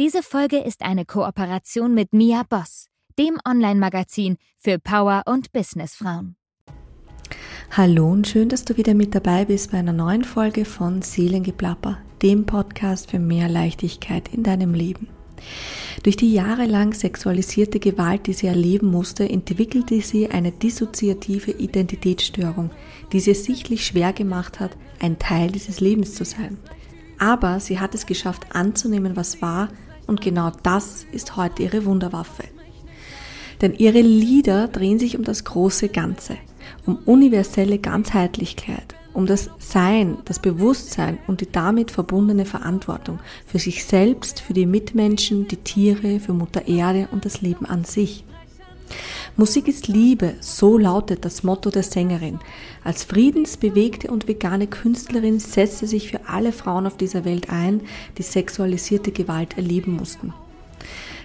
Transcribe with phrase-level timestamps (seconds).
[0.00, 2.86] Diese Folge ist eine Kooperation mit Mia Boss,
[3.18, 6.36] dem Online-Magazin für Power- und Businessfrauen.
[7.72, 11.98] Hallo und schön, dass du wieder mit dabei bist bei einer neuen Folge von Seelengeplapper,
[12.22, 15.10] dem Podcast für mehr Leichtigkeit in deinem Leben.
[16.02, 22.70] Durch die jahrelang sexualisierte Gewalt, die sie erleben musste, entwickelte sie eine dissoziative Identitätsstörung,
[23.12, 26.56] die sie sichtlich schwer gemacht hat, ein Teil dieses Lebens zu sein.
[27.18, 29.68] Aber sie hat es geschafft anzunehmen, was war,
[30.06, 32.44] und genau das ist heute ihre Wunderwaffe.
[33.60, 36.36] Denn ihre Lieder drehen sich um das große Ganze,
[36.86, 43.84] um universelle Ganzheitlichkeit, um das Sein, das Bewusstsein und die damit verbundene Verantwortung für sich
[43.84, 48.24] selbst, für die Mitmenschen, die Tiere, für Mutter Erde und das Leben an sich.
[49.36, 52.40] Musik ist Liebe, so lautet das Motto der Sängerin.
[52.84, 57.80] Als friedensbewegte und vegane Künstlerin setzte sich für alle Frauen auf dieser Welt ein,
[58.18, 60.34] die sexualisierte Gewalt erleben mussten.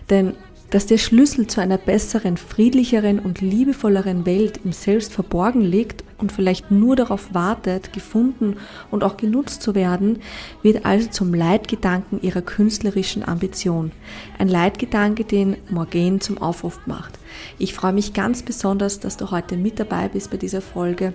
[0.10, 0.34] Denn
[0.70, 6.32] dass der Schlüssel zu einer besseren, friedlicheren und liebevolleren Welt im Selbst verborgen liegt und
[6.32, 8.58] vielleicht nur darauf wartet, gefunden
[8.92, 10.20] und auch genutzt zu werden,
[10.64, 13.92] wird also zum Leitgedanken ihrer künstlerischen Ambition.
[14.40, 17.20] Ein Leitgedanke, den Morgan zum Aufruf macht.
[17.60, 21.14] Ich freue mich ganz besonders, dass du heute mit dabei bist bei dieser Folge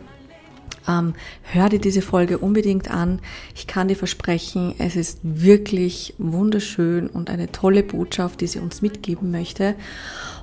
[0.89, 3.21] ähm, hör dir diese Folge unbedingt an.
[3.55, 8.83] Ich kann dir versprechen, es ist wirklich wunderschön und eine tolle Botschaft, die sie uns
[8.83, 9.75] mitgeben möchte.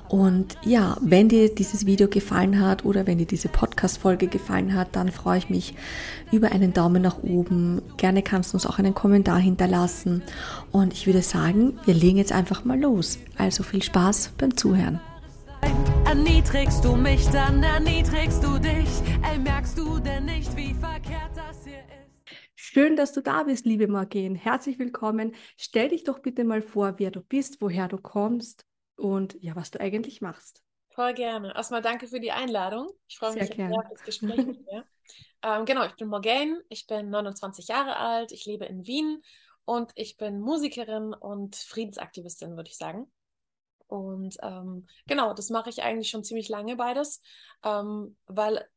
[0.08, 4.88] Und ja, wenn dir dieses Video gefallen hat oder wenn dir diese Podcast-Folge gefallen hat,
[4.92, 5.74] dann freue ich mich
[6.32, 7.82] über einen Daumen nach oben.
[7.98, 10.22] Gerne kannst du uns auch einen Kommentar hinterlassen.
[10.72, 13.18] Und ich würde sagen, wir legen jetzt einfach mal los.
[13.36, 14.98] Also viel Spaß beim Zuhören.
[16.06, 18.88] Erniedrigst du mich, dann erniedrigst du dich.
[19.22, 22.34] Ey, merkst du denn nicht, wie verkehrt das hier ist?
[22.54, 24.38] Schön, dass du da bist, liebe Margene.
[24.38, 25.34] Herzlich willkommen.
[25.56, 29.70] Stell dich doch bitte mal vor, wer du bist, woher du kommst und ja, was
[29.70, 30.62] du eigentlich machst.
[30.90, 31.54] Voll gerne.
[31.54, 32.90] Erstmal danke für die Einladung.
[33.06, 34.84] Ich freue mich sehr auf das Gespräch mit dir.
[35.44, 39.22] ähm, genau, ich bin Morgane, ich bin 29 Jahre alt, ich lebe in Wien
[39.64, 43.10] und ich bin Musikerin und Friedensaktivistin, würde ich sagen.
[43.88, 47.20] Und ähm, genau, das mache ich eigentlich schon ziemlich lange beides,
[47.64, 48.68] ähm, weil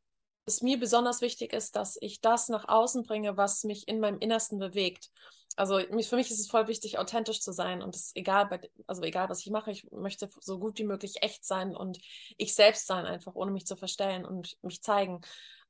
[0.46, 4.20] es mir besonders wichtig ist, dass ich das nach außen bringe, was mich in meinem
[4.20, 5.10] Innersten bewegt.
[5.58, 9.02] Also für mich ist es voll wichtig, authentisch zu sein und es egal, bei, also
[9.04, 12.00] egal was ich mache, ich möchte so gut wie möglich echt sein und
[12.38, 15.22] ich selbst sein, einfach ohne mich zu verstellen und mich zeigen.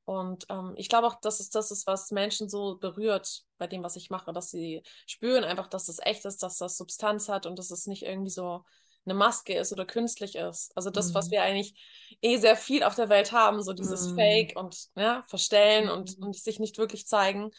[0.04, 3.82] Und ähm, ich glaube auch, dass es das ist, was Menschen so berührt bei dem,
[3.82, 7.46] was ich mache, dass sie spüren einfach, dass es echt ist, dass das Substanz hat
[7.46, 8.64] und dass es nicht irgendwie so
[9.04, 10.76] eine Maske ist oder künstlich ist.
[10.76, 11.14] Also das, mhm.
[11.14, 11.74] was wir eigentlich
[12.20, 14.14] eh sehr viel auf der Welt haben, so dieses mhm.
[14.16, 15.92] Fake und ja, Verstellen mhm.
[15.92, 17.50] und, und sich nicht wirklich zeigen.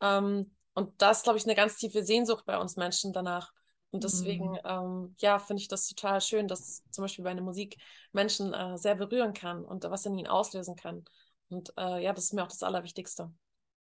[0.00, 3.52] Ähm, und das glaube ich, eine ganz tiefe Sehnsucht bei uns Menschen danach.
[3.90, 4.58] Und deswegen, mhm.
[4.64, 7.76] ähm, ja, finde ich das total schön, dass zum Beispiel bei einer Musik
[8.12, 11.04] Menschen äh, sehr berühren kann und was in ihnen auslösen kann.
[11.50, 13.30] Und äh, ja, das ist mir auch das Allerwichtigste.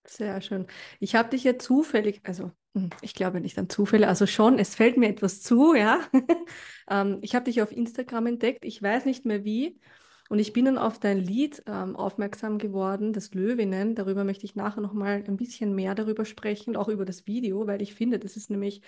[0.06, 0.66] Sehr schön.
[0.98, 4.74] Ich habe dich ja zufällig, also hm, ich glaube nicht an Zufälle, also schon, es
[4.74, 6.00] fällt mir etwas zu, ja.
[6.90, 9.78] ähm, ich habe dich auf Instagram entdeckt, ich weiß nicht mehr wie.
[10.28, 13.96] Und ich bin dann auf dein Lied ähm, aufmerksam geworden, das Löwinnen.
[13.96, 17.82] Darüber möchte ich nachher nochmal ein bisschen mehr darüber sprechen, auch über das Video, weil
[17.82, 18.80] ich finde, das ist nämlich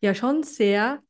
[0.00, 1.02] ja schon sehr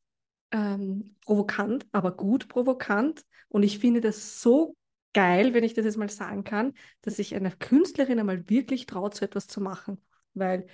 [0.53, 3.25] ähm, provokant, aber gut provokant.
[3.49, 4.77] Und ich finde das so
[5.13, 9.15] geil, wenn ich das jetzt mal sagen kann, dass sich eine Künstlerin einmal wirklich traut,
[9.15, 10.01] so etwas zu machen.
[10.35, 10.67] Weil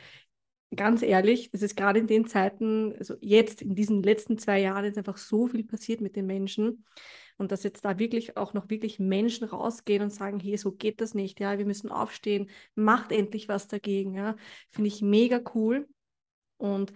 [0.74, 4.84] ganz ehrlich, es ist gerade in den Zeiten, also jetzt in diesen letzten zwei Jahren
[4.84, 6.84] ist einfach so viel passiert mit den Menschen.
[7.36, 11.00] Und dass jetzt da wirklich auch noch wirklich Menschen rausgehen und sagen, hey, so geht
[11.00, 14.36] das nicht, ja, wir müssen aufstehen, macht endlich was dagegen, ja,
[14.70, 15.88] finde ich mega cool.
[16.56, 16.92] Und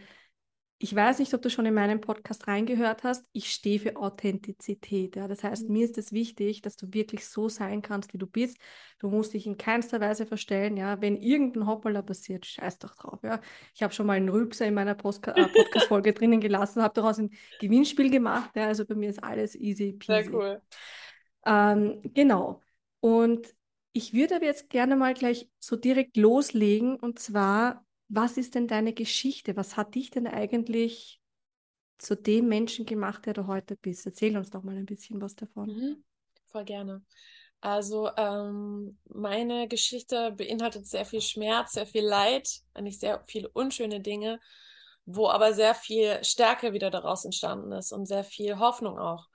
[0.82, 5.15] ich weiß nicht, ob du schon in meinem Podcast reingehört hast, ich stehe für Authentizität.
[5.15, 5.28] Ja?
[5.28, 5.75] Das heißt, mhm.
[5.75, 8.59] mir ist es wichtig, dass du wirklich so sein kannst, wie du bist.
[8.98, 10.76] Du musst dich in keinster Weise verstellen.
[10.76, 11.00] Ja?
[11.00, 13.20] Wenn irgendein Hoppala passiert, scheiß doch drauf.
[13.22, 13.41] Ja?
[13.76, 17.31] Ich habe schon mal einen Rülpser in meiner äh, Podcast-Folge drinnen gelassen, habe daraus ein
[17.60, 18.50] Gewinnspiel gemacht.
[18.56, 18.67] Ja?
[18.67, 20.25] Also bei mir ist alles easy peasy.
[20.25, 20.62] Sehr cool.
[21.46, 22.61] Ähm, genau.
[22.99, 23.55] Und
[23.93, 26.96] ich würde aber jetzt gerne mal gleich so direkt loslegen.
[26.96, 29.56] Und zwar was ist denn deine Geschichte?
[29.56, 31.19] Was hat dich denn eigentlich
[31.97, 34.05] zu dem Menschen gemacht, der du heute bist?
[34.05, 35.69] Erzähl uns doch mal ein bisschen was davon.
[35.69, 36.05] Mhm,
[36.44, 37.03] voll gerne.
[37.62, 44.00] Also ähm, meine Geschichte beinhaltet sehr viel Schmerz, sehr viel Leid, eigentlich sehr viele unschöne
[44.00, 44.41] Dinge,
[45.06, 49.26] wo aber sehr viel Stärke wieder daraus entstanden ist und sehr viel Hoffnung auch.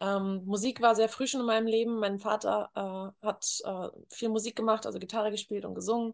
[0.00, 2.00] Ähm, Musik war sehr früh schon in meinem Leben.
[2.00, 6.12] Mein Vater äh, hat äh, viel Musik gemacht, also Gitarre gespielt und gesungen.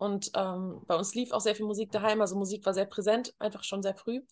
[0.00, 3.34] Und ähm, bei uns lief auch sehr viel Musik daheim, also Musik war sehr präsent,
[3.38, 4.22] einfach schon sehr früh.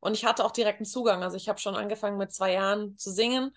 [0.00, 1.22] Und ich hatte auch direkten Zugang.
[1.22, 3.52] Also ich habe schon angefangen mit zwei Jahren zu singen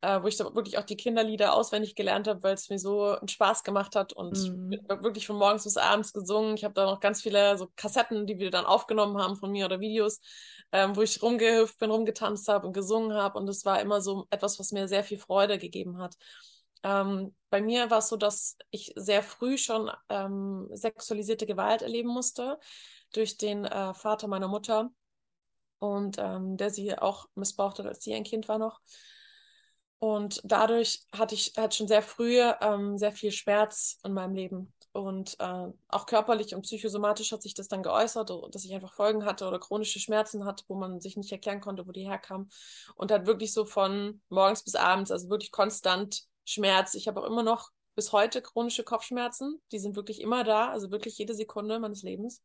[0.00, 3.04] äh, wo ich da wirklich auch die Kinderlieder auswendig gelernt habe, weil es mir so
[3.04, 4.70] einen Spaß gemacht hat und mhm.
[5.02, 6.54] wirklich von morgens bis abends gesungen.
[6.54, 9.66] Ich habe da noch ganz viele so Kassetten, die wir dann aufgenommen haben von mir
[9.66, 10.20] oder Videos,
[10.70, 14.26] ähm, wo ich rumgehüpft bin, rumgetanzt habe und gesungen habe und es war immer so
[14.30, 16.14] etwas, was mir sehr viel Freude gegeben hat.
[16.82, 22.08] Ähm, bei mir war es so, dass ich sehr früh schon ähm, sexualisierte Gewalt erleben
[22.08, 22.58] musste
[23.12, 24.90] durch den äh, Vater meiner Mutter
[25.78, 28.80] und ähm, der sie auch missbraucht hat, als sie ein Kind war noch.
[30.00, 34.72] Und dadurch hatte ich halt schon sehr früh ähm, sehr viel Schmerz in meinem Leben.
[34.92, 39.24] Und äh, auch körperlich und psychosomatisch hat sich das dann geäußert, dass ich einfach Folgen
[39.24, 42.48] hatte oder chronische Schmerzen hatte, wo man sich nicht erklären konnte, wo die herkamen.
[42.94, 46.94] Und halt wirklich so von morgens bis abends, also wirklich konstant Schmerz.
[46.94, 49.60] Ich habe auch immer noch bis heute chronische Kopfschmerzen.
[49.72, 52.42] Die sind wirklich immer da, also wirklich jede Sekunde meines Lebens.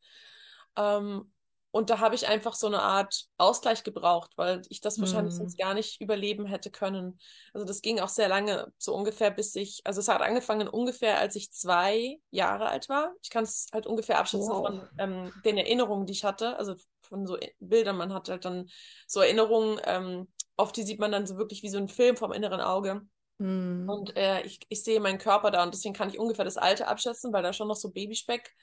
[0.76, 1.32] Ähm,
[1.76, 5.38] und da habe ich einfach so eine Art Ausgleich gebraucht, weil ich das wahrscheinlich mm.
[5.38, 7.18] sonst gar nicht überleben hätte können.
[7.52, 11.18] Also das ging auch sehr lange, so ungefähr bis ich, also es hat angefangen ungefähr,
[11.18, 13.16] als ich zwei Jahre alt war.
[13.24, 14.68] Ich kann es halt ungefähr abschätzen wow.
[14.68, 17.98] von ähm, den Erinnerungen, die ich hatte, also von so Bildern.
[17.98, 18.70] Man hat halt dann
[19.08, 22.34] so Erinnerungen, ähm, oft die sieht man dann so wirklich wie so ein Film vom
[22.34, 23.02] inneren Auge.
[23.44, 23.90] Mm.
[23.90, 26.88] Und äh, ich, ich sehe meinen Körper da und deswegen kann ich ungefähr das Alter
[26.88, 28.56] abschätzen, weil da schon noch so Babyspeck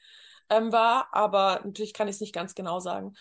[0.48, 3.14] ähm, war, aber natürlich kann ich es nicht ganz genau sagen.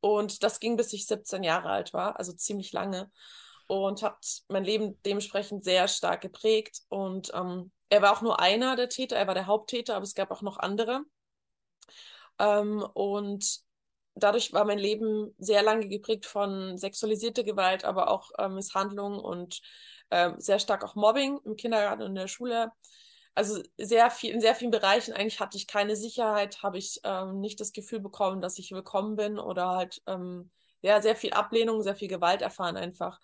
[0.00, 3.10] Und das ging bis ich 17 Jahre alt war, also ziemlich lange.
[3.66, 6.80] Und hat mein Leben dementsprechend sehr stark geprägt.
[6.88, 10.14] Und ähm, er war auch nur einer der Täter, er war der Haupttäter, aber es
[10.14, 11.02] gab auch noch andere.
[12.38, 13.60] Ähm, und
[14.14, 19.60] dadurch war mein Leben sehr lange geprägt von sexualisierter Gewalt, aber auch äh, Misshandlung und
[20.12, 22.72] äh, sehr stark auch Mobbing im Kindergarten und in der Schule
[23.34, 27.40] also sehr viel, in sehr vielen Bereichen eigentlich hatte ich keine Sicherheit, habe ich ähm,
[27.40, 30.50] nicht das Gefühl bekommen, dass ich willkommen bin oder halt ähm,
[30.82, 33.20] ja, sehr viel Ablehnung, sehr viel Gewalt erfahren einfach.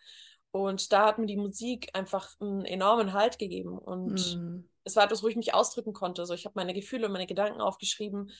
[0.50, 3.78] Und da hat mir die Musik einfach einen enormen Halt gegeben.
[3.78, 4.64] Und mm.
[4.84, 6.24] es war etwas, wo ich mich ausdrücken konnte.
[6.24, 8.30] So, ich habe meine Gefühle, meine Gedanken aufgeschrieben.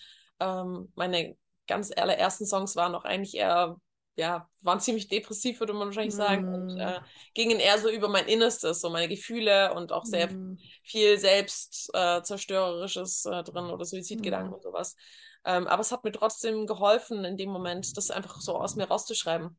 [0.40, 1.36] Ähm, meine
[1.66, 3.76] ganz allerersten Songs waren auch eigentlich eher
[4.18, 6.54] ja, waren ziemlich depressiv, würde man wahrscheinlich sagen, mm.
[6.54, 6.98] und äh,
[7.34, 10.58] gingen eher so über mein Innerstes, so meine Gefühle und auch sehr mm.
[10.82, 14.54] viel Selbstzerstörerisches äh, äh, drin oder Suizidgedanken mm.
[14.54, 14.96] und sowas.
[15.44, 18.88] Ähm, aber es hat mir trotzdem geholfen, in dem Moment das einfach so aus mir
[18.88, 19.56] rauszuschreiben.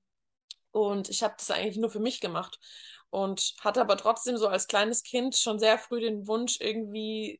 [0.71, 2.59] Und ich habe das eigentlich nur für mich gemacht
[3.11, 7.39] und hatte aber trotzdem so als kleines Kind schon sehr früh den Wunsch, irgendwie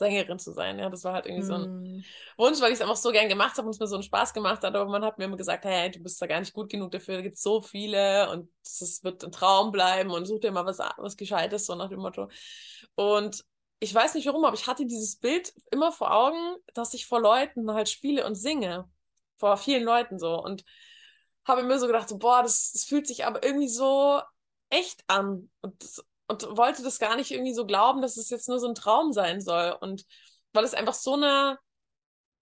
[0.00, 0.78] Sängerin zu sein.
[0.78, 1.46] Ja, das war halt irgendwie mm.
[1.46, 2.04] so ein hm.
[2.36, 4.34] Wunsch, weil ich es einfach so gern gemacht habe und es mir so einen Spaß
[4.34, 4.74] gemacht hat.
[4.74, 7.16] Aber man hat mir immer gesagt, hey, du bist da gar nicht gut genug dafür,
[7.16, 10.66] da gibt es so viele und es wird ein Traum bleiben und such dir mal
[10.66, 12.28] was, was Gescheites, so nach dem Motto.
[12.96, 13.44] Und
[13.78, 17.20] ich weiß nicht warum, aber ich hatte dieses Bild immer vor Augen, dass ich vor
[17.20, 18.90] Leuten halt spiele und singe.
[19.38, 20.42] Vor vielen Leuten so.
[20.42, 20.64] Und
[21.44, 24.20] habe mir so gedacht, so, boah, das, das fühlt sich aber irgendwie so
[24.70, 25.50] echt an.
[25.62, 28.68] Und das, und wollte das gar nicht irgendwie so glauben, dass es jetzt nur so
[28.68, 29.76] ein Traum sein soll.
[29.80, 30.04] Und
[30.52, 31.58] weil es einfach so eine,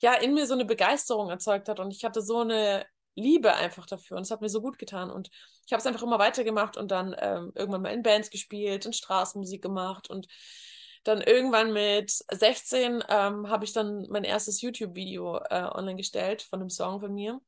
[0.00, 3.86] ja, in mir so eine Begeisterung erzeugt hat und ich hatte so eine Liebe einfach
[3.86, 5.10] dafür und es hat mir so gut getan.
[5.10, 5.30] Und
[5.66, 8.92] ich habe es einfach immer weitergemacht und dann ähm, irgendwann mal in Bands gespielt, in
[8.92, 10.28] Straßenmusik gemacht und
[11.04, 16.60] dann irgendwann mit 16 ähm, habe ich dann mein erstes YouTube-Video äh, online gestellt von
[16.60, 17.40] einem Song von mir.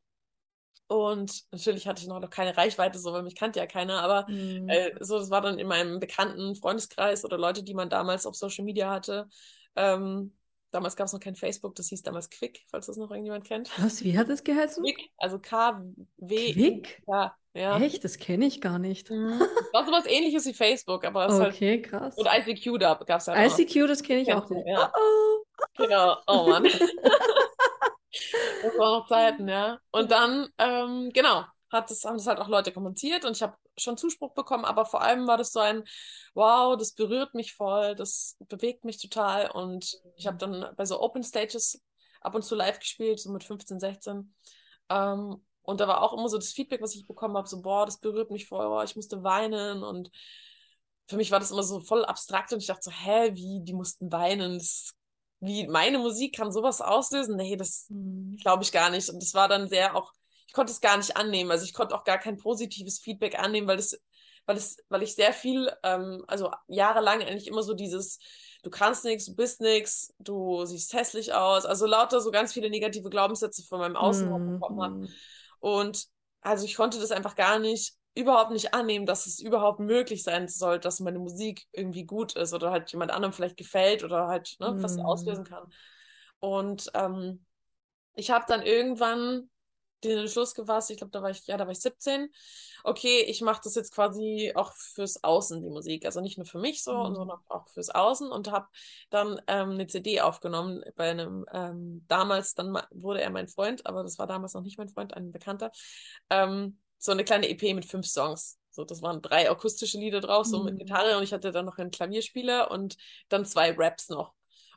[0.88, 4.68] Und natürlich hatte ich noch keine Reichweite, so, weil mich kannte ja keiner, aber mhm.
[4.68, 8.34] äh, so, das war dann in meinem bekannten Freundeskreis oder Leute, die man damals auf
[8.34, 9.28] Social Media hatte.
[9.76, 10.34] Ähm,
[10.72, 13.70] damals gab es noch kein Facebook, das hieß damals Quick, falls das noch irgendjemand kennt.
[13.80, 14.82] Was, wie hat das geheißen?
[14.82, 16.52] Quick, also K-W.
[16.54, 17.02] Quick?
[17.06, 17.78] Ja, ja.
[17.78, 18.02] Echt?
[18.02, 19.10] Das kenne ich gar nicht.
[19.10, 19.40] Mhm.
[19.72, 22.16] Das ist was ähnliches wie Facebook, aber es Okay, halt, krass.
[22.16, 24.66] Und ICQ, da gab es ja ICQ, das kenne ich auch nicht.
[24.66, 24.92] Ja.
[24.96, 25.84] Oh, oh.
[25.84, 26.64] Genau, oh Mann.
[28.62, 29.78] Das waren noch Zeiten, ja.
[29.90, 33.56] Und dann, ähm, genau, hat das, haben das halt auch Leute kommentiert und ich habe
[33.76, 35.84] schon Zuspruch bekommen, aber vor allem war das so ein,
[36.34, 39.50] wow, das berührt mich voll, das bewegt mich total.
[39.50, 41.80] Und ich habe dann bei so Open Stages
[42.20, 44.34] ab und zu live gespielt, so mit 15, 16.
[44.90, 47.86] Ähm, und da war auch immer so das Feedback, was ich bekommen habe, so, boah,
[47.86, 49.82] das berührt mich voll, boah, ich musste weinen.
[49.84, 50.10] Und
[51.08, 53.74] für mich war das immer so voll abstrakt und ich dachte so, hä, wie, die
[53.74, 54.94] mussten weinen, das
[55.40, 57.36] wie meine Musik kann sowas auslösen?
[57.36, 58.36] Nee, das mhm.
[58.40, 59.08] glaube ich gar nicht.
[59.08, 60.12] Und das war dann sehr auch,
[60.46, 61.50] ich konnte es gar nicht annehmen.
[61.50, 64.00] Also ich konnte auch gar kein positives Feedback annehmen, weil es,
[64.46, 68.18] weil es, weil ich sehr viel, ähm, also jahrelang eigentlich immer so dieses,
[68.62, 71.64] du kannst nichts, du bist nichts, du siehst hässlich aus.
[71.64, 74.60] Also lauter so ganz viele negative Glaubenssätze von meinem Außen mhm.
[74.60, 75.08] bekommen habe.
[75.60, 76.06] Und
[76.42, 80.48] also ich konnte das einfach gar nicht überhaupt nicht annehmen, dass es überhaupt möglich sein
[80.48, 84.56] soll, dass meine Musik irgendwie gut ist oder halt jemand anderem vielleicht gefällt oder halt
[84.58, 84.82] ne, mm.
[84.82, 85.72] was auslösen kann.
[86.40, 87.44] Und ähm,
[88.14, 89.48] ich habe dann irgendwann
[90.04, 92.30] den Entschluss gefasst, ich glaube, da war ich, ja, da war ich 17.
[92.84, 96.06] Okay, ich mache das jetzt quasi auch fürs Außen, die Musik.
[96.06, 97.14] Also nicht nur für mich so, mhm.
[97.14, 98.68] sondern auch fürs Außen und habe
[99.10, 104.02] dann ähm, eine CD aufgenommen bei einem, ähm, damals, dann wurde er mein Freund, aber
[104.02, 105.70] das war damals noch nicht mein Freund, ein Bekannter.
[106.30, 108.58] Ähm, so eine kleine EP mit fünf Songs.
[108.70, 110.66] So, das waren drei akustische Lieder drauf, so mhm.
[110.66, 112.96] mit Gitarre und ich hatte dann noch einen Klavierspieler und
[113.28, 114.32] dann zwei Raps noch.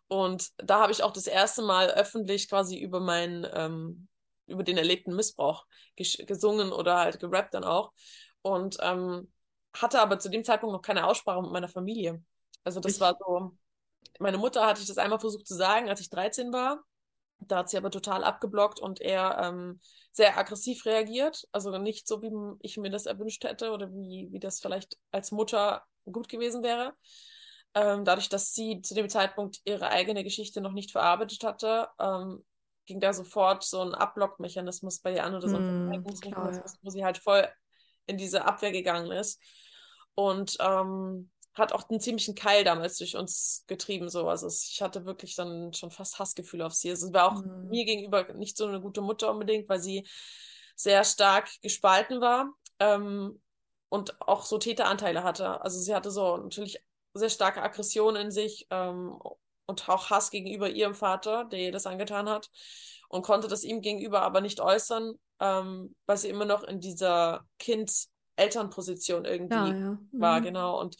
[0.08, 4.08] Und da habe ich auch das erste Mal öffentlich quasi über meinen, ähm,
[4.48, 5.65] über den erlebten Missbrauch
[5.96, 7.92] gesungen oder halt gerappt dann auch.
[8.42, 9.32] Und ähm,
[9.75, 12.24] hatte aber zu dem Zeitpunkt noch keine Aussprache mit meiner Familie.
[12.63, 13.00] Also das ich...
[13.00, 13.58] war so,
[14.20, 16.84] meine Mutter hatte ich das einmal versucht zu sagen, als ich 13 war.
[17.47, 19.79] Da hat sie aber total abgeblockt und eher ähm,
[20.12, 21.47] sehr aggressiv reagiert.
[21.51, 22.31] Also nicht so, wie
[22.62, 26.93] ich mir das erwünscht hätte oder wie, wie das vielleicht als Mutter gut gewesen wäre.
[27.75, 32.43] Ähm, dadurch, dass sie zu dem Zeitpunkt ihre eigene Geschichte noch nicht verarbeitet hatte, ähm,
[32.85, 36.89] ging da sofort so ein Ablockmechanismus bei ihr an oder so ein mm, Verhaltensmechanismus, wo
[36.89, 37.47] sie halt voll
[38.05, 39.41] in diese Abwehr gegangen ist.
[40.15, 44.10] Und ähm, hat auch einen ziemlichen Keil damals durch uns getrieben.
[44.10, 44.27] So.
[44.27, 46.89] Also ich hatte wirklich dann schon fast Hassgefühle auf sie.
[46.89, 47.69] Also es war auch mm.
[47.69, 50.07] mir gegenüber nicht so eine gute Mutter unbedingt, weil sie
[50.75, 53.41] sehr stark gespalten war ähm,
[53.89, 55.62] und auch so Täteranteile hatte.
[55.62, 56.83] Also sie hatte so natürlich
[57.13, 59.15] sehr starke Aggression in sich ähm,
[59.67, 62.50] und auch Hass gegenüber ihrem Vater, der ihr das angetan hat
[63.07, 67.45] und konnte das ihm gegenüber aber nicht äußern, ähm, weil sie immer noch in dieser
[67.60, 69.74] Kind-Elternposition irgendwie ja, ja.
[69.74, 70.10] Mhm.
[70.13, 70.79] war, genau.
[70.81, 70.98] Und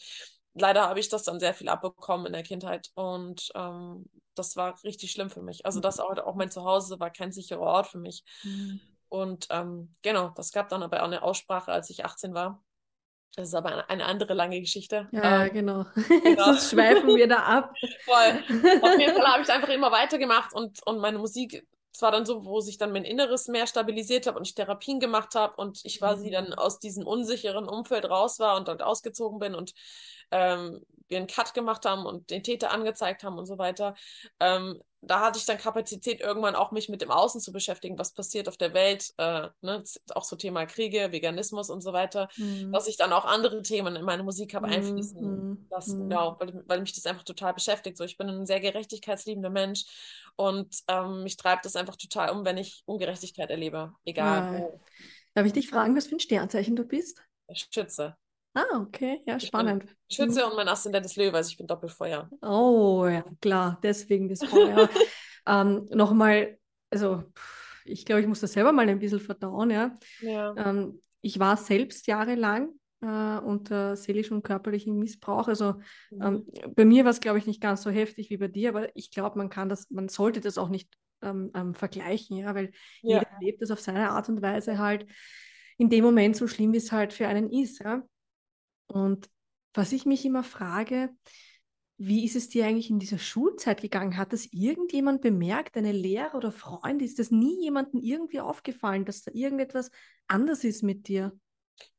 [0.54, 4.82] leider habe ich das dann sehr viel abbekommen in der Kindheit und ähm, das war
[4.84, 5.64] richtig schlimm für mich.
[5.66, 8.24] Also das auch, auch mein Zuhause war kein sicherer Ort für mich.
[8.42, 8.80] Mhm.
[9.08, 12.64] Und ähm, genau, das gab dann aber auch eine Aussprache, als ich 18 war.
[13.36, 15.08] Das ist aber eine andere lange Geschichte.
[15.10, 15.86] Ja, ähm, genau.
[15.96, 16.44] genau.
[16.44, 17.74] Sonst schweifen wir da ab.
[18.04, 18.42] Voll.
[18.82, 22.26] Auf jeden Fall habe ich einfach immer weitergemacht und, und meine Musik, es war dann
[22.26, 25.80] so, wo sich dann mein Inneres mehr stabilisiert habe und ich Therapien gemacht habe und
[25.84, 26.32] ich quasi mhm.
[26.32, 29.74] dann aus diesem unsicheren Umfeld raus war und dort ausgezogen bin und
[30.32, 33.94] ähm, wir einen Cut gemacht haben und den Täter angezeigt haben und so weiter.
[34.40, 38.12] Ähm, da hatte ich dann Kapazität, irgendwann auch mich mit dem Außen zu beschäftigen, was
[38.12, 39.82] passiert auf der Welt, äh, ne?
[40.14, 42.72] auch so Thema Kriege, Veganismus und so weiter, mhm.
[42.72, 45.66] dass ich dann auch andere Themen in meine Musik habe einfließen mhm.
[45.70, 46.08] lassen, mhm.
[46.10, 47.96] genau, weil, weil mich das einfach total beschäftigt.
[47.96, 49.84] So, ich bin ein sehr gerechtigkeitsliebender Mensch
[50.36, 54.68] und ähm, mich treibt das einfach total um, wenn ich Ungerechtigkeit erlebe, egal ja.
[55.34, 57.20] Darf ich dich fragen, was für ein Sternzeichen du bist?
[57.52, 58.16] Schütze.
[58.54, 59.84] Ah, okay, ja, spannend.
[60.10, 60.50] Schütze mhm.
[60.50, 62.30] und mein Aszendent ist Löwe, also ich bin Doppelfeuer.
[62.40, 64.88] Oh, ja, klar, deswegen das Feuer.
[65.46, 66.58] ähm, Nochmal,
[66.90, 67.24] also
[67.84, 69.96] ich glaube, ich muss das selber mal ein bisschen verdauen, ja.
[70.20, 70.54] ja.
[70.56, 72.70] Ähm, ich war selbst jahrelang
[73.00, 75.48] äh, unter seelischem und körperlichem Missbrauch.
[75.48, 75.74] Also
[76.10, 76.22] mhm.
[76.22, 78.94] ähm, bei mir war es, glaube ich, nicht ganz so heftig wie bei dir, aber
[78.96, 80.90] ich glaube, man kann das, man sollte das auch nicht
[81.22, 82.70] ähm, ähm, vergleichen, ja, weil
[83.02, 83.18] ja.
[83.18, 85.06] jeder lebt das auf seine Art und Weise halt
[85.76, 88.02] in dem Moment so schlimm, wie es halt für einen ist, ja.
[88.86, 89.28] Und
[89.74, 91.10] was ich mich immer frage,
[91.96, 94.16] wie ist es dir eigentlich in dieser Schulzeit gegangen?
[94.16, 97.02] Hat das irgendjemand bemerkt, eine Lehrer oder Freund?
[97.02, 99.90] Ist das nie jemandem irgendwie aufgefallen, dass da irgendetwas
[100.26, 101.38] anders ist mit dir?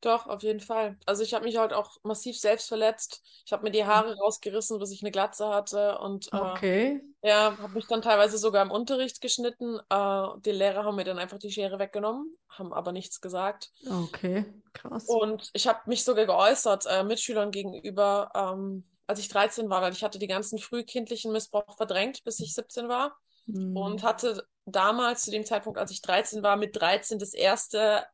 [0.00, 0.98] Doch, auf jeden Fall.
[1.06, 3.22] Also ich habe mich halt auch massiv selbst verletzt.
[3.44, 5.98] Ich habe mir die Haare rausgerissen, bis ich eine Glatze hatte.
[5.98, 7.00] Und äh, okay.
[7.22, 9.78] ja, habe mich dann teilweise sogar im Unterricht geschnitten.
[9.90, 13.70] Äh, die Lehrer haben mir dann einfach die Schere weggenommen, haben aber nichts gesagt.
[13.88, 15.06] Okay, krass.
[15.06, 19.92] Und ich habe mich sogar geäußert, äh, Mitschülern gegenüber, ähm, als ich 13 war, weil
[19.92, 23.16] ich hatte die ganzen frühkindlichen Missbrauch verdrängt, bis ich 17 war.
[23.46, 23.76] Mhm.
[23.76, 28.04] Und hatte damals, zu dem Zeitpunkt, als ich 13 war, mit 13 das erste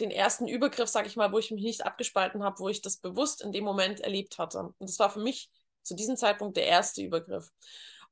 [0.00, 2.98] den ersten Übergriff, sag ich mal, wo ich mich nicht abgespalten habe, wo ich das
[2.98, 4.58] bewusst in dem Moment erlebt hatte.
[4.58, 5.50] Und das war für mich
[5.82, 7.50] zu diesem Zeitpunkt der erste Übergriff.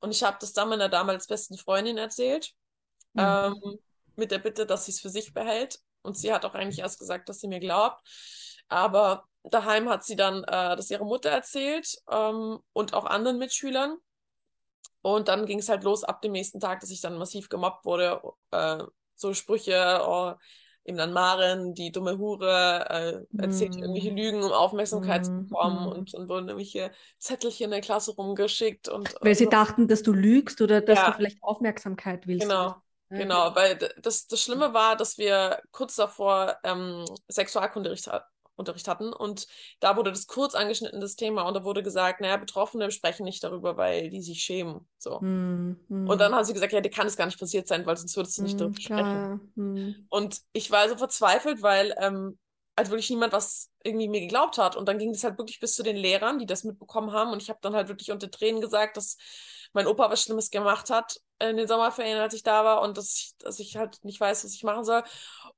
[0.01, 2.53] Und ich habe das dann meiner damals besten Freundin erzählt,
[3.13, 3.23] mhm.
[3.23, 3.79] ähm,
[4.17, 5.81] mit der Bitte, dass sie es für sich behält.
[6.03, 8.01] Und sie hat auch eigentlich erst gesagt, dass sie mir glaubt.
[8.69, 13.97] Aber daheim hat sie dann äh, das ihrer Mutter erzählt ähm, und auch anderen Mitschülern.
[15.03, 17.85] Und dann ging es halt los ab dem nächsten Tag, dass ich dann massiv gemobbt
[17.85, 18.23] wurde.
[18.51, 18.85] Äh,
[19.17, 20.35] so Sprüche, oh,
[20.85, 23.83] eben dann Maren, die dumme Hure, äh, erzählt mm.
[23.83, 25.25] irgendwelche Lügen, um Aufmerksamkeit mm.
[25.25, 25.89] zu bekommen mm.
[25.89, 28.89] und, und wurden irgendwelche Zettelchen in der Klasse rumgeschickt.
[28.89, 29.51] Und, Weil und sie so.
[29.51, 31.11] dachten, dass du lügst oder dass ja.
[31.11, 32.43] du vielleicht Aufmerksamkeit willst.
[32.43, 32.77] Genau.
[33.11, 38.11] Genau, weil das, das Schlimme war, dass wir kurz davor ähm, Sexualkundeunterricht
[38.57, 39.13] Unterricht hatten.
[39.13, 39.47] Und
[39.81, 43.43] da wurde das kurz angeschnitten, das Thema, und da wurde gesagt, naja, Betroffene sprechen nicht
[43.43, 44.87] darüber, weil die sich schämen.
[44.99, 45.21] So.
[45.21, 46.09] Mm, mm.
[46.09, 48.17] Und dann haben sie gesagt, ja, dir kann es gar nicht passiert sein, weil sonst
[48.17, 49.53] würdest du nicht mm, darüber sprechen.
[49.57, 50.07] Hm.
[50.09, 52.39] Und ich war so verzweifelt, weil ähm,
[52.77, 54.77] halt wirklich niemand was irgendwie mir geglaubt hat.
[54.77, 57.31] Und dann ging das halt wirklich bis zu den Lehrern, die das mitbekommen haben.
[57.31, 59.17] Und ich habe dann halt wirklich unter Tränen gesagt, dass
[59.73, 63.15] mein Opa was Schlimmes gemacht hat in den Sommerferien, als ich da war und dass
[63.15, 65.03] ich, dass ich halt nicht weiß, was ich machen soll.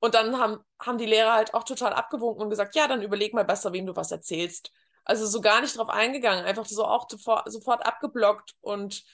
[0.01, 3.35] Und dann haben, haben die Lehrer halt auch total abgewunken und gesagt, ja, dann überleg
[3.35, 4.73] mal besser, wem du was erzählst.
[5.05, 9.05] Also so gar nicht drauf eingegangen, einfach so auch sofort, sofort abgeblockt und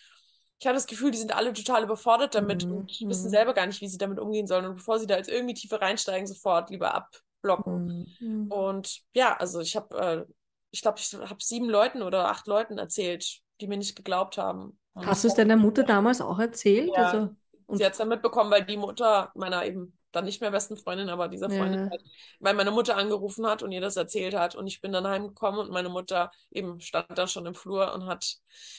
[0.63, 2.73] ich habe das Gefühl, die sind alle total überfordert damit mhm.
[2.73, 3.31] und wissen mhm.
[3.31, 4.65] selber gar nicht, wie sie damit umgehen sollen.
[4.65, 8.17] Und bevor sie da jetzt irgendwie tiefer reinsteigen, sofort lieber abblocken.
[8.21, 8.47] Mhm.
[8.47, 10.33] Und ja, also ich habe, äh,
[10.71, 14.79] ich glaube, ich habe sieben Leuten oder acht Leuten erzählt, die mir nicht geglaubt haben.
[14.95, 16.91] Hast du es deiner Mutter damals auch erzählt?
[16.95, 17.31] Ja, also,
[17.69, 21.09] sie hat es dann mitbekommen, weil die Mutter meiner eben dann nicht mehr besten Freundin,
[21.09, 21.91] aber dieser Freundin ja.
[21.91, 22.05] halt,
[22.39, 25.61] weil meine Mutter angerufen hat und ihr das erzählt hat und ich bin dann heimgekommen
[25.61, 28.37] und meine Mutter eben stand da schon im Flur und hat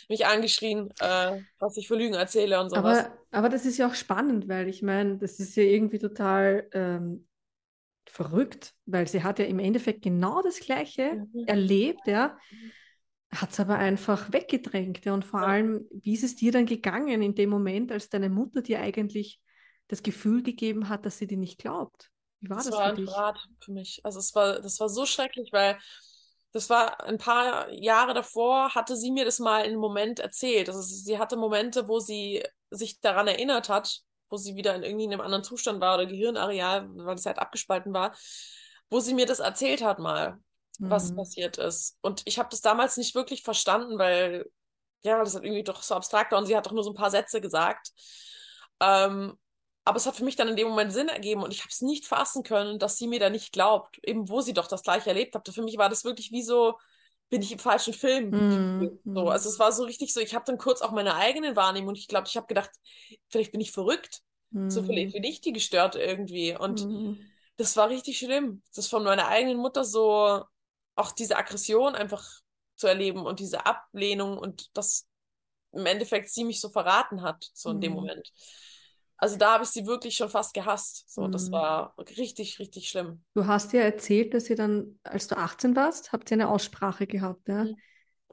[0.10, 3.06] mich angeschrien, äh, was ich für Lügen erzähle und sowas.
[3.06, 6.68] Aber, aber das ist ja auch spannend, weil ich meine, das ist ja irgendwie total
[6.72, 7.28] ähm,
[8.08, 11.46] verrückt, weil sie hat ja im Endeffekt genau das Gleiche mhm.
[11.48, 12.38] erlebt, ja.
[13.34, 15.06] Hat es aber einfach weggedrängt.
[15.06, 15.14] Ja.
[15.14, 15.48] Und vor ja.
[15.48, 19.42] allem, wie ist es dir dann gegangen in dem Moment, als deine Mutter dir eigentlich
[19.88, 22.10] das Gefühl gegeben hat, dass sie dir nicht glaubt.
[22.40, 23.10] Wie war das, das war für dich?
[23.10, 24.02] ein Rat für mich.
[24.04, 25.78] Also es war, das war so schrecklich, weil
[26.52, 30.70] das war ein paar Jahre davor, hatte sie mir das mal in einem Moment erzählt.
[30.70, 35.06] Also sie hatte Momente, wo sie sich daran erinnert hat, wo sie wieder in irgendwie
[35.06, 38.16] einem anderen Zustand war oder Gehirnareal, weil es halt abgespalten war,
[38.90, 40.40] wo sie mir das erzählt hat mal,
[40.80, 40.90] mhm.
[40.90, 41.98] was passiert ist.
[42.02, 44.50] Und ich habe das damals nicht wirklich verstanden, weil,
[45.04, 46.92] ja, weil das halt irgendwie doch so abstrakt war und sie hat doch nur so
[46.92, 47.92] ein paar Sätze gesagt.
[48.80, 49.38] Ähm,
[49.86, 51.82] aber es hat für mich dann in dem Moment Sinn ergeben und ich habe es
[51.82, 55.10] nicht fassen können, dass sie mir da nicht glaubt, eben wo sie doch das gleiche
[55.10, 55.48] erlebt hat.
[55.48, 56.76] Für mich war das wirklich wie so,
[57.30, 58.30] bin ich im falschen Film.
[58.30, 61.56] Mm, so, also es war so richtig so, ich habe dann kurz auch meine eigene
[61.56, 62.72] Wahrnehmung und ich glaube, ich habe gedacht,
[63.28, 64.22] vielleicht bin ich verrückt.
[64.52, 64.70] Mm.
[64.70, 66.56] So vielleicht bin ich die gestört irgendwie.
[66.56, 67.20] Und mm.
[67.58, 68.62] das war richtig schlimm.
[68.74, 70.44] Das von meiner eigenen Mutter so,
[70.96, 72.24] auch diese Aggression einfach
[72.76, 75.08] zu erleben und diese Ablehnung und das
[75.72, 78.32] im Endeffekt sie mich so verraten hat, so in dem Moment.
[79.18, 81.06] Also da habe ich sie wirklich schon fast gehasst.
[81.08, 81.32] So, mhm.
[81.32, 83.24] das war richtig, richtig schlimm.
[83.34, 87.08] Du hast ja erzählt, dass ihr dann, als du 18 warst, habt ihr eine Aussprache
[87.08, 87.48] gehabt.
[87.48, 87.64] Ja?
[87.64, 87.78] Mhm.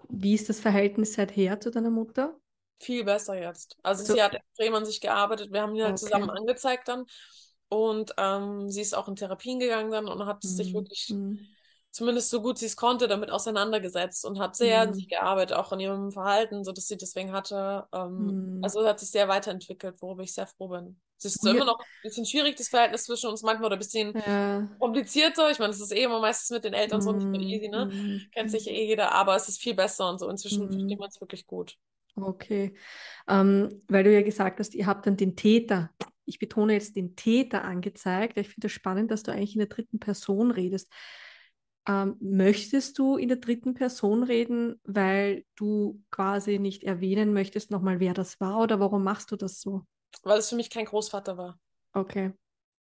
[0.08, 2.38] Wie ist das Verhältnis seither zu deiner Mutter?
[2.80, 3.78] Viel besser jetzt.
[3.82, 4.14] Also so.
[4.14, 5.52] sie hat extrem an sich gearbeitet.
[5.52, 6.00] Wir haben die halt okay.
[6.00, 7.04] zusammen angezeigt dann.
[7.68, 10.48] Und ähm, sie ist auch in Therapien gegangen dann und hat mhm.
[10.48, 11.46] sich wirklich mhm
[11.90, 14.88] zumindest so gut sie es konnte, damit auseinandergesetzt und hat sehr mhm.
[14.88, 17.86] an sich gearbeitet, auch in ihrem Verhalten, so dass sie deswegen hatte.
[17.92, 18.64] Ähm, mhm.
[18.64, 21.00] Also hat sich sehr weiterentwickelt, worüber ich sehr froh bin.
[21.18, 21.52] Es ist ja.
[21.52, 24.66] immer noch ein bisschen schwierig, das Verhältnis zwischen uns manchmal oder ein bisschen ja.
[24.78, 25.50] komplizierter.
[25.50, 27.86] Ich meine, es ist eh immer meistens mit den Eltern so nicht mehr easy, ne?
[27.86, 28.22] Mhm.
[28.32, 30.30] Kennt sich eh jeder, aber es ist viel besser und so.
[30.30, 30.72] Inzwischen mhm.
[30.72, 31.76] verstehen wir uns wirklich gut.
[32.16, 32.74] Okay.
[33.28, 35.90] Ähm, weil du ja gesagt hast, ihr habt dann den Täter,
[36.24, 38.38] ich betone jetzt den Täter angezeigt.
[38.38, 40.90] Ich finde es das spannend, dass du eigentlich in der dritten Person redest.
[41.90, 47.98] Ähm, möchtest du in der dritten Person reden, weil du quasi nicht erwähnen möchtest nochmal,
[47.98, 49.82] wer das war oder warum machst du das so?
[50.22, 51.58] Weil es für mich kein Großvater war.
[51.92, 52.32] Okay.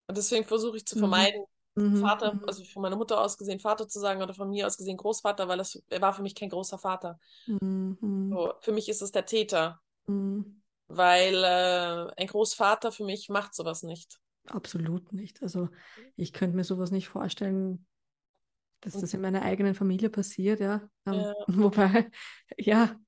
[0.07, 0.99] Und deswegen versuche ich zu mhm.
[0.99, 1.95] vermeiden, mhm.
[2.01, 2.43] Vater, mhm.
[2.45, 5.47] also von meiner Mutter aus gesehen Vater zu sagen oder von mir aus gesehen Großvater,
[5.47, 7.17] weil das, er war für mich kein großer Vater.
[7.47, 8.29] Mhm.
[8.33, 9.79] So, für mich ist es der Täter.
[10.07, 10.61] Mhm.
[10.89, 14.19] Weil äh, ein Großvater für mich macht sowas nicht.
[14.47, 15.41] Absolut nicht.
[15.41, 15.69] Also
[16.17, 17.85] ich könnte mir sowas nicht vorstellen,
[18.81, 20.81] dass das in meiner eigenen Familie passiert, ja.
[21.05, 21.33] Ähm, ja.
[21.47, 22.09] Wobei,
[22.57, 22.99] ja,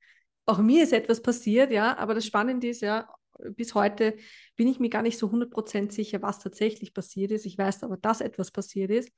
[0.45, 3.09] auch mir ist etwas passiert, ja, aber das Spannende ist ja,
[3.55, 4.15] bis heute
[4.55, 7.45] bin ich mir gar nicht so 100% sicher, was tatsächlich passiert ist.
[7.45, 9.09] Ich weiß aber, dass etwas passiert ist.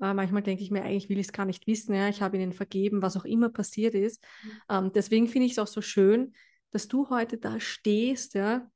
[0.00, 2.36] Äh, manchmal denke ich mir, eigentlich will ich es gar nicht wissen, ja, ich habe
[2.36, 4.22] ihnen vergeben, was auch immer passiert ist.
[4.42, 4.50] Mhm.
[4.68, 6.34] Ähm, deswegen finde ich es auch so schön,
[6.70, 8.70] dass du heute da stehst, ja,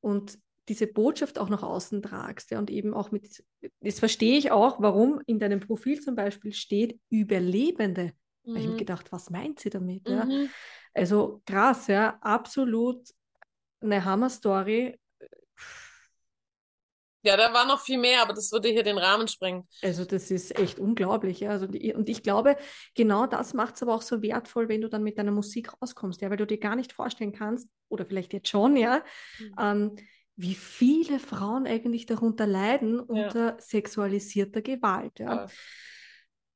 [0.00, 2.50] und diese Botschaft auch nach außen tragst.
[2.50, 3.44] Ja, und eben auch mit,
[3.80, 8.12] das verstehe ich auch, warum in deinem Profil zum Beispiel steht Überlebende.
[8.44, 8.56] Mhm.
[8.56, 10.08] Ich habe gedacht, was meint sie damit?
[10.08, 10.14] Mhm.
[10.14, 10.46] Ja?
[10.94, 13.08] Also krass, ja, absolut
[13.80, 14.98] eine Hammer-Story.
[17.22, 19.66] Ja, da war noch viel mehr, aber das würde hier den Rahmen sprengen.
[19.82, 21.40] Also das ist echt unglaublich.
[21.40, 21.50] Ja.
[21.50, 22.56] Also die, und ich glaube,
[22.94, 26.20] genau das macht es aber auch so wertvoll, wenn du dann mit deiner Musik rauskommst,
[26.20, 29.02] ja, weil du dir gar nicht vorstellen kannst, oder vielleicht jetzt schon, ja,
[29.40, 29.54] mhm.
[29.58, 29.96] ähm,
[30.36, 33.56] wie viele Frauen eigentlich darunter leiden unter ja.
[33.58, 35.18] sexualisierter Gewalt.
[35.18, 35.34] Ja.
[35.34, 35.46] ja.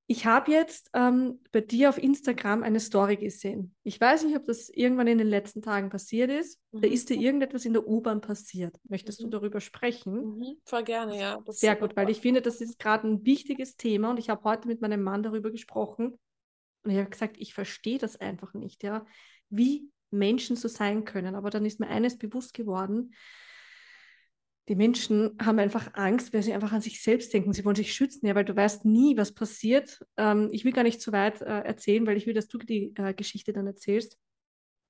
[0.06, 3.76] Ich habe jetzt ähm, bei dir auf Instagram eine Story gesehen.
[3.84, 6.58] Ich weiß nicht, ob das irgendwann in den letzten Tagen passiert ist.
[6.72, 6.80] Mhm.
[6.80, 8.76] Da ist dir irgendetwas in der U-Bahn passiert.
[8.88, 9.26] Möchtest mhm.
[9.26, 10.14] du darüber sprechen?
[10.14, 10.56] Mhm.
[10.64, 11.40] Voll gerne, ja.
[11.46, 14.42] Das Sehr gut, weil ich finde, das ist gerade ein wichtiges Thema und ich habe
[14.42, 16.18] heute mit meinem Mann darüber gesprochen
[16.82, 19.06] und ich habe gesagt, ich verstehe das einfach nicht, ja,
[19.48, 21.36] wie Menschen so sein können.
[21.36, 23.14] Aber dann ist mir eines bewusst geworden,
[24.70, 27.52] die Menschen haben einfach Angst, weil sie einfach an sich selbst denken.
[27.52, 29.98] Sie wollen sich schützen, ja, weil du weißt nie, was passiert.
[30.16, 32.92] Ähm, ich will gar nicht zu weit äh, erzählen, weil ich will, dass du die
[32.94, 34.16] äh, Geschichte dann erzählst.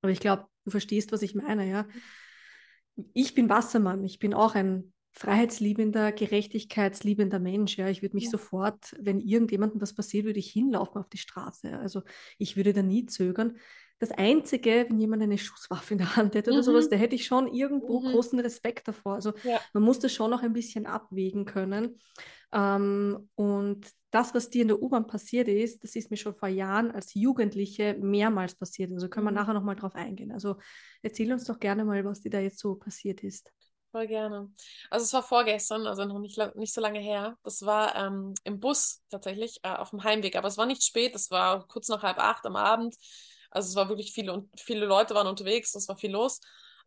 [0.03, 1.89] Aber ich glaube, du verstehst, was ich meine, ja.
[3.15, 7.79] ich bin Wassermann, ich bin auch ein freiheitsliebender, gerechtigkeitsliebender Mensch.
[7.79, 8.33] Ja, ich würde mich ja.
[8.33, 11.79] sofort, wenn irgendjemandem was passiert, würde ich hinlaufen auf die Straße.
[11.79, 12.03] Also
[12.37, 13.57] ich würde da nie zögern.
[14.01, 16.65] Das Einzige, wenn jemand eine Schusswaffe in der Hand hätte oder mhm.
[16.65, 18.13] sowas, da hätte ich schon irgendwo mhm.
[18.13, 19.15] großen Respekt davor.
[19.15, 19.61] Also ja.
[19.75, 22.01] man muss das schon noch ein bisschen abwägen können.
[22.51, 26.49] Ähm, und das, was dir in der U-Bahn passiert ist, das ist mir schon vor
[26.49, 28.91] Jahren als Jugendliche mehrmals passiert.
[28.91, 29.37] Also können wir mhm.
[29.37, 30.33] nachher nochmal drauf eingehen.
[30.33, 30.57] Also
[31.03, 33.53] erzähl uns doch gerne mal, was dir da jetzt so passiert ist.
[33.93, 34.51] Voll gerne.
[34.89, 37.37] Also es war vorgestern, also noch nicht, nicht so lange her.
[37.43, 40.37] Das war ähm, im Bus tatsächlich, äh, auf dem Heimweg.
[40.37, 42.95] Aber es war nicht spät, es war kurz nach halb acht am Abend.
[43.51, 46.41] Also es war wirklich viele und viele Leute waren unterwegs, es war viel los.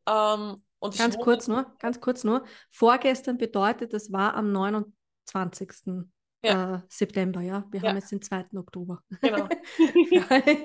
[0.07, 2.43] Ähm, und ganz kurz nur, ganz kurz nur.
[2.71, 6.03] Vorgestern bedeutet, das war am 29.
[6.43, 6.75] Ja.
[6.75, 7.65] Äh, September, ja.
[7.71, 7.89] Wir ja.
[7.89, 8.47] haben jetzt den 2.
[8.57, 9.01] Oktober.
[9.21, 9.47] Genau.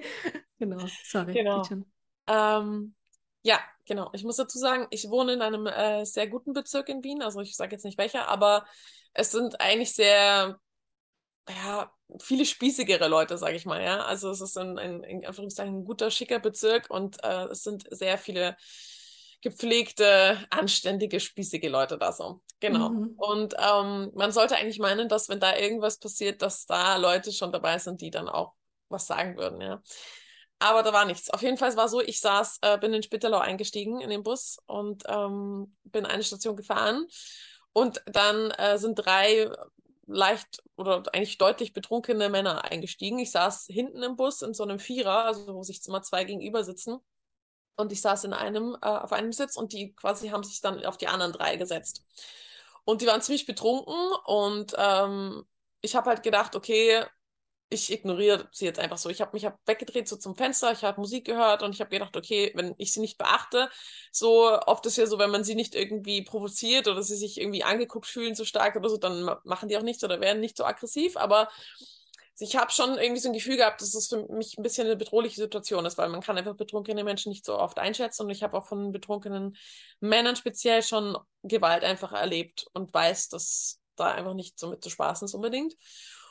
[0.59, 1.35] genau, sorry.
[1.35, 1.63] Genau.
[2.27, 2.95] Ähm,
[3.43, 4.11] ja, genau.
[4.13, 7.23] Ich muss dazu sagen, ich wohne in einem äh, sehr guten Bezirk in Wien.
[7.23, 8.67] Also ich sage jetzt nicht welcher, aber
[9.15, 10.59] es sind eigentlich sehr,
[11.49, 13.83] ja, viele spießigere Leute, sage ich mal.
[13.83, 17.63] Ja, also es ist ein, ein in Anführungszeichen ein guter, schicker Bezirk und äh, es
[17.63, 18.57] sind sehr viele
[19.41, 22.43] gepflegte, anständige, spießige Leute da so.
[22.61, 22.91] Genau.
[22.91, 23.15] Mhm.
[23.17, 27.53] Und ähm, man sollte eigentlich meinen, dass wenn da irgendwas passiert, dass da Leute schon
[27.53, 28.55] dabei sind, die dann auch
[28.89, 29.83] was sagen würden, ja.
[30.61, 31.31] Aber da war nichts.
[31.31, 34.25] Auf jeden Fall war es so, ich saß, äh, bin in Spittelau eingestiegen in den
[34.25, 37.07] Bus und ähm, bin eine Station gefahren.
[37.73, 39.49] Und dann äh, sind drei
[40.09, 43.19] leicht oder eigentlich deutlich betrunkene Männer eingestiegen.
[43.19, 46.65] Ich saß hinten im Bus in so einem Vierer, also wo sich immer zwei gegenüber
[46.65, 46.99] sitzen.
[47.77, 50.85] Und ich saß in einem, äh, auf einem Sitz und die quasi haben sich dann
[50.85, 52.05] auf die anderen drei gesetzt.
[52.85, 53.95] Und die waren ziemlich betrunken
[54.25, 55.45] und ähm,
[55.83, 57.05] ich habe halt gedacht, okay,
[57.71, 59.11] ich ignoriere sie jetzt einfach so.
[59.11, 61.91] Ich habe mich hab weggedreht so zum Fenster, ich habe Musik gehört und ich habe
[61.91, 63.69] gedacht, okay, wenn ich sie nicht beachte,
[64.11, 67.65] so oft ist ja so, wenn man sie nicht irgendwie provoziert oder sie sich irgendwie
[67.65, 70.65] angeguckt fühlen so stark oder so, dann machen die auch nichts oder werden nicht so
[70.65, 71.17] aggressiv.
[71.17, 71.49] Aber
[72.41, 74.97] ich habe schon irgendwie so ein Gefühl gehabt, dass es für mich ein bisschen eine
[74.97, 78.43] bedrohliche Situation ist, weil man kann einfach betrunkene Menschen nicht so oft einschätzen und ich
[78.43, 79.57] habe auch von betrunkenen
[80.01, 84.91] Männern speziell schon Gewalt einfach erlebt und weiß, dass da einfach nicht so mit zu
[84.91, 85.75] spaßen ist unbedingt.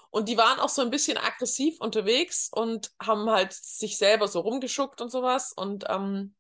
[0.10, 4.40] Und die waren auch so ein bisschen aggressiv unterwegs und haben halt sich selber so
[4.40, 5.54] rumgeschuckt und sowas.
[5.54, 6.36] Und ähm,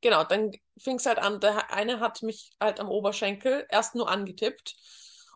[0.00, 4.10] genau, dann fing es halt an, der eine hat mich halt am Oberschenkel erst nur
[4.10, 4.76] angetippt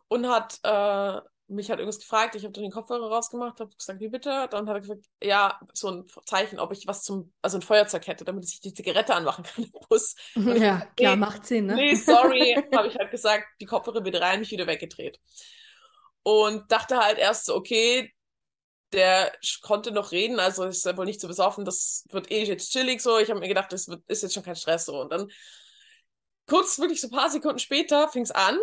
[0.09, 4.00] und hat äh, mich hat irgendwas gefragt, ich habe dann den Kopfhörer rausgemacht, habe gesagt,
[4.00, 4.48] wie bitte?
[4.50, 8.07] Dann hat er gesagt, ja, so ein Zeichen, ob ich was zum, also ein Feuerzeug
[8.07, 10.16] hätte, damit ich die Zigarette anmachen kann im Bus.
[10.35, 11.74] Und ja, gesagt, klar, macht Sinn, ne?
[11.74, 15.20] Nee, sorry, habe ich halt gesagt, die Kopfhörer bitte rein, mich wieder weggedreht
[16.24, 18.12] und dachte halt erst so, okay,
[18.92, 19.32] der
[19.62, 23.00] konnte noch reden, also ist er wohl nicht zu besoffen, das wird eh jetzt chillig
[23.00, 23.18] so.
[23.18, 25.00] Ich habe mir gedacht, das wird, ist jetzt schon kein Stress so.
[25.00, 25.30] Und dann
[26.48, 28.58] kurz, wirklich so ein paar Sekunden später, fing es an,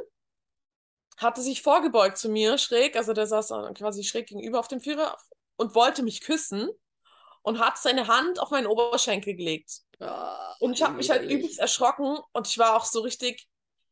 [1.17, 5.17] hatte sich vorgebeugt zu mir, schräg, also der saß quasi schräg gegenüber auf dem Führer
[5.57, 6.69] und wollte mich küssen
[7.43, 9.81] und hat seine Hand auf meinen Oberschenkel gelegt.
[9.99, 10.07] Oh,
[10.59, 13.47] und ich habe mich halt übelst erschrocken und ich war auch so richtig,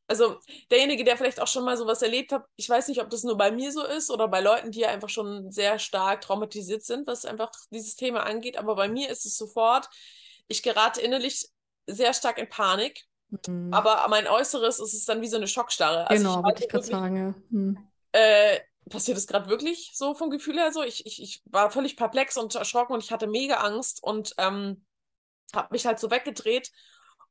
[0.09, 0.39] also
[0.71, 3.37] derjenige, der vielleicht auch schon mal sowas erlebt hat, ich weiß nicht, ob das nur
[3.37, 7.25] bei mir so ist oder bei Leuten, die einfach schon sehr stark traumatisiert sind, was
[7.25, 9.87] einfach dieses Thema angeht, aber bei mir ist es sofort,
[10.47, 11.47] ich gerate innerlich
[11.85, 13.05] sehr stark in Panik,
[13.47, 13.71] mhm.
[13.71, 16.09] aber mein Äußeres ist es dann wie so eine Schockstarre.
[16.09, 17.33] Also genau, wollte ich gerade sagen, ja.
[17.51, 17.87] Mhm.
[18.11, 20.81] Äh, passiert das gerade wirklich so vom Gefühl her so?
[20.81, 24.83] Ich, ich, ich war völlig perplex und erschrocken und ich hatte mega Angst und ähm,
[25.53, 26.71] habe mich halt so weggedreht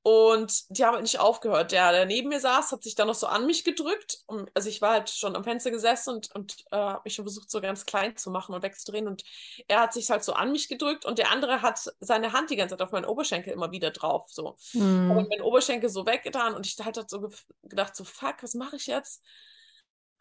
[0.03, 1.73] und die haben halt nicht aufgehört.
[1.73, 4.19] Der, der neben mir saß, hat sich dann noch so an mich gedrückt.
[4.27, 7.25] Und, also ich war halt schon am Fenster gesessen und, und äh, habe mich schon
[7.25, 9.09] versucht, so ganz klein zu machen und wegzudrehen.
[9.09, 9.23] Und
[9.67, 12.57] er hat sich halt so an mich gedrückt und der andere hat seine Hand die
[12.57, 14.27] ganze Zeit auf meinen Oberschenkel immer wieder drauf.
[14.29, 14.57] So.
[14.73, 15.11] Mhm.
[15.11, 17.29] Aber meinen Oberschenkel so weggetan und ich halt so
[17.65, 19.23] gedacht, so fuck, was mache ich jetzt?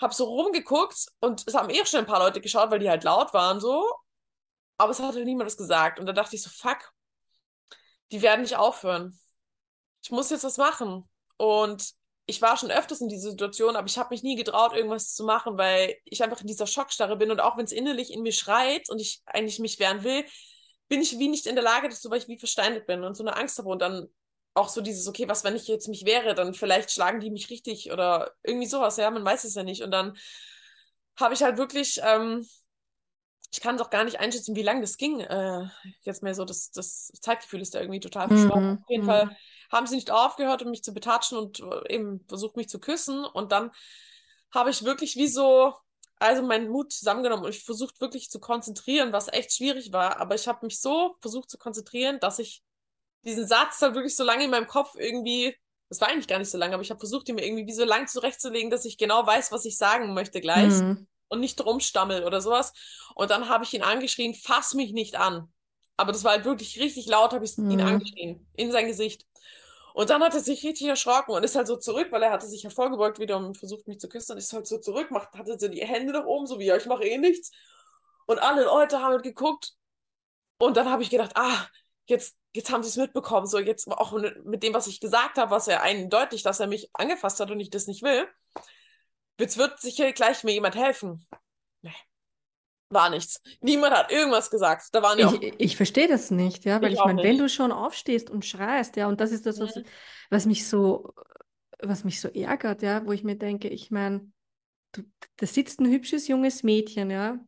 [0.02, 3.04] Hab so rumgeguckt und es haben eh schon ein paar Leute geschaut, weil die halt
[3.04, 3.90] laut waren so.
[4.78, 6.00] Aber es hat halt niemand was gesagt.
[6.00, 6.92] Und da dachte ich so, fuck,
[8.12, 9.18] die werden nicht aufhören
[10.02, 11.04] ich muss jetzt was machen.
[11.38, 11.94] Und
[12.26, 15.24] ich war schon öfters in dieser Situation, aber ich habe mich nie getraut, irgendwas zu
[15.24, 17.32] machen, weil ich einfach in dieser Schockstarre bin.
[17.32, 20.26] Und auch wenn es innerlich in mir schreit und ich eigentlich mich wehren will,
[20.90, 23.24] bin ich wie nicht in der Lage dazu, weil ich wie versteinert bin und so
[23.24, 23.70] eine Angst habe.
[23.70, 24.08] Und dann
[24.56, 27.50] auch so dieses, okay, was, wenn ich jetzt mich wehre, dann vielleicht schlagen die mich
[27.50, 28.98] richtig oder irgendwie sowas.
[28.98, 29.84] Ja, man weiß es ja nicht.
[29.84, 30.18] Und dann
[31.18, 32.46] habe ich halt wirklich, ähm,
[33.54, 35.22] ich kann es auch gar nicht einschätzen, wie lange das ging.
[35.22, 35.70] Äh,
[36.02, 38.72] jetzt mehr so, das, das Zeitgefühl ist da irgendwie total verschwommen.
[38.72, 38.78] Mhm.
[38.80, 39.10] Auf jeden mhm.
[39.10, 39.38] Fall
[39.72, 43.26] haben sie nicht aufgehört, um mich zu betatschen und äh, eben versucht, mich zu küssen.
[43.26, 43.72] Und dann
[44.54, 45.74] habe ich wirklich wie so,
[46.20, 50.20] also meinen Mut zusammengenommen und ich versucht wirklich zu konzentrieren, was echt schwierig war.
[50.20, 52.64] Aber ich habe mich so versucht zu konzentrieren, dass ich
[53.24, 55.56] diesen Satz dann wirklich so lange in meinem Kopf irgendwie
[55.90, 57.74] Das war eigentlich gar nicht so lange, aber ich habe versucht, die mir irgendwie wie
[57.74, 61.08] so lang zurechtzulegen, dass ich genau weiß, was ich sagen möchte gleich mhm.
[61.30, 62.74] und nicht rumstammel oder sowas.
[63.16, 65.52] Und dann habe ich ihn angeschrien, fass mich nicht an.
[65.98, 67.72] Aber das war halt wirklich richtig laut, habe ich mhm.
[67.72, 69.26] ihn angeschrien, in sein Gesicht.
[69.96, 72.46] Und dann hat er sich richtig erschrocken und ist halt so zurück, weil er hatte
[72.46, 75.58] sich hervorgebeugt wieder und versucht mich zu küssen und ist halt so zurück, macht, hatte
[75.60, 77.52] so die Hände nach oben, so wie, ja, ich mache eh nichts.
[78.28, 79.74] Und alle Leute haben halt geguckt.
[80.60, 81.68] Und dann habe ich gedacht, ah,
[82.06, 84.12] jetzt, jetzt haben sie es mitbekommen, so jetzt auch
[84.44, 87.60] mit dem, was ich gesagt habe, was er eindeutig, dass er mich angefasst hat und
[87.60, 88.28] ich das nicht will.
[89.40, 91.26] Jetzt wird sicher gleich mir jemand helfen.
[91.82, 91.96] Nee
[92.90, 93.42] war nichts.
[93.62, 94.88] Niemand hat irgendwas gesagt.
[94.94, 97.50] Da waren ja ich, ich verstehe das nicht, ja, weil ich, ich meine, wenn du
[97.50, 99.84] schon aufstehst und schreist, ja, und das ist das, was, mhm.
[100.30, 101.14] was mich so,
[101.80, 104.32] was mich so ärgert, ja, wo ich mir denke, ich meine,
[104.92, 107.40] da sitzt ein hübsches junges Mädchen, ja.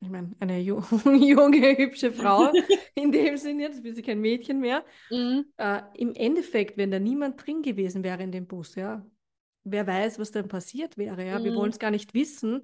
[0.00, 2.50] Ich meine, eine ju junge, hübsche Frau
[2.94, 4.84] in dem Sinne, jetzt bin ich kein Mädchen mehr.
[5.10, 5.44] Mhm.
[5.58, 9.06] Äh, Im Endeffekt, wenn da niemand drin gewesen wäre in dem Bus, ja,
[9.62, 11.38] wer weiß, was dann passiert wäre, ja.
[11.38, 11.44] Mhm.
[11.44, 12.62] Wir wollen es gar nicht wissen,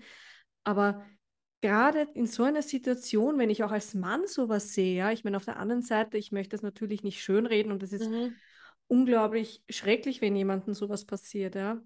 [0.65, 1.05] aber
[1.61, 5.37] gerade in so einer Situation, wenn ich auch als Mann sowas sehe, ja, ich meine,
[5.37, 8.35] auf der anderen Seite, ich möchte das natürlich nicht schönreden und es ist mhm.
[8.87, 11.81] unglaublich schrecklich, wenn jemandem sowas passiert, ja.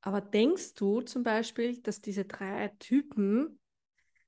[0.00, 3.60] Aber denkst du zum Beispiel, dass diese drei Typen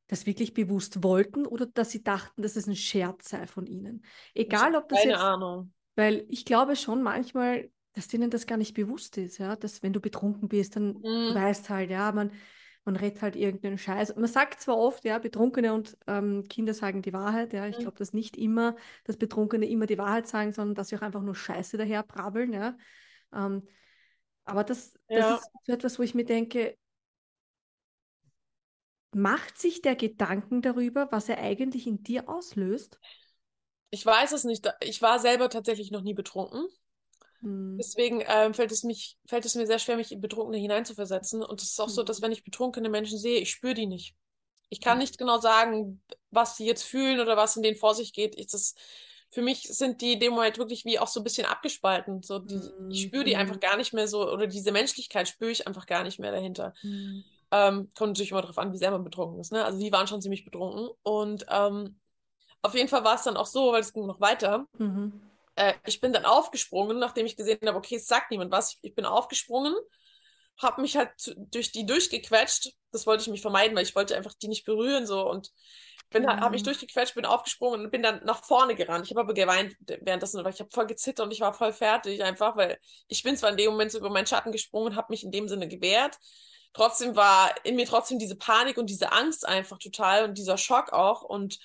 [0.07, 4.05] das wirklich bewusst wollten oder dass sie dachten, dass es ein Scherz sei von ihnen?
[4.35, 5.73] Egal, ob das keine jetzt, Ahnung.
[5.97, 9.93] Weil ich glaube schon manchmal, dass denen das gar nicht bewusst ist, ja, dass wenn
[9.93, 11.01] du betrunken bist, dann mhm.
[11.03, 12.31] du weißt halt, ja, man
[12.85, 14.15] man redet halt irgendeinen Scheiß.
[14.17, 17.67] Man sagt zwar oft, ja, Betrunkene und ähm, Kinder sagen die Wahrheit, ja.
[17.67, 17.83] Ich mhm.
[17.83, 21.23] glaube, dass nicht immer, dass Betrunkene immer die Wahrheit sagen, sondern dass sie auch einfach
[21.23, 22.77] nur Scheiße daher brabbeln, ja.
[23.33, 23.67] Ähm,
[24.45, 25.35] aber das, das ja.
[25.37, 26.77] ist so etwas, wo ich mir denke,
[29.13, 32.99] macht sich der Gedanken darüber, was er eigentlich in dir auslöst?
[33.91, 34.69] Ich weiß es nicht.
[34.81, 36.67] Ich war selber tatsächlich noch nie betrunken.
[37.45, 37.77] Mhm.
[37.79, 41.43] Deswegen ähm, fällt, es mich, fällt es mir sehr schwer, mich in Betrunkene hineinzuversetzen.
[41.43, 41.93] Und es ist auch mhm.
[41.93, 44.15] so, dass wenn ich betrunkene Menschen sehe, ich spüre die nicht.
[44.71, 48.13] Ich kann nicht genau sagen, was sie jetzt fühlen oder was in denen vor sich
[48.13, 48.37] geht.
[48.37, 48.75] Ich, das,
[49.31, 52.23] für mich sind die in dem Moment wirklich wie auch so ein bisschen abgespalten.
[52.23, 52.91] So die, mhm.
[52.91, 56.03] Ich spüre die einfach gar nicht mehr so, oder diese Menschlichkeit spüre ich einfach gar
[56.03, 56.75] nicht mehr dahinter.
[56.83, 57.25] Mhm.
[57.51, 59.53] Ähm, kommt natürlich immer darauf an, wie sehr man betrunken ist.
[59.53, 59.65] Ne?
[59.65, 60.89] Also die waren schon ziemlich betrunken.
[61.03, 62.01] Und ähm,
[62.63, 64.67] auf jeden Fall war es dann auch so, weil es ging noch weiter.
[64.79, 65.21] Mhm
[65.57, 68.79] äh, ich bin dann aufgesprungen, nachdem ich gesehen habe, okay, es sagt niemand was.
[68.83, 69.75] Ich bin aufgesprungen,
[70.59, 72.73] habe mich halt durch die durchgequetscht.
[72.93, 75.51] Das wollte ich mich vermeiden, weil ich wollte einfach die nicht berühren so und
[76.11, 76.41] bin mhm.
[76.41, 79.07] habe ich durchgequetscht, bin aufgesprungen und bin dann nach vorne gerannt.
[79.07, 82.23] Ich habe aber geweint währenddessen, weil ich habe voll gezittert und ich war voll fertig
[82.23, 85.09] einfach, weil ich bin zwar in dem Moment so über meinen Schatten gesprungen und habe
[85.11, 86.19] mich in dem Sinne gewehrt.
[86.73, 90.93] Trotzdem war in mir trotzdem diese Panik und diese Angst einfach total und dieser Schock
[90.93, 91.59] auch und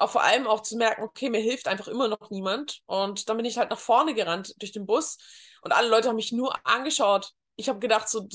[0.00, 2.80] auch vor allem auch zu merken, okay, mir hilft einfach immer noch niemand.
[2.86, 5.18] Und dann bin ich halt nach vorne gerannt durch den Bus
[5.62, 7.32] und alle Leute haben mich nur angeschaut.
[7.56, 8.26] Ich habe gedacht, so,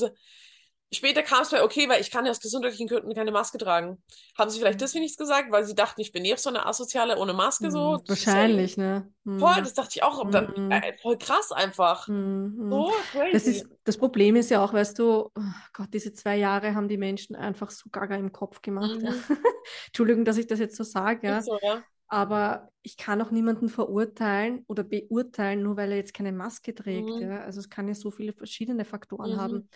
[0.94, 4.02] Später kam es mir, okay, weil ich kann ja aus gesundheitlichen Gründen keine Maske tragen.
[4.38, 4.84] Haben sie vielleicht mhm.
[4.84, 7.94] deswegen nichts gesagt, weil sie dachten, ich bin eh so eine Asoziale ohne Maske so?
[7.94, 9.12] Mhm, wahrscheinlich, ne?
[9.24, 9.40] Mhm.
[9.40, 10.30] Voll, das dachte ich auch.
[10.30, 12.08] Dann, äh, voll krass einfach.
[12.08, 12.70] Mhm.
[12.70, 13.32] So crazy.
[13.34, 15.42] Das, ist, das Problem ist ja auch, weißt du, oh
[15.74, 19.02] Gott, diese zwei Jahre haben die Menschen einfach so gaga im Kopf gemacht.
[19.02, 19.12] Ja.
[19.12, 19.18] Mhm.
[19.88, 21.42] Entschuldigung, dass ich das jetzt so sage, ja.
[21.42, 21.84] So, ja.
[22.08, 27.10] Aber ich kann auch niemanden verurteilen oder beurteilen, nur weil er jetzt keine Maske trägt.
[27.10, 27.22] Mhm.
[27.22, 27.42] Ja?
[27.42, 29.70] Also es kann ja so viele verschiedene Faktoren haben.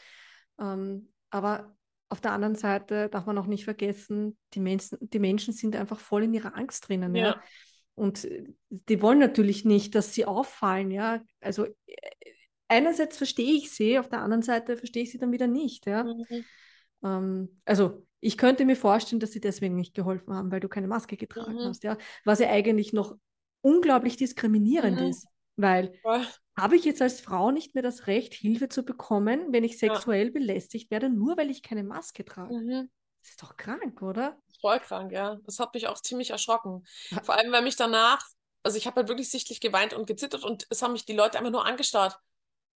[0.60, 1.76] Ähm, aber
[2.10, 6.00] auf der anderen Seite darf man auch nicht vergessen, die Menschen, die Menschen sind einfach
[6.00, 7.16] voll in ihrer Angst drinnen.
[7.16, 7.28] Ja.
[7.28, 7.44] ja?
[7.96, 10.90] Und äh, die wollen natürlich nicht, dass sie auffallen.
[10.90, 11.22] Ja?
[11.40, 11.96] Also äh,
[12.68, 15.86] einerseits verstehe ich sie, auf der anderen Seite verstehe ich sie dann wieder nicht.
[15.86, 16.04] Ja?
[16.04, 16.46] Mhm.
[17.04, 20.88] Ähm, also ich könnte mir vorstellen, dass sie deswegen nicht geholfen haben, weil du keine
[20.88, 21.66] Maske getragen mhm.
[21.68, 21.84] hast.
[21.84, 21.98] Ja?
[22.26, 23.16] Was ja eigentlich noch
[23.62, 25.08] unglaublich diskriminierend mhm.
[25.08, 25.28] ist.
[25.58, 25.92] Weil
[26.62, 30.28] habe ich jetzt als Frau nicht mehr das Recht, Hilfe zu bekommen, wenn ich sexuell
[30.28, 30.34] ja.
[30.34, 32.54] belästigt werde, nur weil ich keine Maske trage?
[32.54, 32.90] Mhm.
[33.22, 34.38] Das ist doch krank, oder?
[34.62, 35.38] Voll krank, ja.
[35.46, 36.86] Das hat mich auch ziemlich erschrocken.
[37.24, 38.22] Vor allem, weil mich danach,
[38.64, 41.38] also ich habe halt wirklich sichtlich geweint und gezittert und es haben mich die Leute
[41.38, 42.18] einfach nur angestarrt.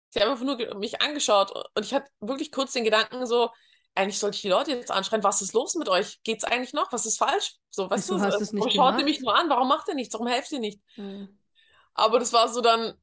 [0.10, 3.50] Sie haben einfach nur mich angeschaut und ich hatte wirklich kurz den Gedanken so,
[3.96, 6.22] eigentlich sollte ich die Leute jetzt anschreien, was ist los mit euch?
[6.24, 6.92] Geht's eigentlich noch?
[6.92, 7.56] Was ist falsch?
[7.70, 10.14] So, weißt Wieso du, hast so, schaut ihr mich nur an, warum macht ihr nichts?
[10.14, 10.80] Warum helft ihr nicht?
[10.96, 11.40] Mhm.
[11.94, 12.94] Aber das war so dann,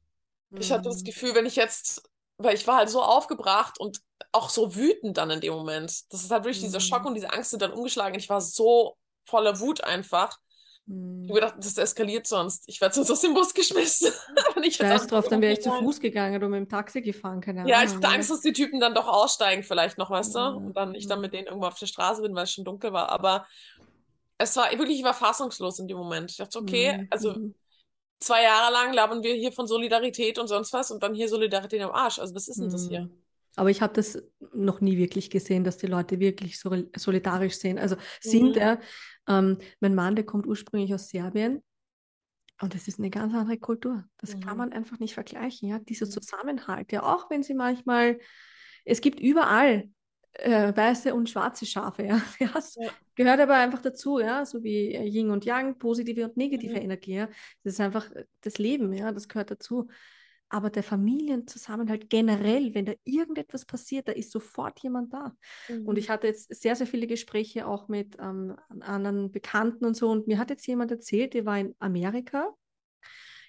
[0.59, 1.05] ich hatte das mhm.
[1.05, 5.31] Gefühl, wenn ich jetzt, weil ich war halt so aufgebracht und auch so wütend dann
[5.31, 6.11] in dem Moment.
[6.11, 6.67] Das ist halt wirklich mhm.
[6.67, 8.17] dieser Schock und diese Angst sind dann umgeschlagen.
[8.17, 10.37] Ich war so voller Wut einfach.
[10.85, 11.23] Mhm.
[11.23, 12.63] Ich habe gedacht, das eskaliert sonst.
[12.67, 14.11] Ich werde sonst aus dem Bus geschmissen.
[14.63, 17.61] ich Scheiß drauf, dann wäre ich zu Fuß gegangen oder mit dem Taxi gefahren, keine
[17.61, 17.69] Ahnung.
[17.69, 20.39] Ja, ich hatte Angst, dass die Typen dann doch aussteigen, vielleicht noch, weißt du?
[20.39, 20.65] Mhm.
[20.67, 22.93] Und dann ich dann mit denen irgendwo auf der Straße bin, weil es schon dunkel
[22.93, 23.09] war.
[23.09, 23.45] Aber
[24.37, 26.31] es war wirklich, ich war fassungslos in dem Moment.
[26.31, 27.35] Ich dachte, okay, also
[28.21, 31.81] zwei Jahre lang labern wir hier von Solidarität und sonst was und dann hier Solidarität
[31.81, 32.19] am Arsch.
[32.19, 33.01] Also was ist denn das hier?
[33.01, 33.11] Mhm.
[33.57, 34.21] Aber ich habe das
[34.53, 37.79] noch nie wirklich gesehen, dass die Leute wirklich so solidarisch sind.
[37.79, 38.61] Also sind mhm.
[38.61, 38.79] er,
[39.27, 41.61] ähm, mein Mann, der kommt ursprünglich aus Serbien
[42.61, 44.05] und das ist eine ganz andere Kultur.
[44.17, 44.41] Das mhm.
[44.41, 45.79] kann man einfach nicht vergleichen, ja.
[45.79, 46.11] Dieser mhm.
[46.11, 48.19] Zusammenhalt, ja, auch wenn sie manchmal,
[48.85, 49.89] es gibt überall
[50.33, 52.21] äh, weiße und schwarze Schafe, ja.
[52.53, 52.89] Das ja.
[53.15, 56.81] gehört aber einfach dazu, ja, so wie Yin und Yang, positive und negative mhm.
[56.81, 57.27] Energie, ja.
[57.63, 58.09] Das ist einfach
[58.41, 59.87] das Leben, ja, das gehört dazu.
[60.53, 65.33] Aber der Familienzusammenhalt generell, wenn da irgendetwas passiert, da ist sofort jemand da.
[65.69, 65.85] Mhm.
[65.87, 70.09] Und ich hatte jetzt sehr, sehr viele Gespräche auch mit ähm, anderen Bekannten und so.
[70.09, 72.53] Und mir hat jetzt jemand erzählt, der war in Amerika,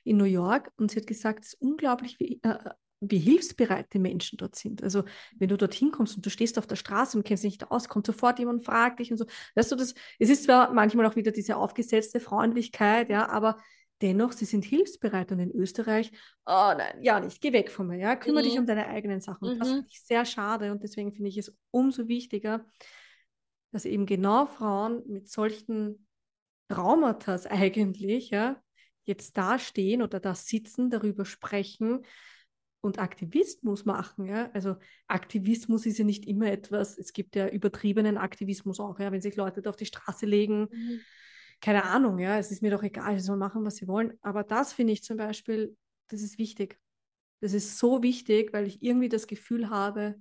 [0.05, 2.71] in New York, und sie hat gesagt, es ist unglaublich, wie, äh,
[3.11, 4.83] wie hilfsbereit die Menschen dort sind.
[4.83, 5.05] Also
[5.39, 7.89] wenn du dorthin kommst und du stehst auf der Straße und kennst dich nicht aus,
[7.89, 9.27] kommt sofort jemand, fragt dich und so.
[9.55, 13.59] Weißt du, das, es ist zwar manchmal auch wieder diese aufgesetzte Freundlichkeit, ja, aber
[14.03, 16.11] Dennoch, sie sind hilfsbereit und in Österreich,
[16.45, 18.49] oh nein, ja nicht, geh weg von mir, ja, kümmere mhm.
[18.49, 19.47] dich um deine eigenen Sachen.
[19.47, 19.59] Und mhm.
[19.61, 22.67] das finde ich sehr schade und deswegen finde ich es umso wichtiger,
[23.71, 26.09] dass eben genau Frauen mit solchen
[26.69, 28.61] Traumata eigentlich, ja,
[29.05, 32.05] jetzt dastehen oder da sitzen, darüber sprechen
[32.83, 34.51] und Aktivismus machen, ja.
[34.53, 39.23] Also Aktivismus ist ja nicht immer etwas, es gibt ja übertriebenen Aktivismus auch, ja, wenn
[39.23, 40.69] sich Leute da auf die Straße legen.
[40.71, 41.01] Mhm
[41.63, 44.19] keine Ahnung, ja, es ist mir doch egal, sie sollen machen, was sie wollen.
[44.21, 45.77] Aber das finde ich zum Beispiel,
[46.09, 46.79] das ist wichtig.
[47.41, 50.17] Das ist so wichtig, weil ich irgendwie das Gefühl habe,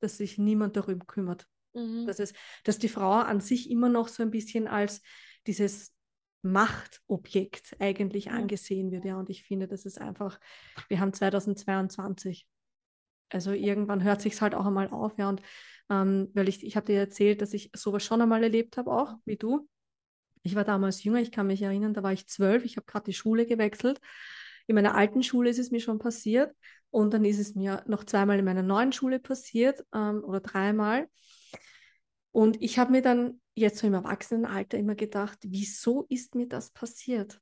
[0.00, 1.48] dass sich niemand darüber kümmert.
[1.72, 2.06] Mhm.
[2.06, 5.00] Dass, es, dass die Frau an sich immer noch so ein bisschen als
[5.46, 5.94] dieses
[6.52, 9.04] Machtobjekt eigentlich angesehen wird.
[9.04, 10.38] Ja, und ich finde, das ist einfach,
[10.88, 12.46] wir haben 2022.
[13.30, 15.28] Also irgendwann hört sich halt auch einmal auf, ja.
[15.28, 15.42] Und
[15.90, 19.14] ähm, weil ich, ich habe dir erzählt, dass ich sowas schon einmal erlebt habe, auch
[19.24, 19.68] wie du.
[20.42, 23.04] Ich war damals jünger, ich kann mich erinnern, da war ich zwölf, ich habe gerade
[23.06, 24.00] die Schule gewechselt.
[24.68, 26.54] In meiner alten Schule ist es mir schon passiert
[26.90, 31.08] und dann ist es mir noch zweimal in meiner neuen Schule passiert ähm, oder dreimal.
[32.36, 36.68] Und ich habe mir dann jetzt so im Erwachsenenalter immer gedacht, wieso ist mir das
[36.68, 37.40] passiert?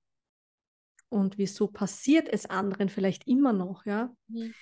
[1.08, 4.14] Und wieso passiert es anderen vielleicht immer noch, ja?
[4.28, 4.54] Mhm.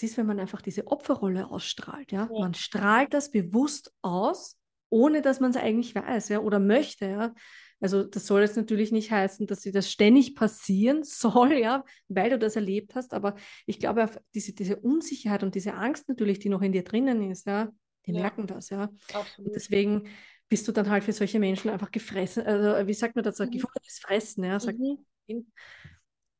[0.00, 2.30] Ist, wenn man einfach diese Opferrolle ausstrahlt, ja?
[2.32, 2.40] ja.
[2.40, 4.56] Man strahlt das bewusst aus
[4.92, 7.34] ohne dass man es eigentlich weiß, ja, oder möchte, ja.
[7.80, 12.30] Also das soll jetzt natürlich nicht heißen, dass dir das ständig passieren soll, ja, weil
[12.30, 13.34] du das erlebt hast, aber
[13.66, 17.46] ich glaube, diese, diese Unsicherheit und diese Angst natürlich, die noch in dir drinnen ist,
[17.46, 17.72] ja,
[18.06, 18.20] die ja.
[18.20, 18.90] merken das, ja.
[19.12, 19.48] Absolut.
[19.48, 20.08] Und deswegen
[20.48, 23.50] bist du dann halt für solche Menschen einfach gefressen, also wie sagt man dazu, mhm.
[23.50, 25.46] gefundenes Fressen, ja, sagt mhm.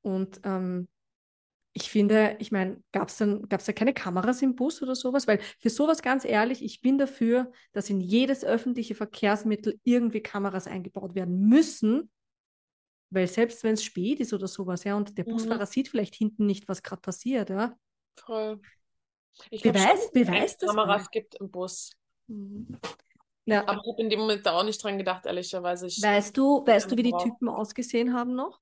[0.03, 0.89] Und ähm,
[1.75, 5.27] ich finde, ich meine, gab es dann gab's da keine Kameras im Bus oder sowas?
[5.27, 10.67] Weil für sowas ganz ehrlich, ich bin dafür, dass in jedes öffentliche Verkehrsmittel irgendwie Kameras
[10.67, 12.11] eingebaut werden müssen.
[13.11, 15.33] Weil selbst wenn es spät ist oder sowas, ja, und der mhm.
[15.33, 17.75] Busfahrer sieht vielleicht hinten nicht, was gerade passiert, ja.
[18.17, 18.61] Voll.
[19.51, 21.09] Ich beweis, schon, beweis das Kameras mal.
[21.11, 21.91] gibt im Bus.
[22.27, 22.79] Mhm.
[23.45, 23.63] Ja.
[23.63, 25.87] Aber ich habe in dem Moment da auch nicht dran gedacht, ehrlicherweise.
[25.87, 28.61] Ich weißt du, weißt du, wie die Typen ausgesehen haben noch?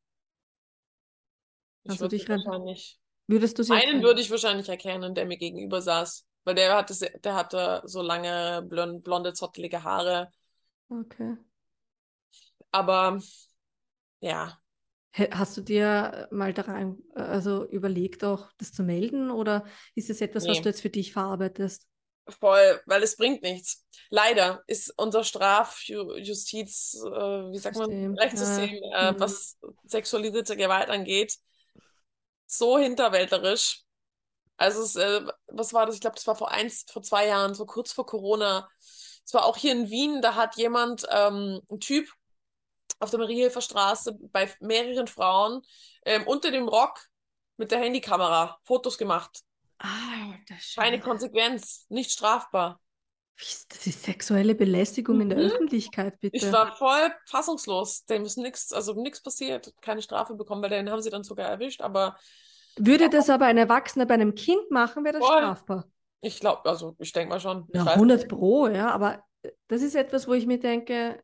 [1.85, 2.99] Ich also dich wahrscheinlich.
[3.27, 4.03] Würdest du sie Einen erkennen?
[4.03, 6.27] würde ich wahrscheinlich erkennen, der mir gegenüber saß.
[6.45, 10.31] Weil der hatte, der hatte so lange blonde, zottelige Haare.
[10.89, 11.37] Okay.
[12.73, 13.21] Aber
[14.21, 14.60] ja.
[15.13, 19.65] Hast du dir mal daran also überlegt, auch das zu melden oder
[19.97, 20.51] ist es etwas, nee.
[20.51, 21.89] was du jetzt für dich verarbeitest?
[22.29, 23.85] Voll, weil es bringt nichts.
[24.11, 28.13] Leider ist unser Strafjustiz, äh, wie sagt System.
[28.13, 29.09] man, Rechtssystem, ja.
[29.09, 29.21] äh, mhm.
[29.21, 31.37] was sexualisierte Gewalt angeht,
[32.47, 33.83] so hinterwäldlerisch.
[34.57, 35.97] Also, es, äh, was war das?
[35.97, 38.69] Ich glaube, das war vor eins, vor zwei Jahren, so kurz vor Corona.
[39.25, 42.09] Es war auch hier in Wien, da hat jemand, ähm, ein Typ
[43.01, 45.63] auf der Mariehilfer Straße bei mehreren Frauen
[46.05, 47.01] ähm, unter dem Rock
[47.57, 49.41] mit der Handykamera Fotos gemacht.
[49.79, 52.81] Ah, das Keine Konsequenz, nicht strafbar.
[53.69, 55.23] Das ist sexuelle Belästigung mhm.
[55.23, 55.45] in der mhm.
[55.45, 56.37] Öffentlichkeit, bitte.
[56.37, 58.05] Ich war voll fassungslos.
[58.05, 61.49] Dem ist nichts, also nichts passiert, keine Strafe bekommen, weil den haben sie dann sogar
[61.49, 62.17] erwischt, aber.
[62.77, 65.39] Würde das aber ein Erwachsener bei einem Kind machen, wäre das voll.
[65.39, 65.91] strafbar.
[66.21, 67.67] Ich glaube, also ich denke mal schon.
[67.73, 69.25] Ja, 100 Pro, ja, aber
[69.69, 71.23] das ist etwas, wo ich mir denke,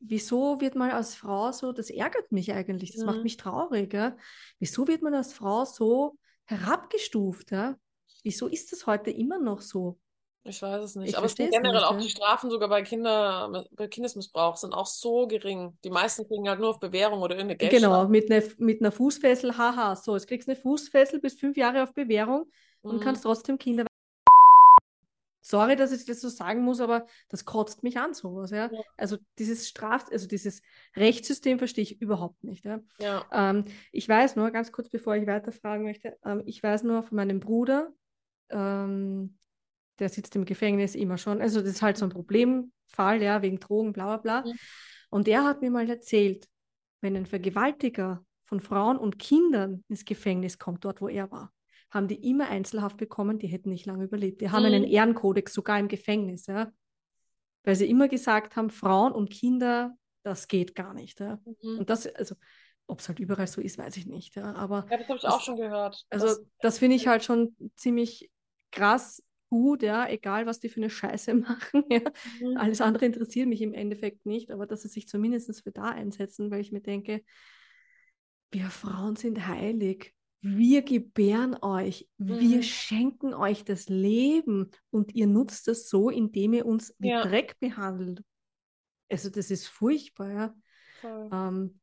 [0.00, 3.06] wieso wird man als Frau so, das ärgert mich eigentlich, das mhm.
[3.06, 4.16] macht mich traurig, ja?
[4.58, 6.16] wieso wird man als Frau so
[6.46, 7.76] herabgestuft, ja?
[8.22, 9.98] wieso ist das heute immer noch so?
[10.42, 11.10] Ich weiß es nicht.
[11.10, 12.00] Ich Aber es sind generell nicht, auch ja.
[12.00, 15.76] die Strafen sogar bei Kinder, bei Kindesmissbrauch sind auch so gering.
[15.84, 17.84] Die meisten kriegen halt nur auf Bewährung oder irgendeine Geldstrafe.
[17.84, 21.58] Genau, mit, ne, mit einer Fußfessel, haha, so, jetzt kriegst du eine Fußfessel bis fünf
[21.58, 22.46] Jahre auf Bewährung
[22.82, 22.90] mhm.
[22.90, 23.84] und kannst trotzdem Kinder
[25.40, 28.70] sorry, dass ich das so sagen muss, aber das kotzt mich an, sowas, ja.
[28.70, 28.80] ja.
[28.96, 30.62] Also dieses Straf, also dieses
[30.96, 32.64] Rechtssystem verstehe ich überhaupt nicht.
[32.64, 32.80] Ja.
[32.98, 33.24] ja.
[33.32, 37.16] Ähm, ich weiß nur, ganz kurz bevor ich weiterfragen möchte, ähm, ich weiß nur von
[37.16, 37.92] meinem Bruder,
[38.50, 39.38] ähm,
[39.98, 41.40] der sitzt im Gefängnis immer schon.
[41.40, 44.50] Also das ist halt so ein Problemfall, ja, wegen Drogen, bla bla bla.
[44.50, 44.58] Mhm.
[45.10, 46.48] Und der hat mir mal erzählt,
[47.00, 51.52] wenn ein Vergewaltiger von Frauen und Kindern ins Gefängnis kommt, dort wo er war,
[51.90, 54.40] haben die immer Einzelhaft bekommen, die hätten nicht lange überlebt.
[54.40, 54.74] Die haben mhm.
[54.74, 56.72] einen Ehrenkodex sogar im Gefängnis, ja.
[57.64, 61.20] Weil sie immer gesagt haben, Frauen und Kinder, das geht gar nicht.
[61.20, 61.40] Ja.
[61.62, 61.80] Mhm.
[61.80, 62.36] Und das, also,
[62.86, 64.36] ob es halt überall so ist, weiß ich nicht.
[64.36, 64.54] Ja.
[64.54, 66.04] Aber ja, das habe ich das, auch schon gehört.
[66.10, 68.30] Also, das, das finde ich halt schon ziemlich
[68.70, 71.84] krass gut, ja, egal was die für eine Scheiße machen.
[71.90, 72.02] Ja.
[72.40, 72.56] Mhm.
[72.56, 76.50] Alles andere interessiert mich im Endeffekt nicht, aber dass sie sich zumindest für da einsetzen,
[76.50, 77.22] weil ich mir denke,
[78.52, 82.40] wir Frauen sind heilig wir gebären euch, mhm.
[82.40, 87.22] wir schenken euch das Leben und ihr nutzt das so, indem ihr uns wie ja.
[87.22, 88.22] Dreck behandelt.
[89.10, 90.54] Also das ist furchtbar, ja.
[91.02, 91.80] Ähm,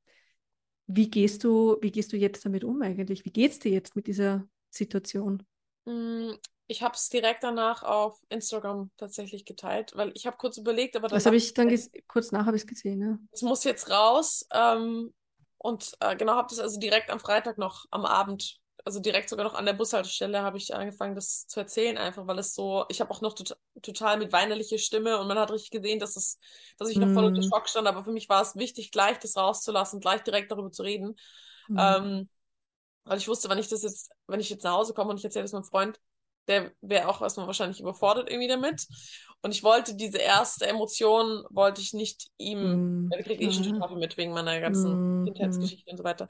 [0.88, 3.26] wie gehst du, wie gehst du jetzt damit um eigentlich?
[3.26, 5.44] Wie geht es dir jetzt mit dieser Situation?
[5.86, 6.32] Mm,
[6.68, 11.10] ich habe es direkt danach auf Instagram tatsächlich geteilt, weil ich habe kurz überlegt, aber
[11.10, 11.70] das habe ich dann
[12.08, 13.02] kurz nach habe ich es gesehen.
[13.02, 13.20] Ja.
[13.32, 14.48] Es muss jetzt raus.
[14.54, 15.14] Ähm,
[15.58, 19.46] und äh, genau, habe das also direkt am Freitag noch am Abend, also direkt sogar
[19.46, 23.02] noch an der Bushaltestelle, habe ich angefangen, das zu erzählen, einfach weil es so, ich
[23.02, 26.40] habe auch noch tot, total mit weinerlicher Stimme und man hat richtig gesehen, dass es,
[26.78, 27.50] dass ich noch voll unter mm.
[27.50, 30.84] Schock stand, aber für mich war es wichtig, gleich das rauszulassen, gleich direkt darüber zu
[30.84, 31.16] reden.
[31.68, 31.78] Mhm.
[31.80, 32.30] Ähm,
[33.04, 35.24] weil ich wusste, wenn ich das jetzt, wenn ich jetzt nach Hause komme und ich
[35.24, 36.00] erzähle das meinem Freund,
[36.48, 38.88] der wäre auch erstmal wahrscheinlich überfordert irgendwie damit.
[39.42, 43.64] Und ich wollte diese erste Emotion, wollte ich nicht ihm, mm, er kriegt eh schon
[43.64, 46.28] Strafe mit wegen meiner ganzen mm, Kindheitsgeschichte und so weiter.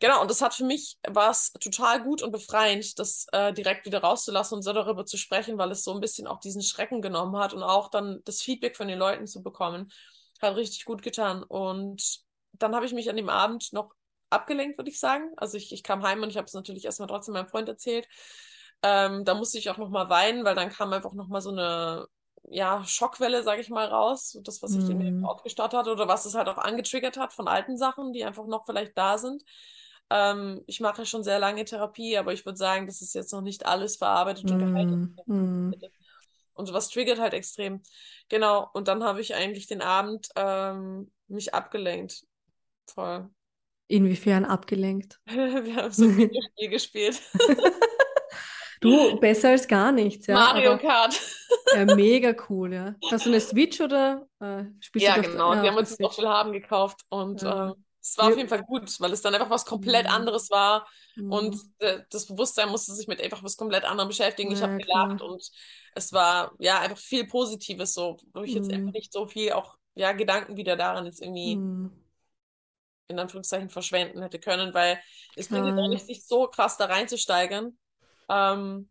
[0.00, 3.84] Genau, und das hat für mich, war es total gut und befreiend, das äh, direkt
[3.84, 7.02] wieder rauszulassen und so darüber zu sprechen, weil es so ein bisschen auch diesen Schrecken
[7.02, 9.92] genommen hat und auch dann das Feedback von den Leuten zu bekommen,
[10.40, 11.42] hat richtig gut getan.
[11.42, 12.20] Und
[12.52, 13.92] dann habe ich mich an dem Abend noch
[14.30, 15.32] abgelenkt, würde ich sagen.
[15.36, 18.08] Also ich, ich kam heim und ich habe es natürlich erstmal trotzdem meinem Freund erzählt.
[18.82, 22.06] Ähm, da musste ich auch nochmal weinen, weil dann kam einfach nochmal so eine
[22.44, 24.38] ja, Schockwelle, sage ich mal, raus.
[24.42, 24.98] Das, was sich mm.
[24.98, 28.46] dem aufgestaut hat oder was es halt auch angetriggert hat von alten Sachen, die einfach
[28.46, 29.44] noch vielleicht da sind.
[30.10, 33.42] Ähm, ich mache schon sehr lange Therapie, aber ich würde sagen, das ist jetzt noch
[33.42, 34.52] nicht alles verarbeitet mm.
[34.52, 35.26] und geheilt.
[35.26, 35.72] Mm.
[36.54, 37.82] Und sowas triggert halt extrem.
[38.28, 38.68] Genau.
[38.72, 42.26] Und dann habe ich eigentlich den Abend ähm, mich abgelenkt.
[42.86, 43.30] Voll.
[43.86, 45.20] Inwiefern abgelenkt?
[45.26, 47.20] Wir haben so ein Videospiel gespielt.
[48.80, 50.26] Du, besser als gar nichts.
[50.26, 50.34] Ja.
[50.34, 51.20] Mario Aber, Kart.
[51.74, 52.94] Ja, mega cool, ja.
[53.10, 55.54] Hast du eine Switch oder äh, spielst ja, du Ja, genau.
[55.54, 57.70] Ja, wir haben uns noch viel haben gekauft und ja.
[57.70, 60.12] äh, es war auf jeden Fall gut, weil es dann einfach was komplett mhm.
[60.12, 61.32] anderes war mhm.
[61.32, 64.50] und äh, das Bewusstsein musste sich mit einfach was komplett anderem beschäftigen.
[64.52, 65.46] Ich habe gelacht und
[65.94, 68.56] es war ja einfach viel Positives, so, wo ich mhm.
[68.56, 71.92] jetzt einfach nicht so viel auch ja Gedanken wieder daran jetzt irgendwie mhm.
[73.08, 74.98] in Anführungszeichen verschwenden hätte können, weil
[75.36, 77.76] es bringt jetzt auch nicht, sich so krass da reinzusteigern.
[78.30, 78.88] Ähm,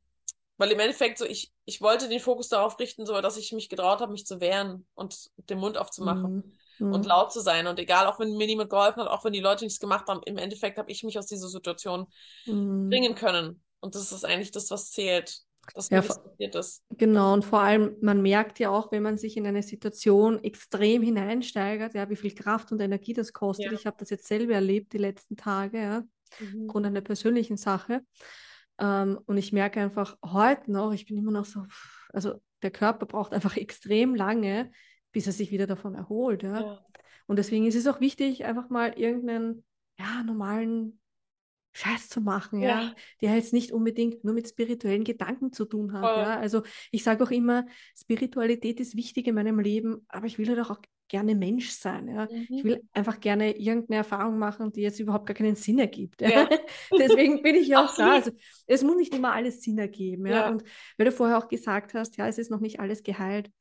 [0.60, 3.70] weil im Endeffekt so, ich, ich wollte den Fokus darauf richten, so dass ich mich
[3.70, 6.94] getraut habe, mich zu wehren und den Mund aufzumachen mhm.
[6.94, 7.66] und laut zu sein.
[7.66, 10.22] Und egal, auch wenn mir niemand geholfen hat, auch wenn die Leute nichts gemacht haben,
[10.26, 12.08] im Endeffekt habe ich mich aus dieser Situation
[12.46, 12.90] mhm.
[12.90, 13.64] bringen können.
[13.80, 15.40] Und das ist eigentlich das, was zählt.
[15.76, 16.84] Dass ja, passiert ist.
[16.98, 21.04] Genau, und vor allem, man merkt ja auch, wenn man sich in eine Situation extrem
[21.04, 23.68] hineinsteigert, ja, wie viel Kraft und Energie das kostet.
[23.68, 23.74] Ja.
[23.74, 26.04] Ich habe das jetzt selber erlebt die letzten Tage, ja,
[26.40, 26.64] mhm.
[26.66, 28.02] aufgrund einer persönlichen Sache.
[28.80, 31.66] Ähm, und ich merke einfach heute noch, ich bin immer noch so,
[32.14, 34.72] also der Körper braucht einfach extrem lange,
[35.12, 36.44] bis er sich wieder davon erholt.
[36.44, 36.62] Ja?
[36.62, 36.86] ja.
[37.28, 39.64] Und deswegen ist es auch wichtig, einfach mal irgendeinen
[39.98, 40.99] ja, normalen
[41.74, 42.82] Scheiß zu machen, ja.
[42.82, 42.96] ja.
[43.22, 46.04] der jetzt nicht unbedingt nur mit spirituellen Gedanken zu tun hat.
[46.04, 46.40] Ja.
[46.40, 47.66] Also ich sage auch immer,
[47.98, 52.08] Spiritualität ist wichtig in meinem Leben, aber ich will halt auch gerne Mensch sein.
[52.08, 52.28] Ja?
[52.32, 52.48] Mhm.
[52.50, 56.22] Ich will einfach gerne irgendeine Erfahrung machen, die jetzt überhaupt gar keinen Sinn ergibt.
[56.22, 56.48] Ja.
[56.98, 58.14] Deswegen bin ich ja auch da.
[58.14, 58.32] Also,
[58.68, 60.28] es muss nicht immer alles Sinn ergeben.
[60.28, 60.50] Ja?
[60.50, 60.64] Und
[60.98, 63.52] weil du vorher auch gesagt hast, ja, es ist noch nicht alles geheilt.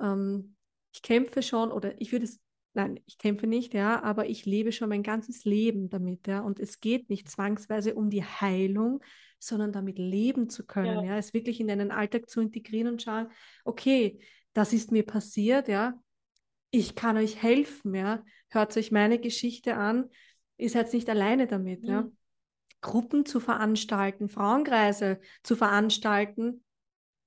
[0.00, 0.54] Ähm,
[0.94, 2.40] ich kämpfe schon oder ich würde es,
[2.74, 6.40] nein, ich kämpfe nicht, ja, aber ich lebe schon mein ganzes Leben damit, ja.
[6.40, 9.02] Und es geht nicht zwangsweise um die Heilung,
[9.38, 13.28] sondern damit leben zu können, ja, es wirklich in deinen Alltag zu integrieren und schauen,
[13.64, 14.18] okay,
[14.52, 15.94] das ist mir passiert, ja,
[16.70, 18.24] ich kann euch helfen, ja.
[18.48, 20.10] Hört euch meine Geschichte an.
[20.56, 21.88] Ihr seid nicht alleine damit, mhm.
[21.88, 22.08] ja.
[22.80, 26.64] Gruppen zu veranstalten, Frauenkreise zu veranstalten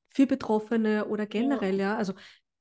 [0.09, 1.93] für Betroffene oder generell, ja.
[1.93, 1.97] ja.
[1.97, 2.13] Also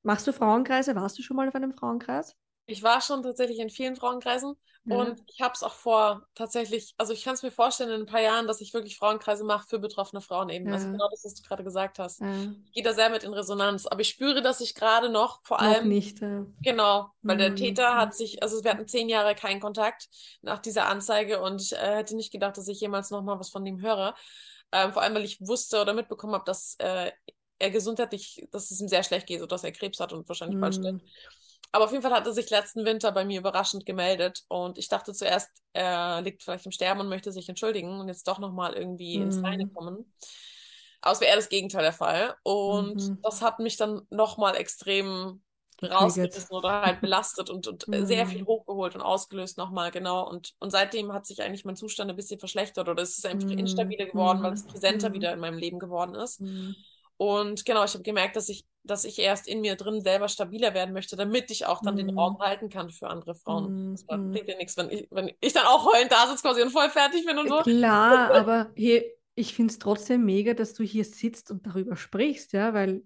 [0.03, 0.95] machst du Frauenkreise?
[0.95, 2.35] Warst du schon mal auf einem Frauenkreis?
[2.67, 4.97] Ich war schon tatsächlich in vielen Frauenkreisen ja.
[4.97, 8.05] und ich habe es auch vor, tatsächlich, also ich kann es mir vorstellen in ein
[8.05, 10.67] paar Jahren, dass ich wirklich Frauenkreise mache für betroffene Frauen eben.
[10.67, 10.91] Also ja.
[10.91, 12.19] Also genau das, was du gerade gesagt hast.
[12.19, 12.29] Ja.
[12.65, 15.61] Ich gehe da sehr mit in Resonanz, aber ich spüre, dass ich gerade noch vor
[15.61, 15.83] allem.
[15.83, 16.19] Noch nicht.
[16.19, 16.45] Ja.
[16.61, 17.39] Genau, weil mhm.
[17.39, 20.09] der Täter hat sich, also wir hatten zehn Jahre keinen Kontakt
[20.41, 23.65] nach dieser Anzeige und ich äh, hätte nicht gedacht, dass ich jemals nochmal was von
[23.65, 24.13] ihm höre.
[24.73, 27.11] Ähm, vor allem, weil ich wusste oder mitbekommen habe, dass äh,
[27.59, 30.57] er gesundheitlich, dass es ihm sehr schlecht geht, so dass er Krebs hat und wahrscheinlich
[30.57, 30.61] mhm.
[30.61, 31.01] bald stirbt.
[31.71, 34.87] Aber auf jeden Fall hat er sich letzten Winter bei mir überraschend gemeldet und ich
[34.87, 38.73] dachte zuerst, er liegt vielleicht im Sterben und möchte sich entschuldigen und jetzt doch nochmal
[38.73, 39.25] irgendwie mhm.
[39.25, 40.11] ins Reine kommen.
[41.01, 42.35] Aber es wäre eher das Gegenteil der Fall.
[42.43, 43.19] Und mhm.
[43.21, 45.41] das hat mich dann nochmal extrem
[45.83, 48.05] rausgerissen oder halt belastet und, und mhm.
[48.05, 50.27] sehr viel hochgeholt und ausgelöst nochmal, genau.
[50.27, 53.49] Und, und seitdem hat sich eigentlich mein Zustand ein bisschen verschlechtert oder es ist einfach
[53.49, 53.59] mhm.
[53.59, 54.69] instabiler geworden, weil es mhm.
[54.69, 55.13] präsenter mhm.
[55.13, 56.41] wieder in meinem Leben geworden ist.
[57.17, 60.73] Und genau, ich habe gemerkt, dass ich, dass ich erst in mir drin selber stabiler
[60.73, 61.97] werden möchte, damit ich auch dann mm.
[61.97, 62.39] den Raum mhm.
[62.39, 63.89] halten kann für andere Frauen.
[63.89, 63.91] Mm.
[63.93, 64.35] Das bringt mhm.
[64.45, 67.25] ja nichts, wenn ich, wenn ich dann auch heulend da sitze quasi und voll fertig
[67.25, 67.61] bin und so.
[67.61, 69.03] Klar, aber hier,
[69.33, 73.03] ich finde es trotzdem mega, dass du hier sitzt und darüber sprichst, ja, weil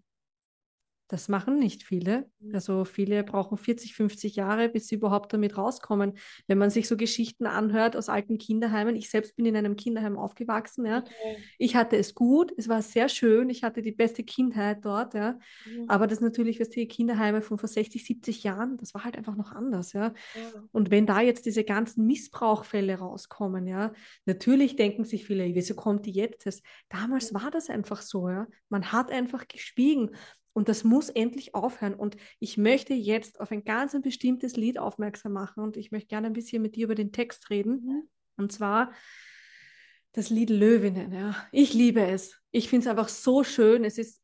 [1.12, 2.30] das machen nicht viele.
[2.40, 2.56] Mhm.
[2.56, 6.14] Also viele brauchen 40, 50 Jahre, bis sie überhaupt damit rauskommen.
[6.48, 8.96] Wenn man sich so Geschichten anhört aus alten Kinderheimen.
[8.96, 10.86] Ich selbst bin in einem Kinderheim aufgewachsen.
[10.86, 11.00] Ja.
[11.00, 11.38] Okay.
[11.58, 13.50] Ich hatte es gut, es war sehr schön.
[13.50, 15.14] Ich hatte die beste Kindheit dort.
[15.14, 15.38] Ja.
[15.66, 15.90] Mhm.
[15.90, 19.36] Aber das natürlich, was die Kinderheime von vor 60, 70 Jahren, das war halt einfach
[19.36, 19.92] noch anders.
[19.92, 20.14] Ja.
[20.36, 20.64] ja.
[20.72, 23.92] Und wenn da jetzt diese ganzen Missbrauchfälle rauskommen, ja,
[24.26, 26.64] natürlich denken sich viele, wieso kommt die jetzt?
[26.88, 28.30] Damals war das einfach so.
[28.30, 28.48] Ja.
[28.70, 30.12] Man hat einfach geschwiegen.
[30.54, 31.94] Und das muss endlich aufhören.
[31.94, 35.64] Und ich möchte jetzt auf ein ganz ein bestimmtes Lied aufmerksam machen.
[35.64, 37.86] Und ich möchte gerne ein bisschen mit dir über den Text reden.
[37.86, 38.10] Mhm.
[38.38, 38.92] Und zwar
[40.14, 41.14] das Lied Löwinnen.
[41.14, 41.36] Ja.
[41.52, 42.38] Ich liebe es.
[42.52, 43.86] Ich finde es einfach so schön.
[43.86, 44.22] Es ist,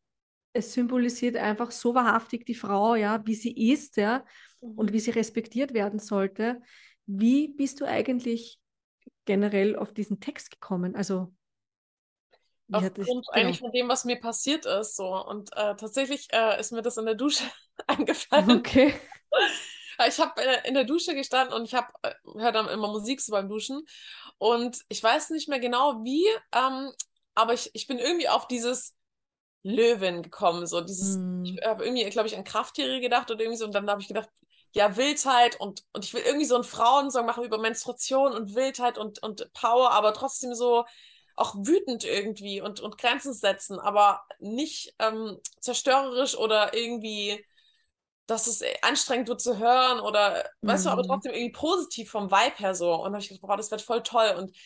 [0.54, 4.26] es symbolisiert einfach so wahrhaftig die Frau, ja, wie sie ist, ja,
[4.62, 4.72] mhm.
[4.72, 6.62] und wie sie respektiert werden sollte.
[7.06, 8.60] Wie bist du eigentlich
[9.24, 10.96] generell auf diesen Text gekommen?
[10.96, 11.34] Also
[12.72, 13.24] Aufgrund ich, genau.
[13.32, 14.96] eigentlich von dem, was mir passiert ist.
[14.96, 15.08] So.
[15.08, 17.44] Und äh, tatsächlich äh, ist mir das in der Dusche
[17.88, 18.60] eingefallen.
[18.60, 18.94] Okay.
[20.08, 23.20] Ich habe äh, in der Dusche gestanden und ich habe äh, höre dann immer Musik
[23.20, 23.84] so beim Duschen.
[24.38, 26.92] Und ich weiß nicht mehr genau wie, ähm,
[27.34, 28.96] aber ich, ich bin irgendwie auf dieses
[29.64, 30.68] Löwen gekommen.
[30.68, 31.46] So dieses, hm.
[31.46, 33.66] ich habe irgendwie, glaube ich, an Krafttiere gedacht oder irgendwie so.
[33.66, 34.30] Und dann habe ich gedacht,
[34.74, 39.00] ja, Wildheit und, und ich will irgendwie so einen Frauensong machen über Menstruation und Wildheit
[39.00, 40.86] und, und Power, aber trotzdem so
[41.38, 47.46] auch wütend irgendwie und, und Grenzen setzen, aber nicht ähm, zerstörerisch oder irgendwie,
[48.26, 50.68] dass es anstrengend wird zu hören oder, mhm.
[50.68, 51.08] weißt du, aber mhm.
[51.08, 52.94] trotzdem irgendwie positiv vom Vibe her so.
[52.96, 54.34] Und habe ich gedacht, boah, das wird voll toll.
[54.36, 54.58] Und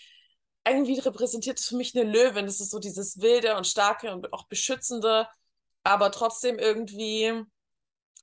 [0.66, 2.46] irgendwie repräsentiert es für mich eine Löwin.
[2.46, 5.28] Das ist so dieses wilde und starke und auch beschützende,
[5.84, 7.44] aber trotzdem irgendwie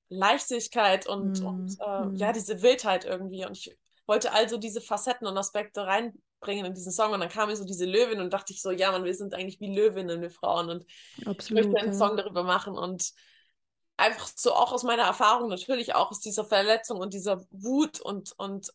[0.08, 1.46] Leichtigkeit und, mhm.
[1.46, 2.16] und äh, mhm.
[2.16, 3.44] ja, diese Wildheit irgendwie.
[3.44, 3.76] Und ich
[4.06, 7.12] wollte also diese Facetten und Aspekte rein bringen in diesen Song.
[7.12, 9.34] Und dann kam mir so diese Löwin und dachte ich so, ja, man, wir sind
[9.34, 10.70] eigentlich wie Löwinnen, wir Frauen.
[10.70, 10.86] Und
[11.24, 11.98] Absolut, ich möchte einen ja.
[11.98, 13.12] Song darüber machen und
[13.96, 18.32] einfach so auch aus meiner Erfahrung natürlich auch aus dieser Verletzung und dieser Wut und,
[18.38, 18.72] und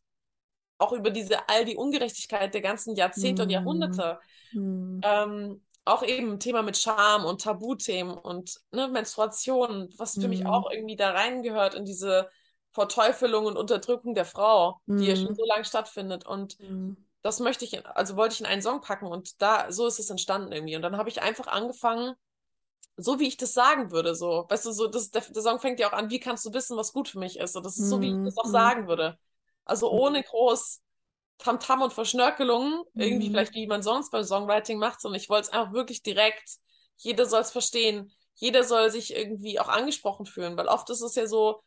[0.78, 3.43] auch über diese all die Ungerechtigkeit der ganzen Jahrzehnte mm.
[3.43, 3.53] und mhm.
[3.53, 4.20] Jahrhunderte.
[4.51, 4.99] Mm.
[5.03, 10.30] Ähm, auch eben Thema mit Scham und Tabuthemen und ne, Menstruation, was für mm.
[10.30, 10.47] mich mhm.
[10.47, 12.30] auch irgendwie da reingehört in diese
[12.72, 15.36] Verteufelung und Unterdrückung der Frau, die ja schon mhm.
[15.36, 16.26] so lange stattfindet.
[16.26, 16.57] Und
[17.24, 20.10] das möchte ich, also wollte ich in einen Song packen und da, so ist es
[20.10, 20.76] entstanden irgendwie.
[20.76, 22.16] Und dann habe ich einfach angefangen,
[22.98, 25.80] so wie ich das sagen würde, so, weißt du, so, das, der, der Song fängt
[25.80, 27.56] ja auch an, wie kannst du wissen, was gut für mich ist?
[27.56, 28.52] Und das ist so, wie ich das auch mhm.
[28.52, 29.18] sagen würde.
[29.64, 30.00] Also mhm.
[30.00, 30.82] ohne groß
[31.38, 33.32] Tamtam -Tam und Verschnörkelungen, irgendwie mhm.
[33.32, 36.58] vielleicht wie man sonst beim Songwriting macht, sondern ich wollte es einfach wirklich direkt,
[36.98, 41.16] jeder soll es verstehen, jeder soll sich irgendwie auch angesprochen fühlen, weil oft ist es
[41.16, 41.64] ja so,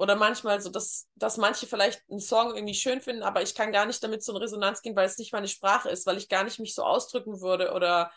[0.00, 3.70] oder manchmal so, dass, dass manche vielleicht einen Song irgendwie schön finden, aber ich kann
[3.70, 6.30] gar nicht damit so in Resonanz gehen, weil es nicht meine Sprache ist, weil ich
[6.30, 8.10] gar nicht mich so ausdrücken würde oder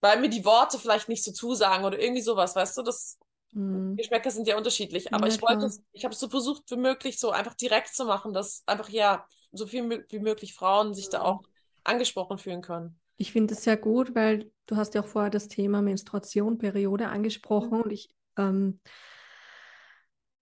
[0.00, 3.16] weil mir die Worte vielleicht nicht so zusagen oder irgendwie sowas, weißt du, das
[3.52, 3.94] hm.
[3.94, 7.20] Geschmäcker sind ja unterschiedlich, aber ja, ich wollte ich habe es so versucht, wie möglich
[7.20, 11.22] so einfach direkt zu machen, dass einfach ja so viel wie möglich Frauen sich da
[11.22, 11.42] auch
[11.84, 12.98] angesprochen fühlen können.
[13.18, 17.06] Ich finde es sehr gut, weil du hast ja auch vorher das Thema Menstruation, Periode
[17.06, 17.82] angesprochen mhm.
[17.82, 18.80] und ich ähm,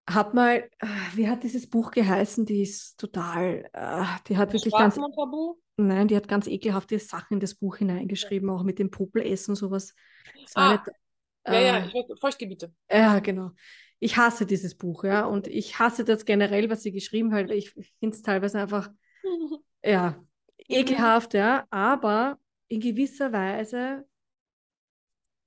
[0.09, 2.47] hab mal, äh, wie hat dieses Buch geheißen?
[2.47, 4.95] Die ist total, äh, die hat wirklich ganz.
[4.95, 5.57] Tabu?
[5.77, 9.57] Nein, die hat ganz ekelhafte Sachen in das Buch hineingeschrieben, auch mit dem Popelessen und
[9.57, 9.95] sowas.
[10.55, 10.85] ah, nicht,
[11.45, 12.73] äh, ja, ja, ich Feuchtgebiete.
[12.91, 13.51] Ja, genau.
[13.99, 17.51] Ich hasse dieses Buch, ja, und ich hasse das generell, was sie geschrieben hat.
[17.51, 18.91] Ich finde es teilweise einfach,
[19.85, 20.23] ja,
[20.69, 22.39] ekelhaft, ja, aber
[22.69, 24.07] in gewisser Weise,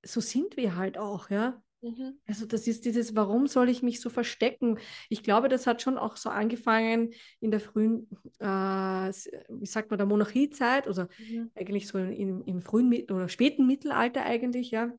[0.03, 1.62] so sind wir halt auch, ja.
[1.82, 2.20] Mhm.
[2.28, 4.80] Also das ist dieses, warum soll ich mich so verstecken?
[5.10, 8.10] Ich glaube, das hat schon auch so angefangen in der frühen,
[8.40, 11.52] äh, wie sagt man, der Monarchiezeit, also mhm.
[11.56, 14.92] eigentlich so im, im frühen oder späten Mittelalter eigentlich, ja.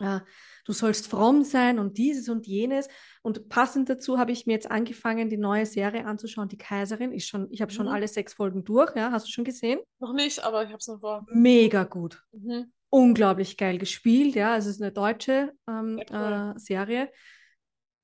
[0.00, 0.20] Äh,
[0.64, 2.88] du sollst fromm sein und dieses und jenes.
[3.22, 7.12] Und passend dazu habe ich mir jetzt angefangen, die neue Serie anzuschauen, Die Kaiserin.
[7.12, 7.92] Ist schon, ich habe schon mhm.
[7.92, 9.12] alle sechs Folgen durch, ja.
[9.12, 9.80] Hast du schon gesehen?
[10.00, 11.24] Noch nicht, aber ich habe es noch vor.
[11.30, 12.24] Mega gut.
[12.94, 14.52] Unglaublich geil gespielt, ja.
[14.52, 17.10] Also es ist eine deutsche ähm, ja, äh, Serie.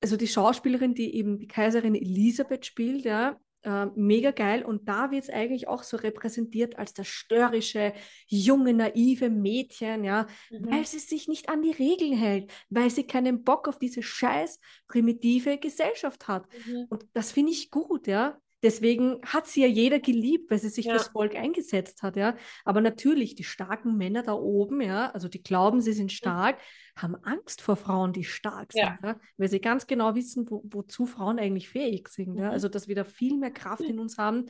[0.01, 4.65] Also die Schauspielerin, die eben die Kaiserin Elisabeth spielt, ja, äh, mega geil.
[4.65, 7.93] Und da wird es eigentlich auch so repräsentiert als das störrische,
[8.27, 10.69] junge, naive Mädchen, ja, mhm.
[10.69, 14.59] weil sie sich nicht an die Regeln hält, weil sie keinen Bock auf diese scheiß
[14.89, 16.47] primitive Gesellschaft hat.
[16.65, 16.87] Mhm.
[16.89, 18.37] Und das finde ich gut, ja.
[18.63, 20.93] Deswegen hat sie ja jeder geliebt, weil sie sich ja.
[20.93, 22.35] fürs Volk eingesetzt hat, ja.
[22.63, 27.01] Aber natürlich, die starken Männer da oben, ja, also die glauben, sie sind stark, mhm.
[27.01, 28.99] haben Angst vor Frauen, die stark sind, ja.
[29.03, 29.19] ja?
[29.37, 32.35] weil sie ganz genau wissen, wo, wozu Frauen eigentlich fähig sind.
[32.35, 32.39] Mhm.
[32.43, 32.49] Ja?
[32.51, 34.45] Also, dass wir da viel mehr Kraft in uns haben,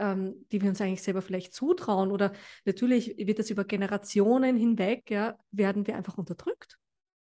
[0.00, 2.10] ähm, die wir uns eigentlich selber vielleicht zutrauen.
[2.10, 2.32] Oder
[2.64, 6.78] natürlich wird das über Generationen hinweg, ja, werden wir einfach unterdrückt.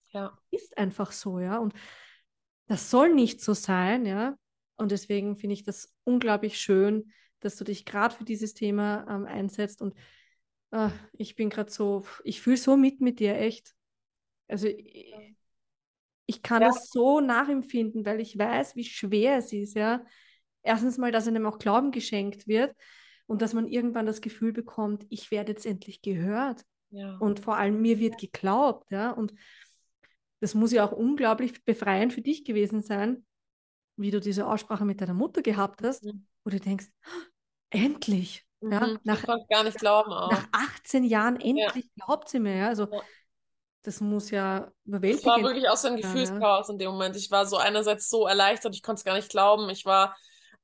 [0.09, 0.37] Ja.
[0.51, 1.57] Ist einfach so, ja.
[1.57, 1.73] Und
[2.67, 4.35] das soll nicht so sein, ja.
[4.77, 9.25] Und deswegen finde ich das unglaublich schön, dass du dich gerade für dieses Thema ähm,
[9.25, 9.81] einsetzt.
[9.81, 9.95] Und
[10.71, 13.73] äh, ich bin gerade so, ich fühle so mit mit dir, echt.
[14.47, 15.13] Also ich,
[16.25, 16.69] ich kann ja.
[16.69, 20.05] das so nachempfinden, weil ich weiß, wie schwer es ist, ja.
[20.61, 22.75] Erstens mal, dass einem auch Glauben geschenkt wird
[23.25, 26.63] und dass man irgendwann das Gefühl bekommt, ich werde jetzt endlich gehört.
[26.89, 27.17] Ja.
[27.17, 29.11] Und vor allem mir wird geglaubt, ja.
[29.11, 29.33] Und
[30.39, 33.25] das muss ja auch unglaublich befreiend für dich gewesen sein,
[33.97, 36.25] wie du diese Aussprache mit deiner Mutter gehabt hast, mhm.
[36.43, 36.87] wo du denkst,
[37.69, 38.45] endlich.
[38.61, 38.71] Mhm.
[38.71, 40.11] Ja, nach, ich konnte gar nicht glauben.
[40.11, 40.31] Auch.
[40.31, 42.05] Nach 18 Jahren endlich ja.
[42.05, 42.55] glaubt sie mir.
[42.55, 42.67] Ja?
[42.67, 43.01] Also, ja.
[43.83, 45.25] das muss ja überwältigend.
[45.25, 47.15] Es war wirklich auch so ein Gefühlschaos in dem Moment.
[47.15, 49.69] Ich war so einerseits so erleichtert, ich konnte es gar nicht glauben.
[49.69, 50.15] Ich war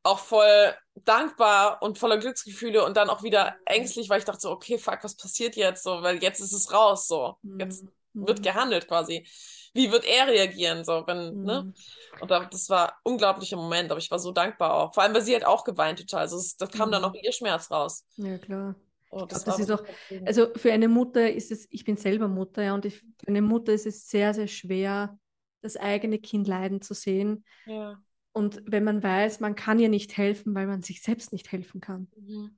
[0.03, 3.57] auch voll dankbar und voller Glücksgefühle und dann auch wieder mhm.
[3.65, 6.01] ängstlich, weil ich dachte so, okay, fuck, was passiert jetzt so?
[6.03, 7.37] Weil jetzt ist es raus so.
[7.57, 8.27] Jetzt mhm.
[8.27, 9.25] wird gehandelt quasi
[9.73, 11.31] wie wird er reagieren, so, wenn, ne?
[11.33, 11.45] mhm.
[11.45, 11.73] ne?
[12.21, 14.93] Und das war ein unglaublicher Moment, aber ich war so dankbar auch.
[14.93, 16.21] Vor allem, weil sie hat auch geweint total.
[16.21, 16.93] Also da kam mhm.
[16.93, 18.05] dann auch ihr Schmerz raus.
[18.17, 18.75] Ja, klar.
[19.09, 19.83] Oh, das, glaub, das ist auch,
[20.25, 23.43] also für eine Mutter ist es, ich bin selber Mutter, ja, und ich, für eine
[23.43, 25.19] Mutter ist es sehr, sehr schwer,
[25.61, 27.45] das eigene Kind leiden zu sehen.
[27.67, 28.01] Ja.
[28.31, 31.79] Und wenn man weiß, man kann ihr nicht helfen, weil man sich selbst nicht helfen
[31.79, 32.07] kann.
[32.15, 32.57] Mhm.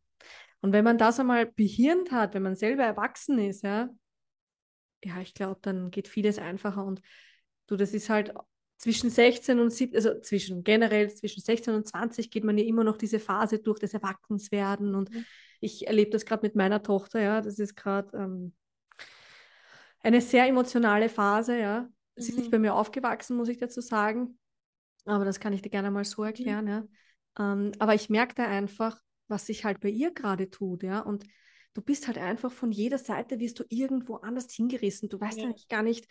[0.62, 3.90] Und wenn man das einmal behirnt hat, wenn man selber erwachsen ist, ja,
[5.06, 7.02] ja, ich glaube, dann geht vieles einfacher und
[7.68, 8.34] du, das ist halt
[8.78, 12.84] zwischen 16 und 17, also zwischen generell zwischen 16 und 20 geht man ja immer
[12.84, 15.26] noch diese Phase durch des Erwachsenswerden und mhm.
[15.62, 18.54] ich erlebe das gerade mit meiner Tochter, ja, das ist gerade ähm,
[20.02, 21.88] eine sehr emotionale Phase, ja.
[22.16, 22.30] Sie mhm.
[22.30, 22.52] ist nicht mhm.
[22.52, 24.38] bei mir aufgewachsen, muss ich dazu sagen,
[25.06, 26.28] aber das kann ich dir gerne mal so mhm.
[26.28, 26.72] erklären, mhm.
[26.72, 26.84] ja.
[27.38, 31.26] Ähm, aber ich merke da einfach, was sich halt bei ihr gerade tut, ja, und
[31.76, 35.10] du bist halt einfach von jeder Seite, wirst du irgendwo anders hingerissen.
[35.10, 35.44] Du weißt ja.
[35.44, 36.08] eigentlich gar nicht,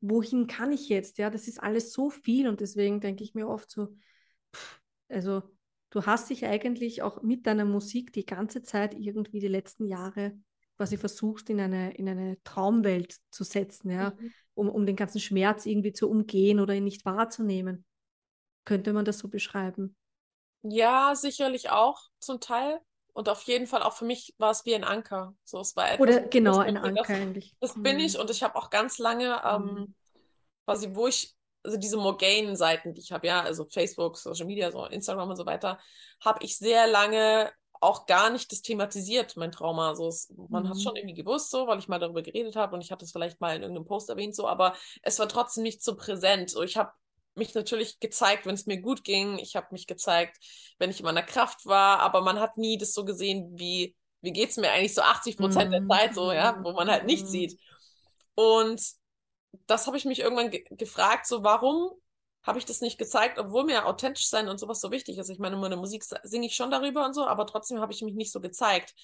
[0.00, 1.18] wohin kann ich jetzt?
[1.18, 3.96] Ja, das ist alles so viel und deswegen denke ich mir oft so,
[4.54, 5.42] pff, also
[5.90, 10.38] du hast dich eigentlich auch mit deiner Musik die ganze Zeit irgendwie die letzten Jahre
[10.76, 14.32] quasi versucht, in eine, in eine Traumwelt zu setzen, ja, mhm.
[14.54, 17.86] um, um den ganzen Schmerz irgendwie zu umgehen oder ihn nicht wahrzunehmen.
[18.66, 19.96] Könnte man das so beschreiben?
[20.62, 22.80] Ja, sicherlich auch zum Teil.
[23.16, 25.34] Und auf jeden Fall auch für mich war es wie ein Anker.
[25.42, 27.56] So, es war etwas, Oder genau, ein Anker das, eigentlich.
[27.60, 28.20] Das bin ich mhm.
[28.20, 29.94] und ich habe auch ganz lange, ähm, mhm.
[30.66, 34.84] quasi, wo ich, also diese Morgane-Seiten, die ich habe, ja, also Facebook, Social Media, so
[34.84, 35.80] Instagram und so weiter,
[36.22, 37.50] habe ich sehr lange
[37.80, 39.94] auch gar nicht das thematisiert, mein Trauma.
[39.94, 40.68] So, es, man mhm.
[40.68, 43.06] hat es schon irgendwie gewusst, so, weil ich mal darüber geredet habe und ich hatte
[43.06, 46.50] es vielleicht mal in irgendeinem Post erwähnt, so, aber es war trotzdem nicht so präsent.
[46.50, 46.92] So, ich habe
[47.36, 49.38] mich natürlich gezeigt, wenn es mir gut ging.
[49.38, 50.38] Ich habe mich gezeigt,
[50.78, 54.32] wenn ich in meiner Kraft war, aber man hat nie das so gesehen, wie, wie
[54.32, 55.72] geht es mir eigentlich so 80 Prozent mm.
[55.72, 57.28] der Zeit, so, ja, wo man halt nicht mm.
[57.28, 57.60] sieht.
[58.34, 58.80] Und
[59.66, 61.90] das habe ich mich irgendwann ge gefragt, so, warum
[62.42, 65.28] habe ich das nicht gezeigt, obwohl mir authentisch sein und sowas so wichtig ist.
[65.28, 68.02] Ich meine, in meiner Musik singe ich schon darüber und so, aber trotzdem habe ich
[68.02, 68.94] mich nicht so gezeigt.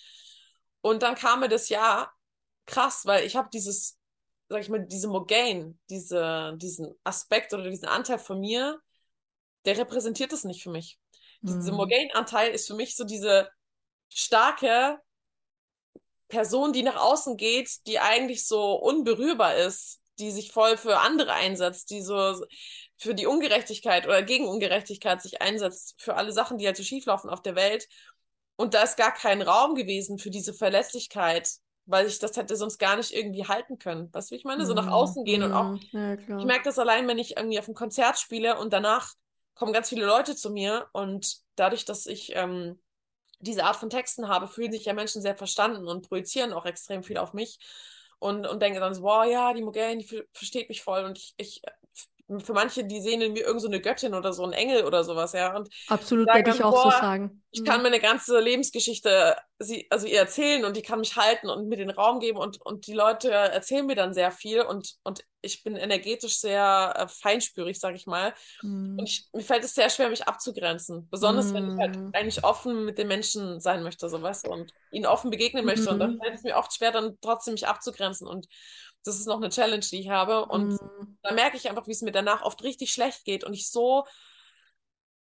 [0.81, 2.11] Und dann kam mir das ja
[2.67, 3.99] krass, weil ich habe dieses
[4.49, 8.81] sag ich mal, diese Morgane, diese, diesen Aspekt oder diesen Anteil von mir,
[9.65, 10.99] der repräsentiert das nicht für mich.
[11.41, 11.61] Mhm.
[11.61, 13.49] Dieser Morgane-Anteil ist für mich so diese
[14.09, 14.99] starke
[16.29, 21.33] Person, die nach außen geht, die eigentlich so unberührbar ist, die sich voll für andere
[21.33, 22.45] einsetzt, die so
[22.97, 27.31] für die Ungerechtigkeit oder gegen Ungerechtigkeit sich einsetzt, für alle Sachen, die halt so schieflaufen
[27.31, 27.89] auf der Welt.
[28.57, 31.51] Und da ist gar kein Raum gewesen für diese Verlässlichkeit,
[31.87, 34.13] weil ich das hätte sonst gar nicht irgendwie halten können.
[34.13, 34.67] Weißt du, wie ich meine?
[34.67, 35.75] So nach außen gehen und auch.
[35.75, 35.81] Mhm.
[35.93, 39.13] Ja, ich merke das allein, wenn ich irgendwie auf einem Konzert spiele und danach
[39.55, 42.81] kommen ganz viele Leute zu mir und dadurch, dass ich ähm,
[43.41, 47.03] diese Art von Texten habe, fühlen sich ja Menschen sehr verstanden und projizieren auch extrem
[47.03, 47.59] viel auf mich
[48.19, 51.35] und, und denken dann so, wow, ja, die Mogellen, die versteht mich voll und ich,
[51.37, 51.63] ich
[52.41, 55.05] für manche, die sehen in mir irgend so eine Göttin oder so ein Engel oder
[55.05, 55.57] sowas, ja.
[55.57, 57.43] Und Absolut, würde ich auch boah, so sagen.
[57.51, 57.85] Ich kann mhm.
[57.85, 61.91] meine ganze Lebensgeschichte sie, also ihr erzählen und die kann mich halten und mir den
[61.91, 65.77] Raum geben und, und die Leute erzählen mir dann sehr viel und, und ich bin
[65.77, 68.33] energetisch sehr äh, feinspürig, sag ich mal.
[68.63, 68.99] Mm.
[68.99, 71.09] Und ich, mir fällt es sehr schwer, mich abzugrenzen.
[71.11, 71.55] Besonders mm.
[71.55, 72.11] wenn ich halt mhm.
[72.13, 75.87] eigentlich offen mit den Menschen sein möchte, so weißt du, und ihnen offen begegnen möchte.
[75.87, 75.89] Mm.
[75.89, 76.21] Und dann mhm.
[76.21, 78.29] fällt es mir oft schwer, dann trotzdem mich abzugrenzen.
[78.29, 78.47] Und
[79.05, 80.47] das ist noch eine Challenge, die ich habe.
[80.47, 81.19] Und mm.
[81.23, 84.05] da merke ich einfach, wie es mir danach oft richtig schlecht geht und ich so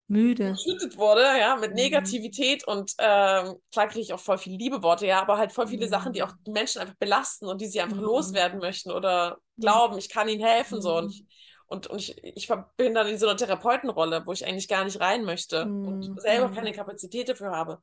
[0.08, 1.74] müde geschüttet wurde, ja, mit mm.
[1.74, 5.86] Negativität und ähm, klar kriege ich auch voll viele Liebe-Worte, ja, aber halt voll viele
[5.86, 5.90] mm.
[5.90, 8.04] Sachen, die auch die Menschen einfach belasten und die sie einfach mm.
[8.04, 10.96] loswerden möchten oder glauben, ich kann ihnen helfen, so.
[10.96, 11.10] Und mm.
[11.10, 11.26] ich,
[11.66, 15.00] und, und ich, ich bin dann in so einer Therapeutenrolle, wo ich eigentlich gar nicht
[15.00, 17.82] rein möchte und selber keine Kapazität dafür habe.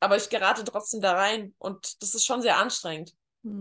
[0.00, 3.12] Aber ich gerate trotzdem da rein und das ist schon sehr anstrengend.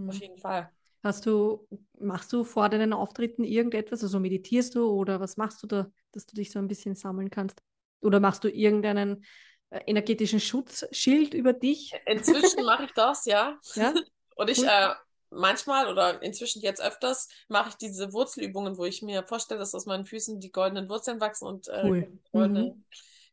[0.08, 0.72] Auf jeden Fall.
[1.04, 1.68] Hast du,
[2.00, 4.04] machst du vor deinen Auftritten irgendetwas?
[4.04, 7.30] Also meditierst du oder was machst du da, dass du dich so ein bisschen sammeln
[7.30, 7.62] kannst?
[8.02, 9.24] Oder machst du irgendeinen
[9.70, 11.94] äh, energetischen Schutzschild über dich?
[12.06, 13.58] Inzwischen mache ich das, ja.
[13.76, 13.94] ja?
[14.36, 14.68] Und ich cool.
[14.70, 14.94] äh,
[15.30, 19.86] manchmal oder inzwischen jetzt öfters mache ich diese Wurzelübungen, wo ich mir vorstelle, dass aus
[19.86, 22.20] meinen Füßen die goldenen Wurzeln wachsen und äh, cool.
[22.32, 22.86] goldene mhm.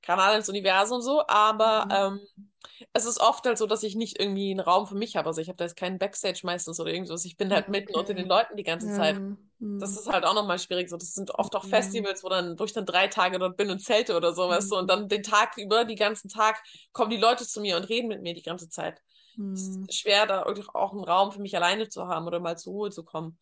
[0.06, 1.26] Kanal ins Universum so.
[1.26, 2.18] Aber mhm.
[2.18, 2.46] ähm,
[2.92, 5.26] es ist oft halt so, dass ich nicht irgendwie einen Raum für mich habe.
[5.26, 7.24] Also ich habe da jetzt keinen Backstage meistens oder irgendwas.
[7.24, 7.72] Ich bin halt okay.
[7.72, 8.94] mitten unter den Leuten die ganze ja.
[8.94, 9.18] Zeit.
[9.18, 9.80] Mhm.
[9.80, 10.88] Das ist halt auch nochmal schwierig.
[10.88, 11.70] So, das sind oft auch mhm.
[11.70, 14.50] Festivals, wo dann, wo ich dann drei Tage dort bin und zelte oder so, mhm.
[14.50, 17.76] weißt du, und dann den Tag über, die ganzen Tag, kommen die Leute zu mir
[17.76, 19.02] und reden mit mir die ganze Zeit.
[19.36, 19.52] Mhm.
[19.52, 20.44] Es ist schwer, da
[20.74, 23.38] auch einen Raum für mich alleine zu haben oder mal zur Ruhe zu kommen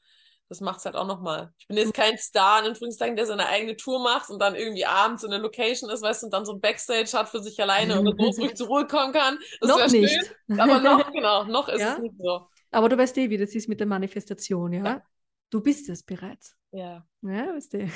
[0.48, 1.52] das macht es halt auch nochmal.
[1.58, 4.84] Ich bin jetzt kein Star, in Anführungszeichen, der seine eigene Tour macht und dann irgendwie
[4.84, 7.60] abends in der Location ist, weißt du, und dann so ein Backstage hat für sich
[7.60, 9.38] alleine und so ruhig zur Ruhe kommen kann.
[9.60, 10.34] Das noch nicht.
[10.46, 10.60] Schön.
[10.60, 11.94] Aber noch, genau, noch ist ja?
[11.94, 12.46] es nicht so.
[12.70, 14.84] Aber du weißt eh, wie das ist mit der Manifestation, ja?
[14.84, 15.02] ja.
[15.50, 16.56] Du bist es bereits.
[16.72, 17.06] Ja.
[17.22, 17.78] Ja, weißt du.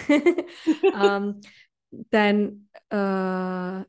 [0.94, 1.40] ähm,
[1.90, 3.84] dein, äh,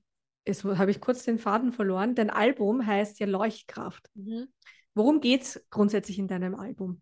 [0.46, 4.10] jetzt habe ich kurz den Faden verloren, dein Album heißt ja Leuchtkraft.
[4.16, 4.48] Mhm.
[4.96, 7.02] Worum geht es grundsätzlich in deinem Album?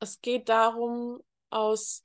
[0.00, 2.04] Es geht darum, aus,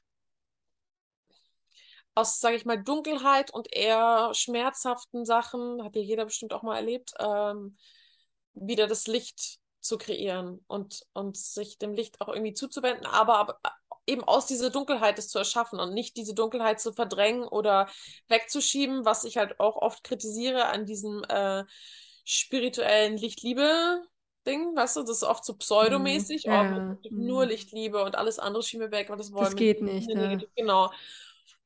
[2.13, 6.75] aus, sage ich mal, Dunkelheit und eher schmerzhaften Sachen, hat ja jeder bestimmt auch mal
[6.77, 7.75] erlebt, ähm,
[8.53, 13.59] wieder das Licht zu kreieren und, und sich dem Licht auch irgendwie zuzuwenden, aber, aber
[14.07, 17.89] eben aus dieser Dunkelheit es zu erschaffen und nicht diese Dunkelheit zu verdrängen oder
[18.27, 21.63] wegzuschieben, was ich halt auch oft kritisiere an diesem äh,
[22.23, 24.03] spirituellen Licht-Liebe
[24.45, 26.51] Ding, weißt du, das ist oft so pseudomäßig, mhm.
[26.51, 26.97] ja.
[27.03, 30.09] oh, nur Lichtliebe und alles andere schieben wir weg, weil das wollen Das geht nicht.
[30.09, 30.37] Ja.
[30.55, 30.91] Genau.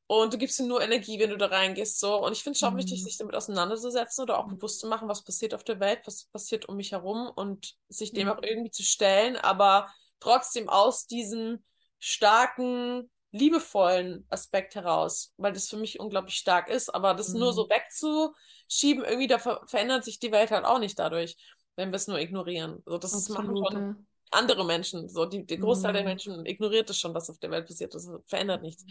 [0.06, 2.00] Und du gibst ihm nur Energie, wenn du da reingehst.
[2.00, 2.24] So.
[2.24, 2.78] Und ich finde es schon mhm.
[2.78, 6.24] wichtig, sich damit auseinanderzusetzen oder auch bewusst zu machen, was passiert auf der Welt, was
[6.24, 8.32] passiert um mich herum und sich dem mhm.
[8.32, 11.62] auch irgendwie zu stellen, aber trotzdem aus diesem
[12.00, 16.92] starken, liebevollen Aspekt heraus, weil das für mich unglaublich stark ist.
[16.92, 17.70] Aber das nur so mhm.
[17.70, 21.36] wegzuschieben, irgendwie, da ver verändert sich die Welt halt auch nicht dadurch
[21.76, 22.82] wenn wir es nur ignorieren.
[22.84, 25.08] So, das machen schon andere Menschen.
[25.08, 25.96] So, die, der Großteil mhm.
[25.96, 27.94] der Menschen ignoriert es schon, was auf der Welt passiert.
[27.94, 28.84] Das verändert nichts.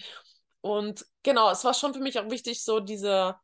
[0.62, 3.36] Und genau, es war schon für mich auch wichtig, so diese,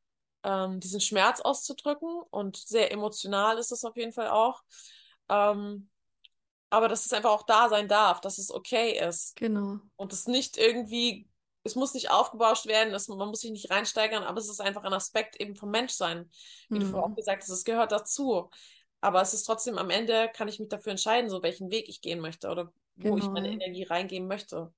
[0.44, 2.22] ähm, diesen Schmerz auszudrücken.
[2.30, 4.64] Und sehr emotional ist es auf jeden Fall auch.
[5.30, 5.90] Ähm,
[6.70, 9.36] aber dass es einfach auch da sein darf, dass es okay ist.
[9.38, 9.80] Genau.
[9.96, 11.30] Und es nicht irgendwie,
[11.64, 14.84] es muss nicht aufgebauscht werden, es, man muss sich nicht reinsteigern, aber es ist einfach
[14.84, 16.30] ein Aspekt eben vom Menschsein.
[16.70, 16.80] Wie mhm.
[16.82, 18.50] du vorher auch gesagt hast, es gehört dazu.
[19.06, 22.02] Aber es ist trotzdem am Ende, kann ich mich dafür entscheiden, so welchen Weg ich
[22.02, 23.18] gehen möchte oder wo genau.
[23.18, 23.64] ich meine genau.
[23.64, 24.74] Energie reingeben möchte.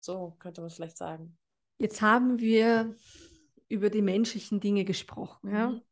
[0.00, 1.38] So könnte man es vielleicht sagen.
[1.78, 2.96] Jetzt haben wir
[3.68, 5.68] über die menschlichen Dinge gesprochen, ja.
[5.68, 5.82] Mhm.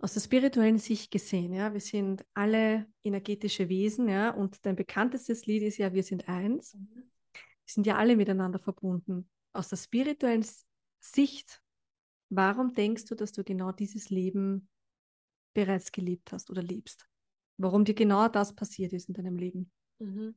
[0.00, 5.46] Aus der spirituellen Sicht gesehen, ja, wir sind alle energetische Wesen, ja, und dein bekanntestes
[5.46, 6.74] Lied ist ja Wir sind eins.
[6.74, 6.88] Mhm.
[6.94, 9.30] Wir sind ja alle miteinander verbunden.
[9.54, 10.44] Aus der spirituellen
[11.00, 11.62] Sicht,
[12.28, 14.68] warum denkst du, dass du genau dieses Leben
[15.52, 17.06] bereits gelebt hast oder lebst.
[17.56, 19.70] Warum dir genau das passiert ist in deinem Leben.
[19.98, 20.34] Mhm.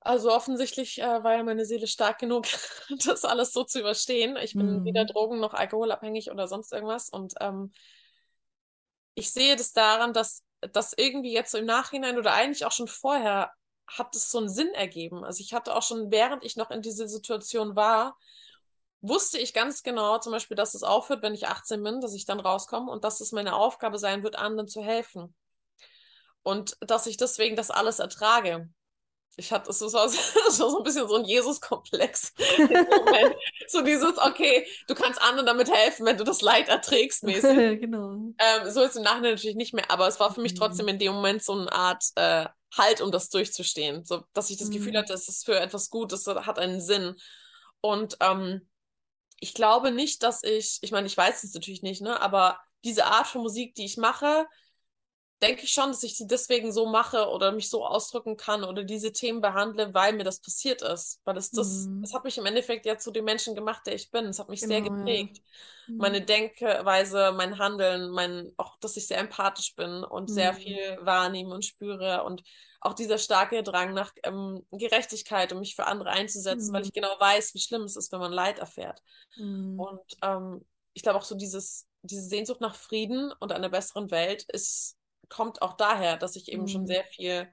[0.00, 2.46] Also offensichtlich äh, war ja meine Seele stark genug,
[3.06, 4.36] das alles so zu überstehen.
[4.36, 4.84] Ich bin mhm.
[4.84, 7.08] weder Drogen noch alkoholabhängig oder sonst irgendwas.
[7.08, 7.72] Und ähm,
[9.14, 12.88] ich sehe das daran, dass das irgendwie jetzt so im Nachhinein oder eigentlich auch schon
[12.88, 13.50] vorher
[13.88, 15.24] hat es so einen Sinn ergeben.
[15.24, 18.16] Also ich hatte auch schon, während ich noch in dieser Situation war,
[19.08, 22.26] wusste ich ganz genau, zum Beispiel, dass es aufhört, wenn ich 18 bin, dass ich
[22.26, 25.34] dann rauskomme und dass es meine Aufgabe sein wird, anderen zu helfen.
[26.42, 28.68] und dass ich deswegen das alles ertrage.
[29.36, 30.08] Ich hatte es so, so,
[30.50, 32.32] so ein bisschen so ein Jesus-Komplex.
[33.68, 37.80] so dieses, okay, du kannst anderen damit helfen, wenn du das Leid erträgst, mäßig.
[37.80, 38.32] genau.
[38.38, 40.98] Ähm, so ist im Nachhinein natürlich nicht mehr, aber es war für mich trotzdem in
[40.98, 42.46] dem Moment so eine Art äh,
[42.76, 44.04] Halt, um das durchzustehen.
[44.04, 44.74] So, dass ich das mhm.
[44.74, 47.14] Gefühl hatte, es ist für etwas gut, es hat einen Sinn.
[47.80, 48.68] Und ähm,
[49.40, 53.06] ich glaube nicht, dass ich, ich meine, ich weiß es natürlich nicht, ne, aber diese
[53.06, 54.46] Art von Musik, die ich mache,
[55.42, 58.84] denke ich schon, dass ich sie deswegen so mache oder mich so ausdrücken kann oder
[58.84, 61.20] diese Themen behandle, weil mir das passiert ist.
[61.24, 62.02] Weil es das, mhm.
[62.02, 64.26] das hat mich im Endeffekt ja zu dem Menschen gemacht, der ich bin.
[64.26, 65.38] Es hat mich genau, sehr geprägt.
[65.38, 65.92] Ja.
[65.92, 65.96] Mhm.
[65.98, 70.34] Meine Denkweise, mein Handeln, mein, auch, dass ich sehr empathisch bin und mhm.
[70.34, 72.42] sehr viel wahrnehme und spüre und
[72.80, 76.86] auch dieser starke Drang nach ähm, Gerechtigkeit, um mich für andere einzusetzen, weil mhm.
[76.86, 79.02] ich genau weiß, wie schlimm es ist, wenn man Leid erfährt.
[79.36, 79.78] Mhm.
[79.78, 80.64] Und ähm,
[80.94, 84.96] ich glaube auch so dieses, diese Sehnsucht nach Frieden und einer besseren Welt ist
[85.28, 86.68] kommt auch daher, dass ich eben mhm.
[86.68, 87.48] schon sehr viel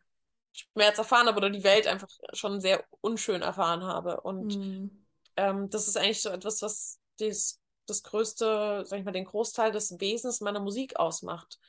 [0.53, 4.21] Schmerz erfahren habe oder die Welt einfach schon sehr unschön erfahren habe.
[4.21, 5.05] Und mhm.
[5.35, 9.71] ähm, das ist eigentlich so etwas, was dies, das größte, sag ich mal, den Großteil
[9.71, 11.59] des Wesens meiner Musik ausmacht.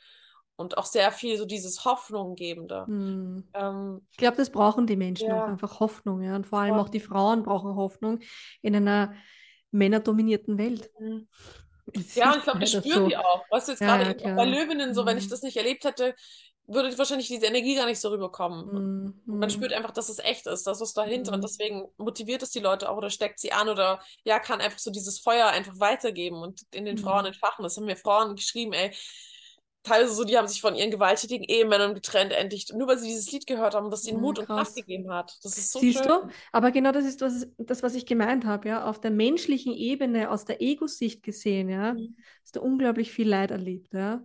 [0.56, 2.84] Und auch sehr viel so dieses Hoffnunggebende.
[2.86, 3.48] Mhm.
[3.54, 5.42] Ähm, ich glaube, das brauchen die Menschen ja.
[5.42, 6.22] auch, einfach Hoffnung.
[6.22, 6.36] Ja?
[6.36, 8.20] Und vor allem auch die Frauen brauchen Hoffnung
[8.62, 9.14] in einer
[9.72, 10.90] männerdominierten Welt.
[11.00, 11.26] Mhm.
[12.14, 13.08] Ja, und ich glaube, das spüren so.
[13.08, 13.44] die auch.
[13.50, 15.06] Weißt du, jetzt ja, gerade ja, bei Löwinnen so, mhm.
[15.06, 15.30] wenn ich mhm.
[15.30, 16.14] das nicht erlebt hätte,
[16.66, 19.14] würde wahrscheinlich diese Energie gar nicht so rüberkommen.
[19.26, 19.38] Mhm.
[19.38, 21.36] Man spürt einfach, dass es echt ist, dass es dahinter mhm.
[21.36, 24.78] und deswegen motiviert es die Leute auch oder steckt sie an oder ja, kann einfach
[24.78, 27.28] so dieses Feuer einfach weitergeben und in den Frauen mhm.
[27.28, 27.62] entfachen.
[27.62, 28.94] Das haben mir Frauen geschrieben, ey,
[29.84, 33.30] teilweise so, die haben sich von ihren gewalttätigen Ehemännern getrennt, endlich, nur weil sie dieses
[33.30, 34.48] Lied gehört haben, das ihnen Mut krass.
[34.48, 35.38] und Kraft gegeben hat.
[35.44, 36.08] Das ist so Siehst schön.
[36.08, 36.28] du?
[36.50, 40.30] Aber genau das ist was, das, was ich gemeint habe, ja, auf der menschlichen Ebene,
[40.30, 42.16] aus der Ego-Sicht gesehen, ja, mhm.
[42.42, 44.24] hast du unglaublich viel Leid erlebt, ja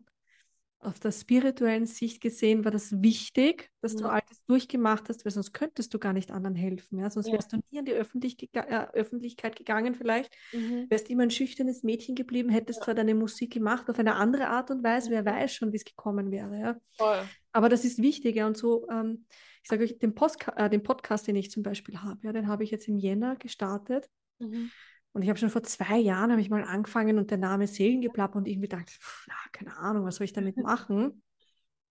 [0.82, 3.98] auf der spirituellen Sicht gesehen war das wichtig, dass mhm.
[4.00, 7.00] du alles durchgemacht hast, weil sonst könntest du gar nicht anderen helfen.
[7.00, 7.10] Ja?
[7.10, 7.34] Sonst ja.
[7.34, 10.90] wärst du nie in die Öffentlich äh, Öffentlichkeit gegangen vielleicht, mhm.
[10.90, 12.86] wärst immer ein schüchternes Mädchen geblieben, hättest ja.
[12.86, 15.86] zwar deine Musik gemacht auf eine andere Art und Weise, wer weiß schon, wie es
[15.86, 16.58] gekommen wäre.
[16.58, 16.76] Ja?
[16.98, 17.28] Voll.
[17.52, 19.26] Aber das ist wichtiger und so, ähm,
[19.62, 22.48] ich sage euch, den, Postka äh, den Podcast, den ich zum Beispiel habe, ja, den
[22.48, 24.10] habe ich jetzt im Jänner gestartet.
[24.40, 24.72] Mhm.
[25.14, 28.38] Und ich habe schon vor zwei Jahren, habe ich mal angefangen und der Name Seelengeplapper
[28.38, 28.89] und irgendwie gedacht,
[29.28, 31.24] ja, keine Ahnung, was soll ich damit machen?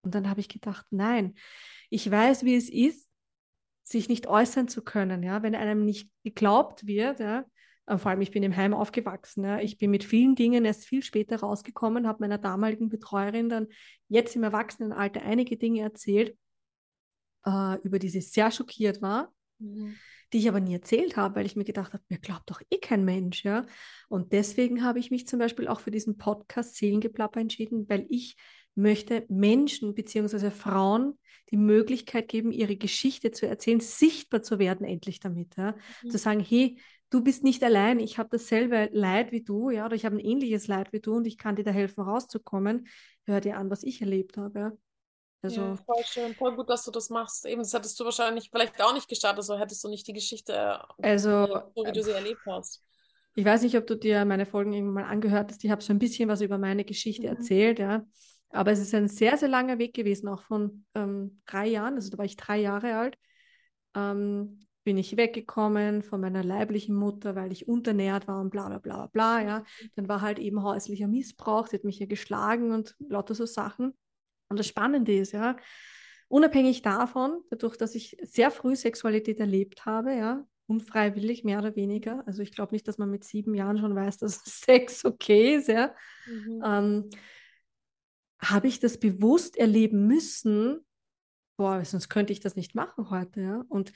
[0.02, 1.34] Und dann habe ich gedacht, nein,
[1.90, 3.08] ich weiß, wie es ist,
[3.82, 7.44] sich nicht äußern zu können, ja, wenn einem nicht geglaubt wird, ja,
[7.86, 11.02] vor allem ich bin im Heim aufgewachsen, ja, ich bin mit vielen Dingen erst viel
[11.02, 13.66] später rausgekommen, habe meiner damaligen Betreuerin dann
[14.08, 16.36] jetzt im Erwachsenenalter einige Dinge erzählt,
[17.46, 19.32] äh, über die sie sehr schockiert war.
[19.58, 19.96] Mhm
[20.32, 22.78] die ich aber nie erzählt habe, weil ich mir gedacht habe, mir glaubt doch eh
[22.78, 23.64] kein Mensch, ja.
[24.08, 28.36] Und deswegen habe ich mich zum Beispiel auch für diesen Podcast Seelengeplapper entschieden, weil ich
[28.74, 30.50] möchte Menschen bzw.
[30.50, 31.18] Frauen
[31.50, 35.74] die Möglichkeit geben, ihre Geschichte zu erzählen, sichtbar zu werden endlich damit, ja.
[36.02, 36.10] Mhm.
[36.10, 36.78] Zu sagen, hey,
[37.10, 40.24] du bist nicht allein, ich habe dasselbe Leid wie du, ja, oder ich habe ein
[40.24, 42.86] ähnliches Leid wie du und ich kann dir da helfen, rauszukommen.
[43.24, 44.58] Hör dir an, was ich erlebt habe.
[44.58, 44.72] Ja.
[45.40, 47.46] Also, ja, voll schön, voll gut, dass du das machst.
[47.46, 50.52] Eben, das hättest du wahrscheinlich vielleicht auch nicht gestartet, so hättest du nicht die Geschichte,
[50.52, 52.82] äh, also, so wie du sie erlebt hast.
[53.36, 55.62] Ich weiß nicht, ob du dir meine Folgen irgendwann mal angehört hast.
[55.62, 57.36] Ich habe so ein bisschen was über meine Geschichte mhm.
[57.36, 58.04] erzählt, ja.
[58.50, 61.94] Aber es ist ein sehr, sehr langer Weg gewesen, auch von ähm, drei Jahren.
[61.94, 63.16] Also da war ich drei Jahre alt.
[63.94, 68.78] Ähm, bin ich weggekommen von meiner leiblichen Mutter, weil ich unternährt war und bla bla
[68.78, 69.64] bla bla, ja.
[69.94, 73.92] Dann war halt eben häuslicher Missbrauch, sie hat mich ja geschlagen und lauter so Sachen.
[74.48, 75.56] Und das Spannende ist, ja,
[76.28, 82.22] unabhängig davon, dadurch, dass ich sehr früh Sexualität erlebt habe, ja, unfreiwillig mehr oder weniger.
[82.26, 85.68] Also ich glaube nicht, dass man mit sieben Jahren schon weiß, dass Sex okay ist,
[85.68, 85.94] ja.
[86.26, 86.62] Mhm.
[86.64, 87.10] Ähm,
[88.40, 90.86] habe ich das bewusst erleben müssen,
[91.56, 93.64] boah, sonst könnte ich das nicht machen heute, ja.
[93.68, 93.92] Und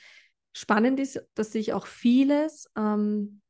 [0.54, 3.41] spannend ist, dass sich auch vieles ähm,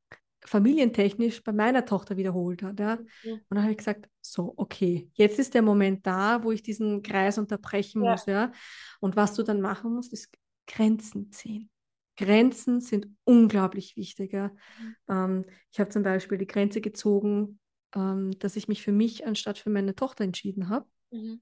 [0.45, 2.81] familientechnisch bei meiner Tochter wiederholt hat.
[2.81, 2.97] Ja?
[2.97, 3.33] Mhm.
[3.33, 7.03] Und dann habe ich gesagt, so, okay, jetzt ist der Moment da, wo ich diesen
[7.03, 8.13] Kreis unterbrechen ja.
[8.13, 8.27] muss.
[8.27, 8.53] Ja?
[9.01, 10.33] Und was du dann machen musst, ist
[10.67, 11.71] Grenzen ziehen.
[12.17, 14.33] Grenzen sind unglaublich wichtig.
[14.33, 14.49] Ja?
[14.49, 14.97] Mhm.
[15.09, 17.61] Ähm, ich habe zum Beispiel die Grenze gezogen,
[17.95, 21.41] ähm, dass ich mich für mich anstatt für meine Tochter entschieden habe, mhm.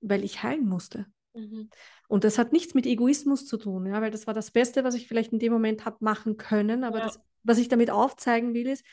[0.00, 1.06] weil ich heilen musste.
[1.34, 1.70] Mhm.
[2.08, 4.94] Und das hat nichts mit Egoismus zu tun, ja, weil das war das Beste, was
[4.94, 6.84] ich vielleicht in dem Moment habe machen können.
[6.84, 7.04] Aber ja.
[7.04, 8.84] das, was ich damit aufzeigen will, ist,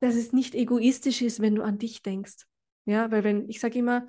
[0.00, 2.46] dass es nicht egoistisch ist, wenn du an dich denkst.
[2.84, 4.08] Ja, weil wenn, ich sage immer,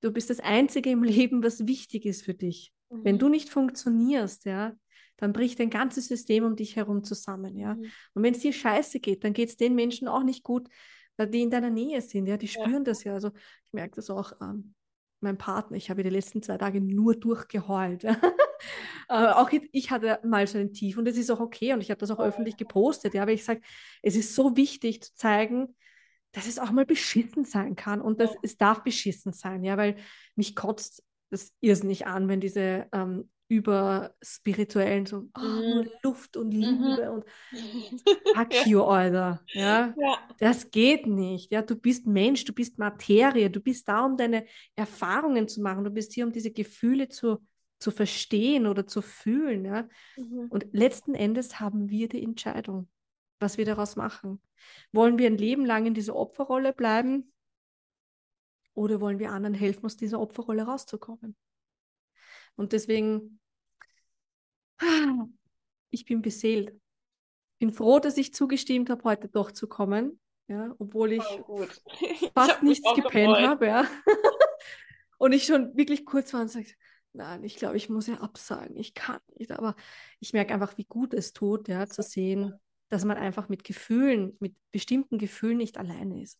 [0.00, 2.72] du bist das Einzige im Leben, was wichtig ist für dich.
[2.90, 3.04] Mhm.
[3.04, 4.74] Wenn du nicht funktionierst, ja,
[5.16, 7.74] dann bricht dein ganzes System um dich herum zusammen, ja.
[7.74, 7.90] Mhm.
[8.14, 10.68] Und wenn es dir scheiße geht, dann geht es den Menschen auch nicht gut,
[11.18, 12.80] die in deiner Nähe sind, ja, die spüren ja.
[12.80, 13.14] das ja.
[13.14, 13.30] Also
[13.64, 14.74] ich merke das auch ähm,
[15.20, 18.04] mein Partner, ich habe die letzten zwei Tage nur durchgeheult.
[19.08, 21.90] Äh, auch ich hatte mal so ein Tief und das ist auch okay und ich
[21.90, 23.14] habe das auch öffentlich gepostet.
[23.14, 23.60] Ja, aber ich sage,
[24.02, 25.74] es ist so wichtig zu zeigen,
[26.32, 29.96] dass es auch mal beschissen sein kann und dass es darf beschissen sein, ja, weil
[30.34, 35.90] mich kotzt das irrsinnig an, wenn diese ähm, über spirituellen, so oh, nur mhm.
[36.02, 37.12] Luft und Liebe mhm.
[37.12, 37.24] und
[38.34, 39.42] fuck you, Alter.
[39.48, 39.94] Ja?
[39.98, 40.18] ja?
[40.38, 41.52] Das geht nicht.
[41.52, 41.60] Ja?
[41.60, 45.90] Du bist Mensch, du bist Materie, du bist da, um deine Erfahrungen zu machen, du
[45.90, 47.42] bist hier, um diese Gefühle zu,
[47.82, 49.64] zu verstehen oder zu fühlen.
[49.64, 49.88] Ja?
[50.16, 50.46] Mhm.
[50.48, 52.88] Und letzten Endes haben wir die Entscheidung,
[53.40, 54.40] was wir daraus machen.
[54.92, 57.32] Wollen wir ein Leben lang in dieser Opferrolle bleiben
[58.74, 61.36] oder wollen wir anderen helfen, aus dieser Opferrolle rauszukommen?
[62.54, 63.40] Und deswegen
[65.90, 66.78] ich bin beseelt.
[67.58, 71.64] Bin froh, dass ich zugestimmt habe, heute doch zu kommen, ja, obwohl ich oh,
[72.34, 73.86] fast ich nichts gepennt habe, ja.
[75.18, 76.72] und ich schon wirklich kurz war und sagte,
[77.12, 79.52] nein, ich glaube, ich muss ja absagen, ich kann nicht.
[79.52, 79.76] Aber
[80.20, 82.54] ich merke einfach, wie gut es tut, ja, zu sehen,
[82.88, 86.38] dass man einfach mit Gefühlen, mit bestimmten Gefühlen nicht alleine ist.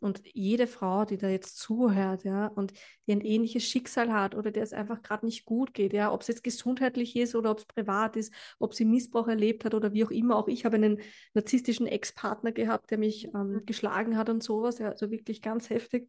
[0.00, 2.72] Und jede Frau, die da jetzt zuhört, ja, und
[3.06, 6.20] die ein ähnliches Schicksal hat oder der es einfach gerade nicht gut geht, ja, ob
[6.20, 9.92] es jetzt gesundheitlich ist oder ob es privat ist, ob sie Missbrauch erlebt hat oder
[9.92, 10.36] wie auch immer.
[10.36, 11.00] Auch ich habe einen
[11.34, 13.66] narzisstischen Ex-Partner gehabt, der mich ähm, mhm.
[13.66, 16.08] geschlagen hat und sowas, ja, also wirklich ganz heftig.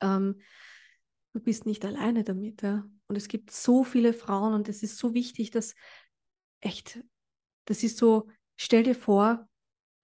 [0.00, 0.40] Ähm,
[1.32, 2.88] du bist nicht alleine damit, ja.
[3.06, 5.74] Und es gibt so viele Frauen und es ist so wichtig, dass
[6.60, 7.02] echt,
[7.64, 9.48] das ist so, stell dir vor,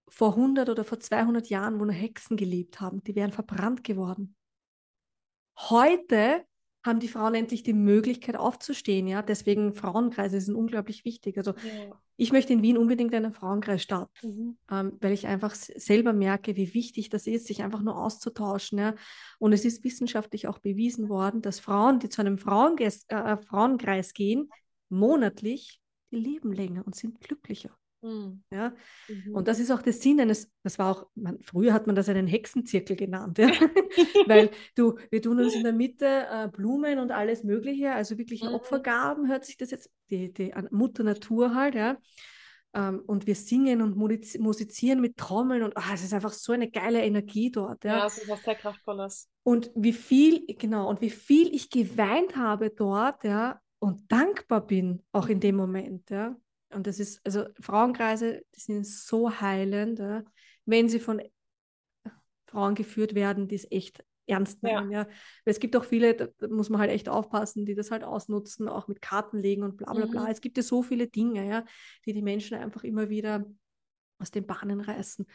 [0.07, 4.35] vor 100 oder vor 200 Jahren, wo nur Hexen gelebt haben, die wären verbrannt geworden.
[5.57, 6.45] Heute
[6.85, 9.23] haben die Frauen endlich die Möglichkeit aufzustehen, ja.
[9.23, 11.37] Deswegen Frauenkreise sind unglaublich wichtig.
[11.37, 11.99] Also ja.
[12.15, 14.57] ich möchte in Wien unbedingt einen Frauenkreis starten, mhm.
[14.69, 18.77] ähm, weil ich einfach selber merke, wie wichtig das ist, sich einfach nur auszutauschen.
[18.77, 18.95] Ja?
[19.39, 24.13] Und es ist wissenschaftlich auch bewiesen worden, dass Frauen, die zu einem Frauenkreis, äh, Frauenkreis
[24.13, 24.49] gehen,
[24.89, 25.81] monatlich,
[26.11, 27.75] die leben länger und sind glücklicher.
[28.05, 28.43] Mhm.
[28.51, 28.73] Ja?
[29.09, 29.35] Mhm.
[29.35, 32.07] Und das ist auch der Sinn eines, das war auch, man, früher hat man das
[32.07, 33.49] einen Hexenzirkel genannt, ja?
[34.27, 38.43] weil du, wir tun uns in der Mitte äh, Blumen und alles Mögliche, also wirklich
[38.43, 38.49] mhm.
[38.49, 41.97] Opfergaben, hört sich das jetzt, die, die Mutter Natur halt, ja.
[42.75, 46.69] Ähm, und wir singen und musizieren mit Trommeln und oh, es ist einfach so eine
[46.69, 47.85] geile Energie dort.
[47.85, 49.29] Ja, ja es ist was sehr Kraftvolles.
[49.43, 55.01] Und wie viel, genau, und wie viel ich geweint habe dort, ja, und dankbar bin,
[55.11, 56.35] auch in dem Moment, ja.
[56.75, 60.23] Und das ist, also Frauenkreise, die sind so heilend, ja,
[60.65, 61.21] wenn sie von
[62.45, 64.91] Frauen geführt werden, die es echt ernst nehmen.
[64.91, 65.03] Ja.
[65.03, 65.07] ja.
[65.45, 68.87] Es gibt auch viele, da muss man halt echt aufpassen, die das halt ausnutzen, auch
[68.87, 70.23] mit Karten legen und bla bla bla.
[70.23, 70.31] Mhm.
[70.31, 71.65] Es gibt ja so viele Dinge, ja,
[72.05, 73.45] die die Menschen einfach immer wieder
[74.17, 75.25] aus den Bahnen reißen.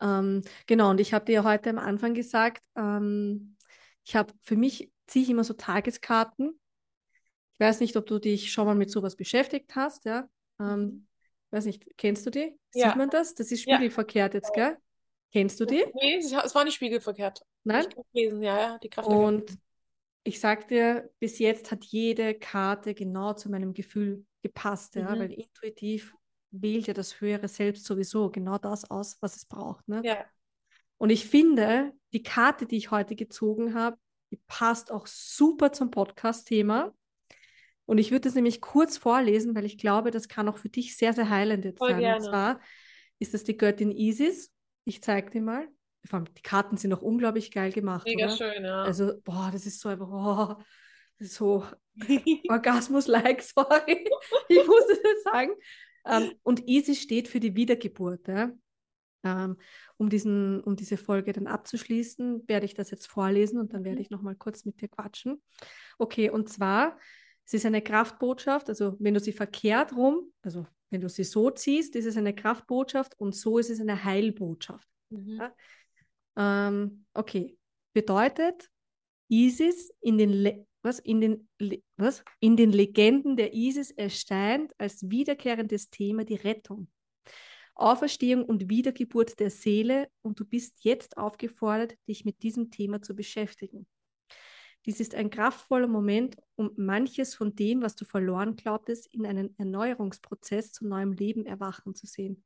[0.00, 3.56] Ähm, genau, und ich habe dir ja heute am Anfang gesagt, ähm,
[4.04, 6.58] ich habe für mich ziehe ich immer so Tageskarten.
[7.54, 10.28] Ich weiß nicht, ob du dich schon mal mit sowas beschäftigt hast, ja.
[10.60, 11.06] Ähm, mhm.
[11.50, 12.58] weiß nicht, kennst du die?
[12.74, 12.88] Ja.
[12.88, 13.34] Sieht man das?
[13.34, 14.40] Das ist spiegelverkehrt ja.
[14.40, 14.76] jetzt, gell?
[15.32, 15.84] Kennst du die?
[15.94, 17.42] Nee, es war nicht spiegelverkehrt.
[17.64, 17.86] Nein?
[17.90, 19.08] Ich lesen, ja, ja, die Kraft.
[19.08, 19.58] Und
[20.24, 25.20] ich sag dir, bis jetzt hat jede Karte genau zu meinem Gefühl gepasst, ja, mhm.
[25.20, 26.14] weil intuitiv
[26.50, 29.86] wählt ja das höhere Selbst sowieso genau das aus, was es braucht.
[29.88, 30.00] Ne?
[30.04, 30.24] Ja.
[30.96, 33.96] Und ich finde, die Karte, die ich heute gezogen habe,
[34.30, 36.92] die passt auch super zum Podcast-Thema.
[37.88, 40.98] Und ich würde das nämlich kurz vorlesen, weil ich glaube, das kann auch für dich
[40.98, 42.00] sehr, sehr heilend jetzt Voll sein.
[42.00, 42.16] Gerne.
[42.18, 42.60] Und zwar
[43.18, 44.52] ist das die Göttin Isis.
[44.84, 45.66] Ich zeige dir mal.
[46.12, 48.06] Die Karten sind auch unglaublich geil gemacht.
[48.06, 48.36] Mega oder?
[48.36, 48.82] schön, ja.
[48.82, 50.62] Also, boah, das ist so einfach, oh,
[51.18, 51.64] das ist so
[52.50, 54.06] Orgasmus-like, sorry.
[54.48, 55.52] ich muss das sagen.
[56.04, 58.28] Ähm, und Isis steht für die Wiedergeburt.
[58.28, 58.44] Ja?
[58.44, 59.56] Um, ähm,
[59.96, 63.96] um, diesen, um diese Folge dann abzuschließen, werde ich das jetzt vorlesen und dann werde
[63.96, 64.02] mhm.
[64.02, 65.42] ich noch mal kurz mit dir quatschen.
[65.96, 66.98] Okay, und zwar
[67.48, 71.50] es ist eine Kraftbotschaft, also wenn du sie verkehrt rum, also wenn du sie so
[71.50, 74.86] ziehst, ist es eine Kraftbotschaft und so ist es eine Heilbotschaft.
[75.08, 75.38] Mhm.
[75.38, 75.54] Ja?
[76.36, 77.56] Ähm, okay,
[77.94, 78.68] bedeutet,
[79.28, 82.22] Isis in den, Le was, in, den, Le was?
[82.38, 86.88] in den Legenden der Isis erscheint als wiederkehrendes Thema die Rettung.
[87.74, 93.14] Auferstehung und Wiedergeburt der Seele und du bist jetzt aufgefordert, dich mit diesem Thema zu
[93.14, 93.86] beschäftigen.
[94.86, 99.56] Dies ist ein kraftvoller Moment, um manches von dem, was du verloren glaubtest, in einen
[99.58, 102.44] Erneuerungsprozess zu neuem Leben erwachen zu sehen.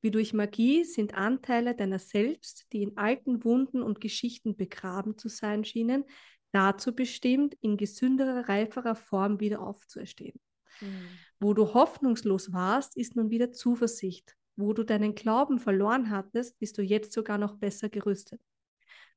[0.00, 5.28] Wie durch Magie sind Anteile deiner selbst, die in alten Wunden und Geschichten begraben zu
[5.28, 6.04] sein schienen,
[6.52, 10.40] dazu bestimmt, in gesünderer, reiferer Form wieder aufzuerstehen.
[10.80, 11.08] Mhm.
[11.40, 14.36] Wo du hoffnungslos warst, ist nun wieder Zuversicht.
[14.56, 18.40] Wo du deinen Glauben verloren hattest, bist du jetzt sogar noch besser gerüstet.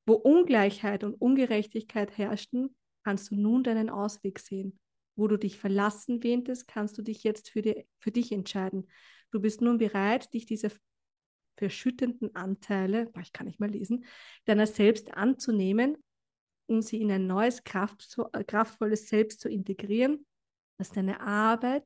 [0.05, 4.79] Wo Ungleichheit und Ungerechtigkeit herrschten, kannst du nun deinen Ausweg sehen.
[5.15, 8.89] Wo du dich verlassen wähntest, kannst du dich jetzt für, die, für dich entscheiden.
[9.31, 10.69] Du bist nun bereit, dich dieser
[11.57, 14.05] verschüttenden Anteile, ich kann nicht mehr lesen,
[14.45, 15.97] deiner selbst anzunehmen,
[16.67, 20.25] um sie in ein neues, äh, kraftvolles Selbst zu integrieren,
[20.77, 21.85] das deine Arbeit,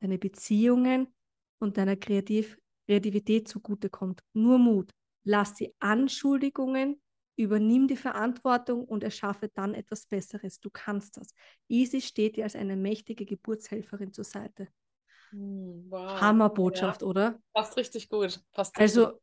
[0.00, 1.14] deine Beziehungen
[1.58, 4.22] und deiner Kreativ Kreativität zugutekommt.
[4.32, 4.90] Nur Mut.
[5.24, 7.00] Lass die Anschuldigungen,
[7.36, 10.60] übernimm die Verantwortung und erschaffe dann etwas Besseres.
[10.60, 11.34] Du kannst das.
[11.68, 14.68] Easy steht dir als eine mächtige Geburtshelferin zur Seite.
[15.30, 16.20] Hm, wow.
[16.20, 17.08] Hammerbotschaft, ja.
[17.08, 17.38] oder?
[17.52, 18.40] Passt richtig gut.
[18.52, 19.20] Passt also,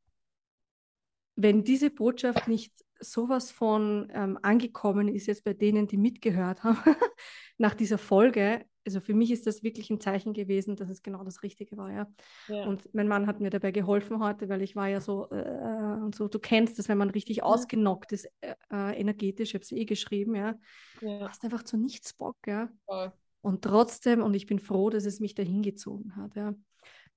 [1.35, 6.77] wenn diese Botschaft nicht sowas von ähm, angekommen ist jetzt bei denen, die mitgehört haben,
[7.57, 11.23] nach dieser Folge, also für mich ist das wirklich ein Zeichen gewesen, dass es genau
[11.23, 12.07] das Richtige war, ja.
[12.47, 12.65] ja.
[12.65, 16.15] Und mein Mann hat mir dabei geholfen heute, weil ich war ja so äh, und
[16.15, 19.71] so, du kennst das, wenn man richtig ausgenockt ist, äh, äh energetisch, ich habe es
[19.71, 20.55] eh geschrieben, ja.
[21.01, 21.29] ja.
[21.29, 22.69] Hast einfach zu nichts Bock, ja.
[22.85, 23.13] Voll.
[23.41, 26.35] Und trotzdem, und ich bin froh, dass es mich dahin gezogen hat.
[26.35, 26.55] Ja,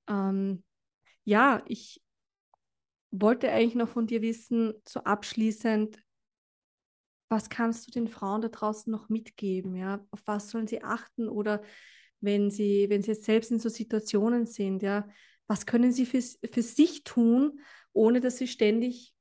[0.08, 0.62] ähm,
[1.24, 2.02] ja ich
[3.10, 5.98] wollte eigentlich noch von dir wissen, so abschließend,
[7.32, 9.74] was kannst du den Frauen da draußen noch mitgeben?
[9.74, 10.06] Ja?
[10.10, 11.30] Auf was sollen sie achten?
[11.30, 11.62] Oder
[12.20, 15.08] wenn sie, wenn sie jetzt selbst in so Situationen sind, ja,
[15.46, 17.58] was können sie für, für sich tun,
[17.94, 19.14] ohne dass sie ständig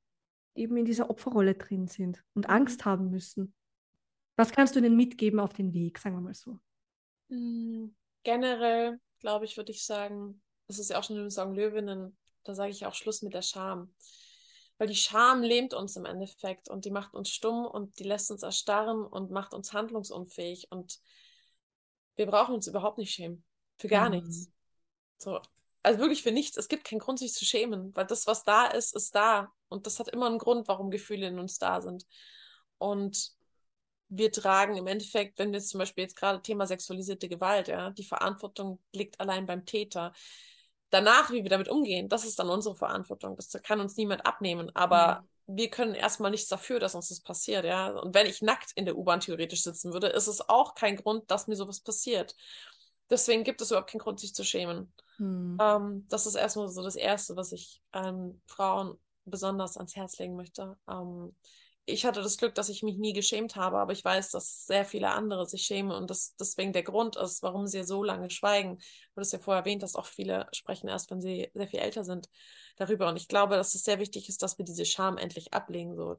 [0.56, 2.54] eben in dieser Opferrolle drin sind und mhm.
[2.54, 3.54] Angst haben müssen?
[4.36, 6.60] Was kannst du ihnen mitgeben auf den Weg, sagen wir mal so?
[7.30, 12.18] Mm, generell, glaube ich, würde ich sagen, das ist ja auch schon im Song Löwinnen,
[12.44, 13.94] da sage ich auch Schluss mit der Scham.
[14.82, 18.32] Weil die Scham lähmt uns im Endeffekt und die macht uns stumm und die lässt
[18.32, 20.72] uns erstarren und macht uns handlungsunfähig.
[20.72, 21.00] Und
[22.16, 23.44] wir brauchen uns überhaupt nicht schämen.
[23.78, 24.16] Für gar mhm.
[24.16, 24.52] nichts.
[25.20, 25.40] So.
[25.84, 26.58] Also wirklich für nichts.
[26.58, 29.54] Es gibt keinen Grund, sich zu schämen, weil das, was da ist, ist da.
[29.70, 32.08] Und das hat immer einen Grund, warum Gefühle in uns da sind.
[32.80, 33.34] Und
[34.08, 37.92] wir tragen im Endeffekt, wenn wir jetzt zum Beispiel jetzt gerade Thema sexualisierte Gewalt, ja,
[37.92, 40.12] die Verantwortung liegt allein beim Täter.
[40.92, 43.36] Danach, wie wir damit umgehen, das ist dann unsere Verantwortung.
[43.36, 44.70] Das kann uns niemand abnehmen.
[44.76, 45.58] Aber mhm.
[45.58, 47.90] wir können erstmal nichts dafür, dass uns das passiert, ja.
[47.90, 51.32] Und wenn ich nackt in der U-Bahn theoretisch sitzen würde, ist es auch kein Grund,
[51.32, 52.36] dass mir sowas passiert.
[53.10, 54.94] Deswegen gibt es überhaupt keinen Grund, sich zu schämen.
[55.18, 55.58] Mhm.
[55.62, 60.36] Ähm, das ist erstmal so das Erste, was ich ähm, Frauen besonders ans Herz legen
[60.36, 60.78] möchte.
[60.90, 61.36] Ähm,
[61.92, 64.86] ich hatte das Glück, dass ich mich nie geschämt habe, aber ich weiß, dass sehr
[64.86, 68.78] viele andere sich schämen und das deswegen der Grund ist, warum sie so lange schweigen.
[69.16, 72.04] Du hast ja vorher erwähnt, dass auch viele sprechen erst, wenn sie sehr viel älter
[72.04, 72.30] sind,
[72.78, 73.10] darüber.
[73.10, 75.96] Und ich glaube, dass es sehr wichtig ist, dass wir diese Scham endlich ablegen.
[75.96, 76.16] So,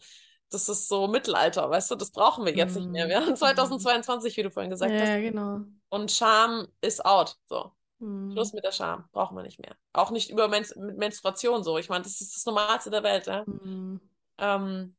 [0.50, 2.78] das ist so Mittelalter, weißt du, das brauchen wir jetzt mm.
[2.78, 3.08] nicht mehr.
[3.08, 5.08] Wir haben 2022, wie du vorhin gesagt ja, hast.
[5.08, 5.60] Ja, genau.
[5.88, 7.36] Und Scham ist out.
[7.46, 7.72] So.
[7.98, 8.32] Mm.
[8.32, 9.04] Schluss mit der Scham.
[9.12, 9.76] Brauchen wir nicht mehr.
[9.92, 11.78] Auch nicht über Men mit Menstruation so.
[11.78, 13.44] Ich meine, das ist das Normalste der Welt, ja.
[13.44, 14.00] Mm.
[14.38, 14.96] Ähm,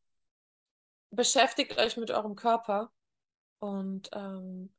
[1.16, 2.92] beschäftigt euch mit eurem Körper
[3.60, 4.74] und ähm,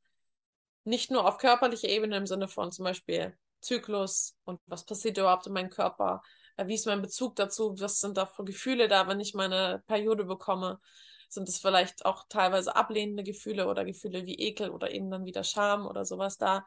[0.83, 5.47] nicht nur auf körperlicher Ebene im Sinne von zum Beispiel Zyklus und was passiert überhaupt
[5.47, 6.21] in meinem Körper,
[6.57, 9.83] äh, wie ist mein Bezug dazu, was sind da für Gefühle da, wenn ich meine
[9.87, 10.79] Periode bekomme.
[11.27, 15.43] Sind es vielleicht auch teilweise ablehnende Gefühle oder Gefühle wie Ekel oder eben dann wieder
[15.43, 16.65] Scham oder sowas da?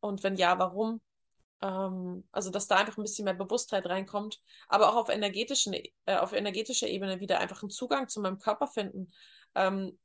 [0.00, 1.00] Und wenn ja, warum?
[1.62, 6.16] Ähm, also, dass da einfach ein bisschen mehr Bewusstheit reinkommt, aber auch auf, energetischen, äh,
[6.16, 9.12] auf energetischer Ebene wieder einfach einen Zugang zu meinem Körper finden.
[9.54, 9.98] Ähm,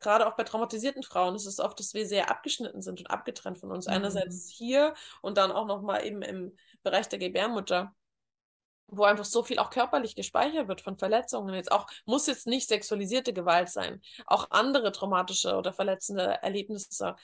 [0.00, 3.58] gerade auch bei traumatisierten Frauen ist es oft, dass wir sehr abgeschnitten sind und abgetrennt
[3.58, 3.86] von uns.
[3.86, 3.94] Mhm.
[3.94, 7.94] Einerseits hier und dann auch nochmal eben im Bereich der Gebärmutter
[8.88, 11.54] wo einfach so viel auch körperlich gespeichert wird von Verletzungen.
[11.54, 14.00] Jetzt auch, muss jetzt nicht sexualisierte Gewalt sein.
[14.26, 17.14] Auch andere traumatische oder verletzende Erlebnisse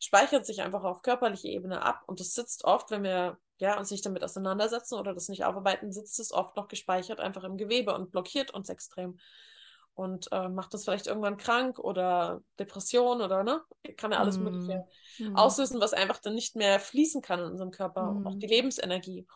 [0.00, 3.90] speichert sich einfach auf körperlicher Ebene ab und das sitzt oft, wenn wir ja, uns
[3.90, 7.94] nicht damit auseinandersetzen oder das nicht aufarbeiten, sitzt es oft noch gespeichert einfach im Gewebe
[7.94, 9.18] und blockiert uns extrem
[9.94, 13.60] und äh, macht uns vielleicht irgendwann krank oder Depression oder ne,
[13.96, 14.42] kann ja alles mm.
[14.42, 14.84] Mögliche
[15.18, 15.36] mm.
[15.36, 18.26] auslösen, was einfach dann nicht mehr fließen kann in unserem Körper, mm.
[18.26, 19.26] auch die Lebensenergie.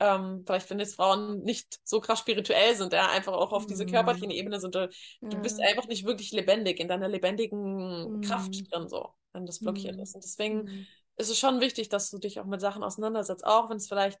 [0.00, 3.86] Ähm, vielleicht, wenn jetzt Frauen nicht so krass spirituell sind, ja, einfach auch auf diese
[3.86, 4.88] körperlichen Ebene sind, du,
[5.20, 10.02] du bist einfach nicht wirklich lebendig, in deiner lebendigen Kraft drin so das blockiert mhm.
[10.02, 10.14] ist.
[10.14, 10.86] Und deswegen mhm.
[11.16, 14.18] ist es schon wichtig, dass du dich auch mit Sachen auseinandersetzt, auch wenn es vielleicht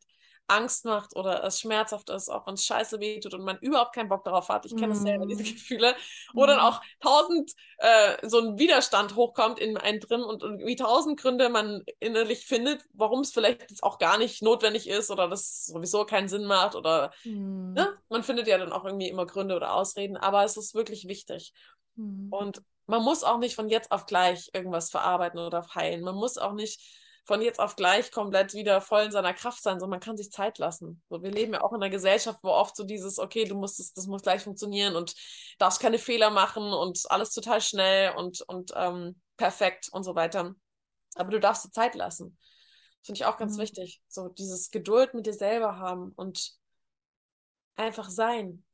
[0.50, 4.08] Angst macht oder es schmerzhaft ist, auch wenn es scheiße wehtut und man überhaupt keinen
[4.08, 4.66] Bock darauf hat.
[4.66, 4.96] Ich kenne mm.
[4.96, 5.46] selber, diese mhm.
[5.46, 5.94] Gefühle,
[6.34, 6.46] wo mm.
[6.48, 11.48] dann auch tausend äh, so ein Widerstand hochkommt in einen drin und wie tausend Gründe
[11.50, 16.04] man innerlich findet, warum es vielleicht jetzt auch gar nicht notwendig ist oder das sowieso
[16.04, 17.74] keinen Sinn macht oder mm.
[17.74, 17.96] ne?
[18.08, 21.52] man findet ja dann auch irgendwie immer Gründe oder Ausreden, aber es ist wirklich wichtig.
[22.30, 26.02] Und man muss auch nicht von jetzt auf gleich irgendwas verarbeiten oder heilen.
[26.02, 26.80] Man muss auch nicht
[27.24, 30.32] von jetzt auf gleich komplett wieder voll in seiner Kraft sein, sondern man kann sich
[30.32, 31.02] Zeit lassen.
[31.08, 33.78] So, wir leben ja auch in einer Gesellschaft, wo oft so dieses, okay, du musst
[33.78, 35.14] es, das muss gleich funktionieren und
[35.58, 40.54] darfst keine Fehler machen und alles total schnell und, und ähm, perfekt und so weiter.
[41.14, 42.36] Aber du darfst dir Zeit lassen.
[43.02, 43.62] Finde ich auch ganz mhm.
[43.62, 44.02] wichtig.
[44.08, 46.52] So dieses Geduld mit dir selber haben und
[47.76, 48.64] einfach sein.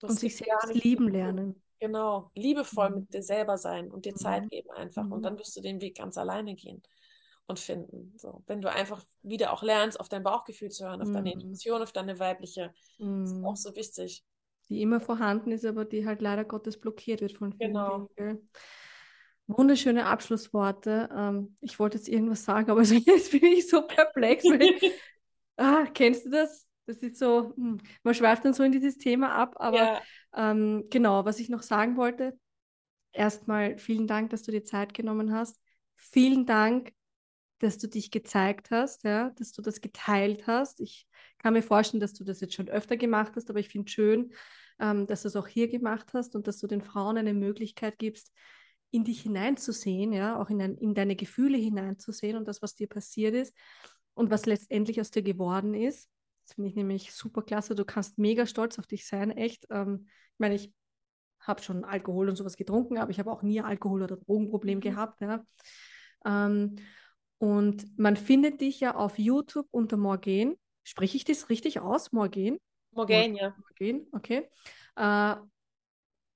[0.00, 1.62] Das und sich selbst lieben lernen.
[1.82, 2.96] Genau, liebevoll mhm.
[3.00, 4.48] mit dir selber sein und dir Zeit mhm.
[4.50, 5.02] geben einfach.
[5.02, 5.22] Und mhm.
[5.22, 6.80] dann wirst du den Weg ganz alleine gehen
[7.48, 8.14] und finden.
[8.16, 11.40] So, wenn du einfach wieder auch lernst, auf dein Bauchgefühl zu hören, auf deine mhm.
[11.40, 13.24] Intuition, auf deine weibliche, mm.
[13.24, 14.22] ist auch so wichtig.
[14.68, 18.08] Die immer vorhanden ist, aber die halt leider Gottes blockiert wird von vielen genau.
[18.16, 18.48] Dingen.
[19.48, 21.08] Wunderschöne Abschlussworte.
[21.12, 24.44] Ähm, ich wollte jetzt irgendwas sagen, aber jetzt bin ich so perplex.
[24.44, 24.92] Ich,
[25.56, 26.68] ah, kennst du das?
[26.86, 30.02] Das ist so, hm, man schweift dann so in dieses Thema ab, aber ja.
[30.34, 32.38] Ähm, genau, was ich noch sagen wollte,
[33.12, 35.60] erstmal vielen Dank, dass du dir Zeit genommen hast.
[35.96, 36.92] Vielen Dank,
[37.58, 40.80] dass du dich gezeigt hast, ja, dass du das geteilt hast.
[40.80, 41.06] Ich
[41.38, 44.32] kann mir vorstellen, dass du das jetzt schon öfter gemacht hast, aber ich finde schön,
[44.80, 47.98] ähm, dass du es auch hier gemacht hast und dass du den Frauen eine Möglichkeit
[47.98, 48.32] gibst,
[48.90, 52.88] in dich hineinzusehen, ja, auch in, ein, in deine Gefühle hineinzusehen und das, was dir
[52.88, 53.54] passiert ist
[54.14, 56.10] und was letztendlich aus dir geworden ist.
[56.44, 57.74] Das finde ich nämlich super klasse.
[57.74, 59.66] Du kannst mega stolz auf dich sein, echt.
[59.70, 60.72] Ähm, ich meine, ich
[61.40, 64.82] habe schon Alkohol und sowas getrunken, aber ich habe auch nie Alkohol- oder Drogenproblem mhm.
[64.82, 65.20] gehabt.
[65.20, 65.44] Ja.
[66.24, 66.76] Ähm,
[67.38, 70.54] und man findet dich ja auf YouTube unter Morgan.
[70.84, 72.12] Spreche ich das richtig aus?
[72.12, 72.58] Morgan?
[72.92, 73.56] Morgan, ja.
[73.58, 74.48] Morgan, okay.
[74.96, 75.36] Äh,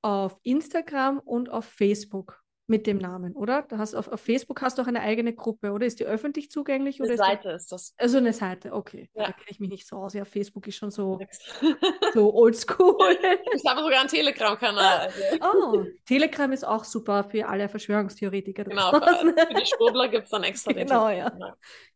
[0.03, 3.63] auf Instagram und auf Facebook mit dem Namen, oder?
[3.63, 5.87] Da hast auf, auf Facebook hast du auch eine eigene Gruppe, oder?
[5.87, 7.01] Ist die öffentlich zugänglich?
[7.01, 7.95] Eine oder Seite ist, das.
[7.97, 9.09] Also eine Seite, okay.
[9.15, 9.27] Ja.
[9.27, 10.15] Da kenne ich mich nicht so aus.
[10.15, 11.21] Ja, Facebook ist schon so,
[12.15, 13.19] so oldschool.
[13.55, 15.09] Ich habe sogar einen Telegram-Kanal.
[15.41, 15.79] Also.
[15.79, 18.65] Oh, Telegram ist auch super für alle Verschwörungstheoretiker.
[18.65, 21.33] Genau, für, für die Schwurbler gibt es dann extra Genau, ja.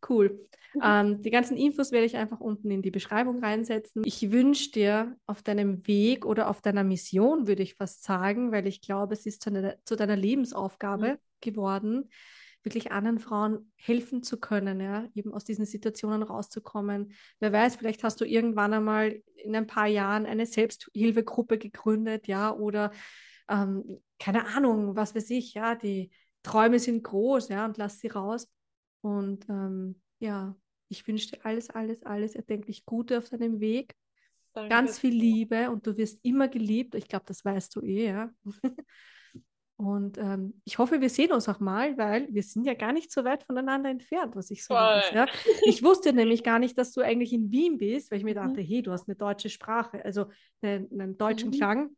[0.07, 0.47] Cool.
[0.81, 4.03] Ähm, die ganzen Infos werde ich einfach unten in die Beschreibung reinsetzen.
[4.05, 8.67] Ich wünsche dir auf deinem Weg oder auf deiner Mission, würde ich fast sagen, weil
[8.67, 11.17] ich glaube, es ist zu, eine, zu deiner Lebensaufgabe mhm.
[11.41, 12.09] geworden,
[12.63, 17.13] wirklich anderen Frauen helfen zu können, ja, eben aus diesen Situationen rauszukommen.
[17.39, 22.53] Wer weiß, vielleicht hast du irgendwann einmal in ein paar Jahren eine Selbsthilfegruppe gegründet, ja,
[22.53, 22.91] oder
[23.49, 26.11] ähm, keine Ahnung, was weiß ich, ja, die
[26.43, 28.47] Träume sind groß, ja, und lass sie raus.
[29.01, 30.55] Und ähm, ja,
[30.89, 33.95] ich wünsche dir alles, alles, alles erdenklich Gute auf deinem Weg.
[34.53, 34.69] Danke.
[34.69, 36.95] Ganz viel Liebe und du wirst immer geliebt.
[36.95, 38.29] Ich glaube, das weißt du eh, ja.
[39.81, 43.11] Und ähm, ich hoffe, wir sehen uns auch mal, weil wir sind ja gar nicht
[43.11, 45.25] so weit voneinander entfernt, was ich so weiß, ja.
[45.65, 48.47] Ich wusste nämlich gar nicht, dass du eigentlich in Wien bist, weil ich mir mhm.
[48.47, 50.27] dachte, hey, du hast eine deutsche Sprache, also
[50.61, 51.53] einen, einen deutschen mhm.
[51.53, 51.89] Klang.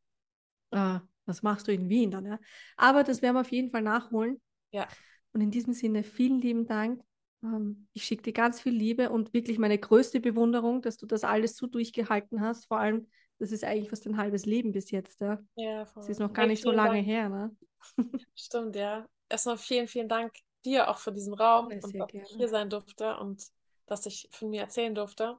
[0.72, 2.26] Äh, was machst du in Wien dann?
[2.26, 2.40] Ja?
[2.78, 4.42] Aber das werden wir auf jeden Fall nachholen.
[4.72, 4.88] Ja.
[5.34, 7.04] Und in diesem Sinne, vielen lieben Dank
[7.44, 11.24] ähm, ich schicke dir ganz viel Liebe und wirklich meine größte Bewunderung, dass du das
[11.24, 12.68] alles so durchgehalten hast.
[12.68, 13.08] Vor allem,
[13.40, 15.20] das ist eigentlich fast ein halbes Leben bis jetzt.
[15.22, 16.02] Ja, ja voll.
[16.02, 17.08] Das ist noch gar nicht so lange Dank.
[17.08, 17.30] her.
[17.30, 17.56] Ne?
[18.36, 19.08] Stimmt, ja.
[19.30, 20.34] Erstmal vielen, vielen Dank
[20.64, 22.24] dir auch für diesen Raum ja, und dass gerne.
[22.24, 23.44] ich hier sein durfte und
[23.86, 25.38] dass ich von mir erzählen durfte.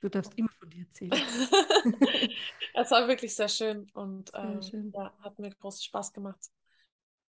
[0.00, 1.12] Du darfst immer von dir erzählen.
[2.74, 4.92] es war wirklich sehr schön und sehr ähm, schön.
[4.94, 6.50] Ja, hat mir großen Spaß gemacht.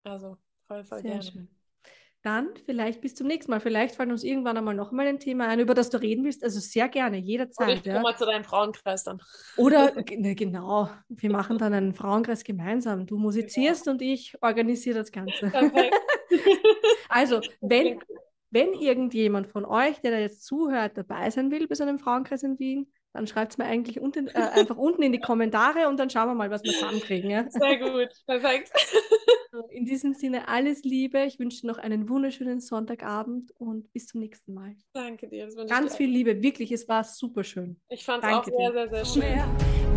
[0.05, 1.23] Also voll, voll sehr gerne.
[1.23, 1.56] Schön
[2.27, 3.61] dann vielleicht bis zum nächsten Mal.
[3.61, 6.43] Vielleicht fallen uns irgendwann einmal noch mal ein Thema ein, über das du reden willst.
[6.43, 7.69] Also sehr gerne, jederzeit.
[7.69, 8.01] Oder ich ja.
[8.01, 9.23] mal zu deinem Frauenkreis dann.
[9.57, 13.07] Oder, ne, genau, wir machen dann einen Frauenkreis gemeinsam.
[13.07, 13.95] Du musizierst genau.
[13.95, 15.53] und ich organisiere das Ganze.
[17.09, 18.01] also, wenn,
[18.51, 22.43] wenn irgendjemand von euch, der da jetzt zuhört, dabei sein will bei so einem Frauenkreis
[22.43, 25.97] in Wien, dann schreibt es mir eigentlich unten, äh, einfach unten in die Kommentare und
[25.99, 27.31] dann schauen wir mal, was wir zusammenkriegen.
[27.31, 27.45] Ja?
[27.49, 28.73] Sehr gut, perfekt.
[29.71, 31.25] In diesem Sinne alles Liebe.
[31.25, 34.77] Ich wünsche dir noch einen wunderschönen Sonntagabend und bis zum nächsten Mal.
[34.93, 35.49] Danke dir.
[35.69, 37.77] Ganz viel Liebe, wirklich, es war super schön.
[37.89, 39.45] Ich fand es auch sehr, sehr, sehr schön.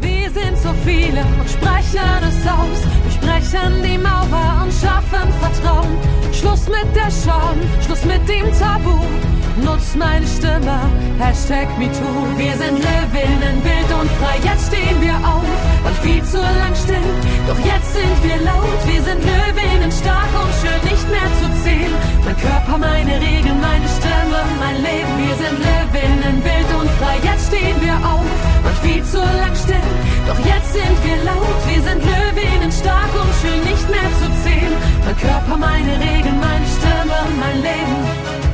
[0.01, 2.83] Wir sind so viele und sprechen es aus.
[3.03, 5.97] Wir sprechen die Mauer und schaffen Vertrauen.
[6.33, 9.38] Schluss mit der Scham, Schluss mit dem Tabu.
[9.63, 10.79] Nutz meine Stimme,
[11.19, 12.37] Hashtag MeToo.
[12.37, 15.43] Wir sind Löwinnen, wild und frei, jetzt stehen wir auf.
[15.83, 17.09] War viel zu lang still,
[17.47, 18.79] doch jetzt sind wir laut.
[18.85, 21.93] Wir sind Löwinnen, stark und schön, nicht mehr zu zählen.
[22.25, 25.13] Mein Körper, meine Regeln, meine Stimme, mein Leben.
[25.17, 28.27] Wir sind Löwinnen, wild und frei, jetzt stehen wir auf.
[28.63, 29.89] War viel zu lang still,
[30.27, 31.59] doch jetzt sind wir laut.
[31.67, 34.75] Wir sind Löwinnen, stark und schön, nicht mehr zu zählen.
[35.05, 38.48] Mein Körper, meine Regeln, meine Stimme, mein Leben.